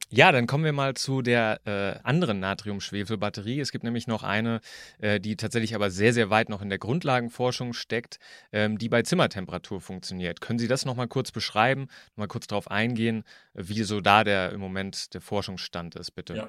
Ja, 0.10 0.32
dann 0.32 0.48
kommen 0.48 0.64
wir 0.64 0.72
mal 0.72 0.94
zu 0.94 1.22
der 1.22 1.60
äh, 1.66 2.00
anderen 2.08 2.40
Natrium-Schwefel-Batterie. 2.40 3.60
Es 3.60 3.74
gibt 3.74 3.84
nämlich 3.84 4.08
noch 4.08 4.24
eine, 4.24 4.62
äh, 5.00 5.20
die 5.20 5.36
tatsächlich 5.36 5.76
aber 5.76 5.90
sehr, 5.90 6.14
sehr 6.14 6.30
weit 6.30 6.48
noch 6.48 6.62
in 6.62 6.70
der 6.70 6.78
Grundlagenforschung 6.78 7.74
steckt, 7.74 8.18
ähm, 8.54 8.78
die 8.78 8.88
bei 8.88 9.02
Zimmertemperatur 9.02 9.82
funktioniert. 9.82 10.40
Können 10.40 10.60
Sie 10.60 10.70
das 10.70 10.86
nochmal 10.86 11.10
kurz 11.10 11.32
beschreiben, 11.34 11.90
nochmal 12.12 12.30
kurz 12.30 12.48
darauf 12.48 12.72
eingehen, 12.72 13.26
wie 13.54 13.84
so 13.84 14.00
da 14.00 14.24
der 14.24 14.54
im 14.54 14.62
Moment 14.62 15.14
der 15.14 15.20
Forschungsstand 15.20 15.96
ist, 15.96 16.12
bitte? 16.12 16.36
Ja, 16.36 16.48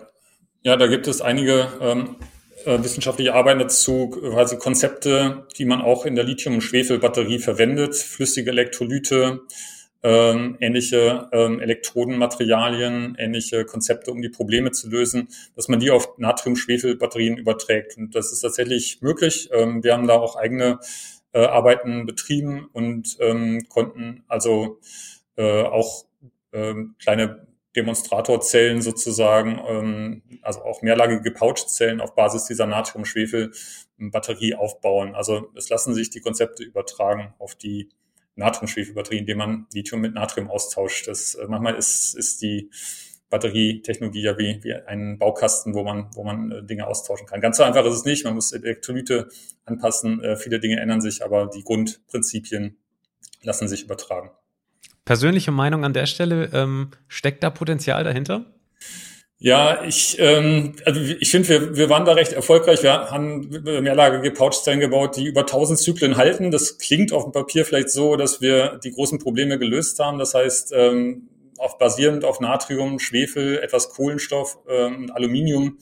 ja 0.63 0.77
da 0.77 0.87
gibt 0.87 1.09
es 1.09 1.21
einige 1.21 1.73
ähm, 1.81 2.17
äh, 2.65 2.83
wissenschaftliche 2.83 3.35
Arbeiten 3.35 3.61
dazu, 3.61 4.11
quasi 4.11 4.57
Konzepte, 4.59 5.47
die 5.57 5.65
man 5.65 5.81
auch 5.81 6.07
in 6.07 6.15
der 6.15 6.25
Lithium- 6.25 6.55
und 6.55 6.61
Schwefelbatterie 6.61 7.39
verwendet, 7.39 7.95
flüssige 7.95 8.51
Elektrolyte, 8.51 9.41
ähm, 10.03 10.57
ähnliche 10.61 11.29
ähm, 11.33 11.61
Elektrodenmaterialien, 11.61 13.17
ähnliche 13.19 13.65
Konzepte, 13.65 14.13
um 14.13 14.23
die 14.23 14.29
Probleme 14.29 14.71
zu 14.71 14.89
lösen, 14.89 15.29
dass 15.57 15.69
man 15.69 15.81
die 15.81 15.91
auf 15.91 16.17
Natrium-Schwefel-Batterien 16.19 17.37
überträgt. 17.37 17.97
Und 17.97 18.15
das 18.15 18.33
ist 18.33 18.41
tatsächlich 18.41 19.03
möglich. 19.03 19.51
Ähm, 19.53 19.83
wir 19.83 19.95
haben 19.95 20.07
da 20.07 20.15
auch 20.15 20.37
eigene 20.37 20.79
äh, 21.33 21.45
Arbeiten 21.45 22.07
betrieben 22.07 22.69
und 22.73 23.17
ähm, 23.21 23.67
konnten 23.69 24.23
also 24.29 24.79
äh, 25.37 25.63
auch 25.63 26.05
ähm, 26.53 26.95
kleine 27.01 27.48
Demonstratorzellen 27.79 28.83
sozusagen, 28.83 29.61
ähm, 29.69 30.23
also 30.43 30.63
auch 30.63 30.83
mehrlagige 30.83 31.31
Pouchzellen 31.31 32.01
auf 32.01 32.17
Basis 32.17 32.47
dieser 32.47 32.67
Natrium-Schwefel-Batterie 32.67 34.57
aufbauen. 34.57 35.15
Also 35.15 35.49
es 35.55 35.69
lassen 35.69 35.95
sich 35.95 36.11
die 36.11 36.21
Konzepte 36.21 36.65
übertragen 36.65 37.35
auf 37.39 37.55
die 37.55 37.89
Natrium-Schwefel-Batterie, 38.35 39.19
indem 39.19 39.39
man 39.39 39.67
Lithium 39.73 40.01
mit 40.01 40.15
Natrium 40.15 40.51
austauscht. 40.51 41.07
Das, 41.07 41.37
äh, 41.37 41.47
manchmal 41.47 41.77
ist, 41.77 42.15
ist 42.15 42.43
die 42.43 42.69
Batterietechnologie 43.31 44.23
ja 44.23 44.39
wie, 44.39 44.59
wie 44.65 44.75
ein 44.75 45.19
Baukasten, 45.19 45.75
wo 45.75 45.85
man, 45.85 46.11
wo 46.15 46.25
man 46.25 46.51
äh, 46.51 46.65
Dinge 46.65 46.89
austauschen 46.89 47.29
kann. 47.29 47.41
Ganz 47.41 47.59
so 47.59 47.63
einfach 47.63 47.85
ist 47.85 47.95
es 47.95 48.05
nicht. 48.05 48.25
Man 48.25 48.35
muss 48.35 48.51
Elektrolyte 48.51 49.29
anpassen. 49.67 50.21
Äh, 50.25 50.37
viele 50.37 50.59
Dinge 50.59 50.81
ändern 50.81 51.01
sich, 51.01 51.25
aber 51.25 51.47
die 51.47 51.63
Grundprinzipien 51.63 52.77
lassen 53.43 53.69
sich 53.69 53.85
übertragen. 53.85 54.31
Persönliche 55.09 55.53
Meinung 55.53 55.87
an 55.87 55.95
der 55.95 56.05
Stelle, 56.05 56.51
ähm, 56.53 56.91
steckt 57.07 57.43
da 57.43 57.49
Potenzial 57.49 58.05
dahinter? 58.05 58.45
Ja, 59.39 59.83
ich, 59.83 60.19
ähm, 60.19 60.77
also 60.85 61.01
ich 61.01 61.31
finde, 61.31 61.49
wir, 61.49 61.77
wir 61.79 61.89
waren 61.89 62.05
da 62.05 62.13
recht 62.13 62.35
erfolgreich. 62.35 62.83
Wir 62.83 63.11
haben 63.11 63.49
mehrlagige 63.65 64.31
Pouchzellen 64.33 64.81
gebaut, 64.81 65.17
die 65.17 65.25
über 65.25 65.47
1000 65.47 65.79
Zyklen 65.79 66.19
halten. 66.19 66.51
Das 66.51 66.77
klingt 66.77 67.15
auf 67.15 67.23
dem 67.23 67.33
Papier 67.33 67.65
vielleicht 67.65 67.89
so, 67.89 68.17
dass 68.17 68.43
wir 68.43 68.79
die 68.85 68.91
großen 68.91 69.19
Probleme 69.19 69.59
gelöst 69.59 69.99
haben. 69.99 70.19
Das 70.19 70.35
heißt, 70.35 70.75
ähm, 70.77 71.31
auf, 71.57 71.79
basierend 71.79 72.27
auf 72.27 72.41
Natrium, 72.41 72.99
Schwefel, 72.99 73.61
etwas 73.61 73.89
Kohlenstoff 73.89 74.59
ähm, 74.69 75.05
und 75.05 75.11
Aluminium 75.13 75.79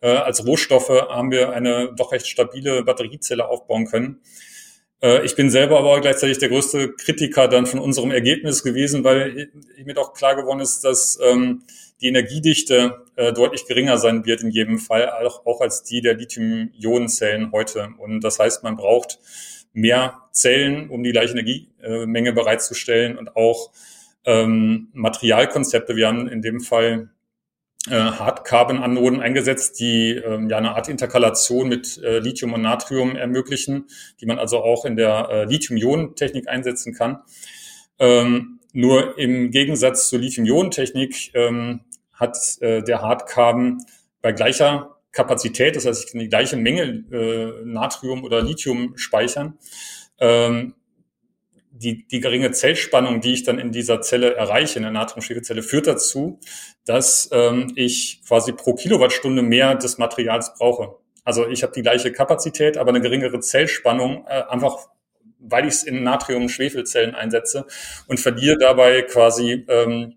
äh, 0.00 0.08
als 0.08 0.44
Rohstoffe 0.44 0.88
haben 0.88 1.30
wir 1.30 1.52
eine 1.52 1.94
doch 1.96 2.10
recht 2.10 2.26
stabile 2.26 2.82
Batteriezelle 2.82 3.46
aufbauen 3.46 3.86
können. 3.86 4.20
Äh, 5.04 5.24
ich 5.24 5.36
bin 5.36 5.50
selber 5.50 5.78
aber 5.78 6.00
gleichzeitig 6.00 6.38
der 6.38 6.48
größte 6.48 6.94
Kritiker 6.94 7.46
dann 7.46 7.66
von 7.66 7.78
unserem 7.78 8.10
Ergebnis 8.10 8.62
gewesen, 8.62 9.04
weil 9.04 9.50
mir 9.84 9.94
doch 9.94 10.14
klar 10.14 10.34
geworden 10.34 10.60
ist, 10.60 10.82
dass 10.82 11.18
ähm, 11.22 11.62
die 12.00 12.08
Energiedichte 12.08 13.04
äh, 13.16 13.32
deutlich 13.32 13.66
geringer 13.66 13.98
sein 13.98 14.24
wird 14.24 14.42
in 14.42 14.50
jedem 14.50 14.78
Fall, 14.78 15.10
auch, 15.10 15.44
auch 15.44 15.60
als 15.60 15.82
die 15.82 16.00
der 16.00 16.14
Lithium-Ionen-Zellen 16.14 17.52
heute. 17.52 17.90
Und 17.98 18.22
das 18.24 18.38
heißt, 18.38 18.64
man 18.64 18.76
braucht 18.76 19.18
mehr 19.74 20.22
Zellen, 20.32 20.88
um 20.88 21.02
die 21.02 21.12
gleiche 21.12 21.32
Energiemenge 21.32 22.32
bereitzustellen 22.32 23.18
und 23.18 23.36
auch 23.36 23.72
ähm, 24.24 24.88
Materialkonzepte. 24.94 25.96
Wir 25.96 26.08
haben 26.08 26.28
in 26.28 26.42
dem 26.42 26.60
Fall 26.60 27.10
äh, 27.88 27.94
Hard-Carbon-Anoden 27.94 29.20
eingesetzt, 29.20 29.78
die 29.80 30.12
ähm, 30.12 30.48
ja 30.48 30.56
eine 30.56 30.74
Art 30.74 30.88
Interkalation 30.88 31.68
mit 31.68 32.00
äh, 32.02 32.18
Lithium 32.18 32.52
und 32.52 32.62
Natrium 32.62 33.16
ermöglichen, 33.16 33.86
die 34.20 34.26
man 34.26 34.38
also 34.38 34.62
auch 34.62 34.84
in 34.84 34.96
der 34.96 35.28
äh, 35.30 35.44
Lithium-Ionen-Technik 35.44 36.48
einsetzen 36.48 36.94
kann. 36.94 37.22
Ähm, 37.98 38.60
nur 38.72 39.18
im 39.18 39.50
Gegensatz 39.50 40.08
zur 40.08 40.18
Lithium-Ionen-Technik 40.18 41.32
ähm, 41.34 41.80
hat 42.12 42.38
äh, 42.60 42.82
der 42.82 43.02
Hard-Carbon 43.02 43.84
bei 44.22 44.32
gleicher 44.32 44.96
Kapazität, 45.12 45.76
das 45.76 45.86
heißt, 45.86 46.04
ich 46.04 46.10
kann 46.10 46.20
die 46.20 46.28
gleiche 46.28 46.56
Menge 46.56 47.04
äh, 47.12 47.64
Natrium 47.64 48.24
oder 48.24 48.42
Lithium 48.42 48.96
speichern, 48.96 49.58
ähm, 50.18 50.74
die, 51.76 52.06
die 52.06 52.20
geringe 52.20 52.52
Zellspannung, 52.52 53.20
die 53.20 53.32
ich 53.32 53.42
dann 53.42 53.58
in 53.58 53.72
dieser 53.72 54.00
Zelle 54.00 54.34
erreiche, 54.34 54.78
in 54.78 54.84
der 54.84 54.92
Natriumschwefelzelle, 54.92 55.62
führt 55.62 55.88
dazu, 55.88 56.38
dass 56.84 57.28
ähm, 57.32 57.72
ich 57.74 58.22
quasi 58.26 58.52
pro 58.52 58.74
Kilowattstunde 58.74 59.42
mehr 59.42 59.74
des 59.74 59.98
Materials 59.98 60.54
brauche. 60.54 60.96
Also 61.24 61.48
ich 61.48 61.62
habe 61.62 61.72
die 61.72 61.82
gleiche 61.82 62.12
Kapazität, 62.12 62.76
aber 62.76 62.90
eine 62.90 63.00
geringere 63.00 63.40
Zellspannung, 63.40 64.24
äh, 64.28 64.44
einfach 64.48 64.88
weil 65.46 65.66
ich 65.66 65.74
es 65.74 65.82
in 65.82 66.02
Natrium-Schwefelzellen 66.02 67.14
einsetze 67.14 67.66
und 68.06 68.18
verliere 68.18 68.56
dabei 68.58 69.02
quasi 69.02 69.66
ähm, 69.68 70.14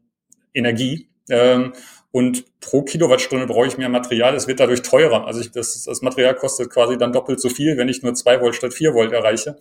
Energie. 0.54 1.10
Ähm, 1.30 1.74
und 2.18 2.46
pro 2.62 2.82
Kilowattstunde 2.82 3.46
brauche 3.46 3.68
ich 3.68 3.78
mehr 3.78 3.90
Material. 3.90 4.34
Es 4.34 4.48
wird 4.48 4.60
dadurch 4.60 4.82
teurer. 4.82 5.28
Also 5.28 5.40
ich, 5.40 5.52
das, 5.52 5.84
das 5.84 6.02
Material 6.02 6.34
kostet 6.34 6.72
quasi 6.72 6.98
dann 6.98 7.14
doppelt 7.14 7.40
so 7.40 7.48
viel, 7.48 7.78
wenn 7.78 7.90
ich 7.90 8.02
nur 8.02 8.16
zwei 8.16 8.42
Volt 8.42 8.56
statt 8.56 8.74
vier 8.74 8.96
Volt 8.96 9.12
erreiche. 9.12 9.60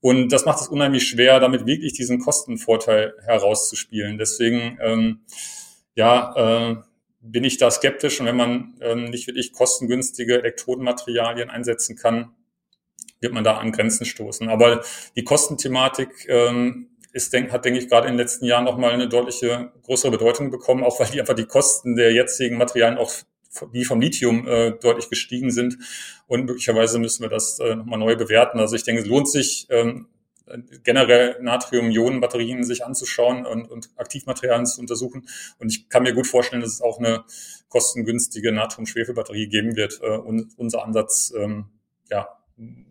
Und 0.00 0.30
das 0.30 0.46
macht 0.46 0.62
es 0.62 0.68
unheimlich 0.68 1.06
schwer, 1.06 1.40
damit 1.40 1.66
wirklich 1.66 1.92
diesen 1.92 2.18
Kostenvorteil 2.18 3.12
herauszuspielen. 3.26 4.16
Deswegen, 4.16 4.78
ähm, 4.80 5.20
ja, 5.94 6.70
äh, 6.70 6.76
bin 7.20 7.44
ich 7.44 7.58
da 7.58 7.70
skeptisch. 7.70 8.18
Und 8.18 8.24
wenn 8.24 8.36
man 8.36 8.78
ähm, 8.80 9.10
nicht 9.10 9.26
wirklich 9.26 9.52
kostengünstige 9.52 10.38
Elektrodenmaterialien 10.38 11.50
einsetzen 11.50 11.96
kann, 11.96 12.30
wird 13.20 13.34
man 13.34 13.44
da 13.44 13.58
an 13.58 13.72
Grenzen 13.72 14.06
stoßen. 14.06 14.48
Aber 14.48 14.80
die 15.16 15.24
Kostenthematik 15.24 16.26
ähm, 16.30 16.89
ist, 17.12 17.32
denk, 17.32 17.52
hat, 17.52 17.64
denke 17.64 17.80
ich, 17.80 17.88
gerade 17.88 18.06
in 18.06 18.14
den 18.14 18.18
letzten 18.18 18.44
Jahren 18.44 18.64
nochmal 18.64 18.92
eine 18.92 19.08
deutliche 19.08 19.72
größere 19.82 20.10
Bedeutung 20.10 20.50
bekommen, 20.50 20.84
auch 20.84 21.00
weil 21.00 21.08
die 21.08 21.20
einfach 21.20 21.34
die 21.34 21.46
Kosten 21.46 21.96
der 21.96 22.12
jetzigen 22.12 22.56
Materialien 22.56 22.98
auch 22.98 23.12
wie 23.72 23.84
vom 23.84 24.00
Lithium 24.00 24.46
äh, 24.46 24.72
deutlich 24.72 25.08
gestiegen 25.10 25.50
sind. 25.50 25.76
Und 26.26 26.46
möglicherweise 26.46 26.98
müssen 26.98 27.22
wir 27.22 27.28
das 27.28 27.58
äh, 27.58 27.74
nochmal 27.74 27.98
neu 27.98 28.16
bewerten. 28.16 28.60
Also 28.60 28.76
ich 28.76 28.84
denke, 28.84 29.02
es 29.02 29.08
lohnt 29.08 29.28
sich, 29.28 29.66
ähm, 29.70 30.06
generell 30.82 31.36
Natrium-Ionen-Batterien 31.40 32.64
sich 32.64 32.84
anzuschauen 32.84 33.46
und, 33.46 33.70
und 33.70 33.90
Aktivmaterialien 33.96 34.66
zu 34.66 34.80
untersuchen. 34.80 35.28
Und 35.58 35.70
ich 35.70 35.88
kann 35.88 36.02
mir 36.02 36.12
gut 36.12 36.26
vorstellen, 36.26 36.62
dass 36.62 36.72
es 36.72 36.80
auch 36.80 36.98
eine 36.98 37.24
kostengünstige 37.68 38.52
Natrium-Schwefel-Batterie 38.52 39.48
geben 39.48 39.76
wird. 39.76 40.00
Äh, 40.02 40.16
und 40.16 40.52
unser 40.56 40.84
Ansatz, 40.84 41.32
ähm, 41.36 41.66
ja, 42.10 42.28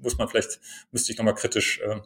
muss 0.02 0.18
man 0.18 0.28
vielleicht, 0.28 0.60
müsste 0.92 1.12
ich 1.12 1.18
nochmal 1.18 1.36
kritisch 1.36 1.80
äh, 1.80 2.02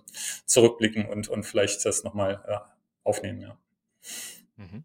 zurückblicken 0.46 1.06
und, 1.06 1.28
und 1.28 1.44
vielleicht 1.44 1.86
das 1.86 2.04
nochmal 2.04 2.44
äh, 2.48 2.58
aufnehmen, 3.04 3.42
ja. 3.42 3.58
Mhm. 4.58 4.84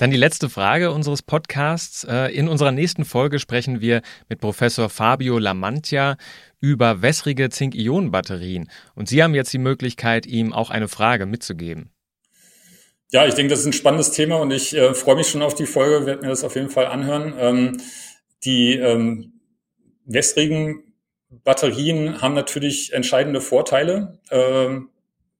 Dann 0.00 0.10
die 0.10 0.16
letzte 0.16 0.48
Frage 0.48 0.92
unseres 0.92 1.20
Podcasts. 1.20 2.04
Äh, 2.04 2.28
in 2.28 2.48
unserer 2.48 2.72
nächsten 2.72 3.04
Folge 3.04 3.38
sprechen 3.38 3.82
wir 3.82 4.00
mit 4.30 4.40
Professor 4.40 4.88
Fabio 4.88 5.38
Lamantia 5.38 6.16
über 6.58 7.02
wässrige 7.02 7.50
Zink-Ionen-Batterien. 7.50 8.70
Und 8.94 9.10
Sie 9.10 9.22
haben 9.22 9.34
jetzt 9.34 9.52
die 9.52 9.58
Möglichkeit, 9.58 10.24
ihm 10.24 10.54
auch 10.54 10.70
eine 10.70 10.88
Frage 10.88 11.26
mitzugeben. 11.26 11.90
Ja, 13.12 13.26
ich 13.26 13.34
denke, 13.34 13.50
das 13.50 13.60
ist 13.60 13.66
ein 13.66 13.72
spannendes 13.74 14.12
Thema 14.12 14.36
und 14.36 14.52
ich 14.52 14.74
äh, 14.74 14.94
freue 14.94 15.16
mich 15.16 15.28
schon 15.28 15.42
auf 15.42 15.54
die 15.54 15.66
Folge, 15.66 16.06
werde 16.06 16.22
mir 16.22 16.28
das 16.28 16.44
auf 16.44 16.54
jeden 16.54 16.70
Fall 16.70 16.86
anhören. 16.86 17.34
Ähm, 17.38 17.76
die 18.44 18.76
ähm, 18.76 19.40
wässrigen 20.06 20.89
Batterien 21.30 22.20
haben 22.20 22.34
natürlich 22.34 22.92
entscheidende 22.92 23.40
Vorteile. 23.40 24.18
Ähm, 24.30 24.90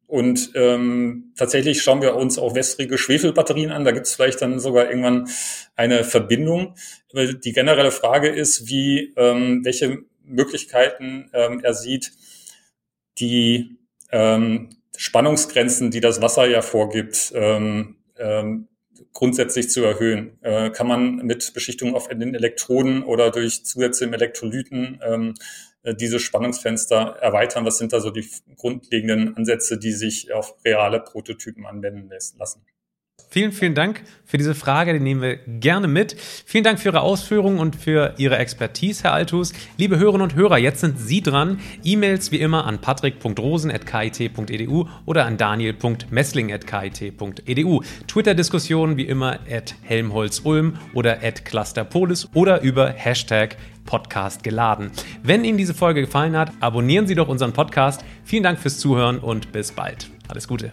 und 0.06 0.50
ähm, 0.56 1.32
tatsächlich 1.36 1.82
schauen 1.82 2.02
wir 2.02 2.16
uns 2.16 2.36
auch 2.36 2.56
wässrige 2.56 2.98
Schwefelbatterien 2.98 3.70
an. 3.70 3.84
Da 3.84 3.92
gibt 3.92 4.06
es 4.06 4.14
vielleicht 4.14 4.42
dann 4.42 4.58
sogar 4.58 4.88
irgendwann 4.88 5.28
eine 5.76 6.02
Verbindung. 6.02 6.74
Die 7.14 7.52
generelle 7.52 7.92
Frage 7.92 8.28
ist, 8.28 8.68
wie 8.68 9.14
ähm, 9.16 9.64
welche 9.64 9.98
Möglichkeiten 10.24 11.30
ähm, 11.32 11.60
er 11.62 11.74
sieht, 11.74 12.12
die 13.18 13.78
ähm, 14.10 14.70
Spannungsgrenzen, 14.96 15.92
die 15.92 16.00
das 16.00 16.20
Wasser 16.20 16.48
ja 16.48 16.62
vorgibt, 16.62 17.32
ähm, 17.34 17.96
ähm, 18.18 18.66
grundsätzlich 19.12 19.70
zu 19.70 19.84
erhöhen. 19.84 20.38
Äh, 20.42 20.70
kann 20.70 20.88
man 20.88 21.16
mit 21.18 21.54
Beschichtung 21.54 21.94
auf 21.94 22.08
den 22.08 22.34
Elektroden 22.34 23.02
oder 23.04 23.30
durch 23.30 23.64
Zusätze 23.64 24.04
im 24.04 24.12
Elektrolyten 24.12 25.00
ähm, 25.06 25.34
äh, 25.82 25.94
diese 25.94 26.18
Spannungsfenster 26.18 27.16
erweitern? 27.20 27.64
Was 27.64 27.78
sind 27.78 27.92
da 27.92 28.00
so 28.00 28.10
die 28.10 28.28
grundlegenden 28.56 29.36
Ansätze, 29.36 29.78
die 29.78 29.92
sich 29.92 30.32
auf 30.32 30.54
reale 30.64 31.00
Prototypen 31.00 31.66
anwenden 31.66 32.10
lassen? 32.38 32.64
Vielen, 33.28 33.52
vielen 33.52 33.74
Dank 33.74 34.02
für 34.24 34.38
diese 34.38 34.54
Frage, 34.54 34.92
die 34.92 35.00
nehmen 35.00 35.22
wir 35.22 35.36
gerne 35.36 35.88
mit. 35.88 36.14
Vielen 36.46 36.64
Dank 36.64 36.78
für 36.78 36.90
Ihre 36.90 37.00
Ausführungen 37.00 37.58
und 37.58 37.74
für 37.74 38.14
Ihre 38.16 38.38
Expertise, 38.38 39.02
Herr 39.02 39.12
Altus. 39.12 39.52
Liebe 39.76 39.98
Hörerinnen 39.98 40.22
und 40.22 40.36
Hörer, 40.36 40.58
jetzt 40.58 40.78
sind 40.80 41.00
Sie 41.00 41.20
dran. 41.20 41.58
E-Mails 41.82 42.30
wie 42.30 42.38
immer 42.38 42.64
an 42.64 42.80
patrick.rosen.kit.edu 42.80 44.88
oder 45.04 45.26
an 45.26 45.36
daniel.messling.kit.edu. 45.36 47.82
Twitter-Diskussionen 48.06 48.96
wie 48.96 49.06
immer 49.06 49.40
at 49.50 49.74
helmholtz-ulm 49.82 50.76
oder 50.94 51.24
at 51.24 51.44
clusterpolis 51.44 52.28
oder 52.32 52.62
über 52.62 52.90
Hashtag 52.90 53.56
Podcast 53.84 54.44
geladen. 54.44 54.92
Wenn 55.24 55.44
Ihnen 55.44 55.58
diese 55.58 55.74
Folge 55.74 56.02
gefallen 56.02 56.36
hat, 56.36 56.52
abonnieren 56.60 57.08
Sie 57.08 57.16
doch 57.16 57.26
unseren 57.28 57.52
Podcast. 57.52 58.04
Vielen 58.24 58.44
Dank 58.44 58.60
fürs 58.60 58.78
Zuhören 58.78 59.18
und 59.18 59.50
bis 59.50 59.72
bald. 59.72 60.08
Alles 60.28 60.46
Gute. 60.46 60.72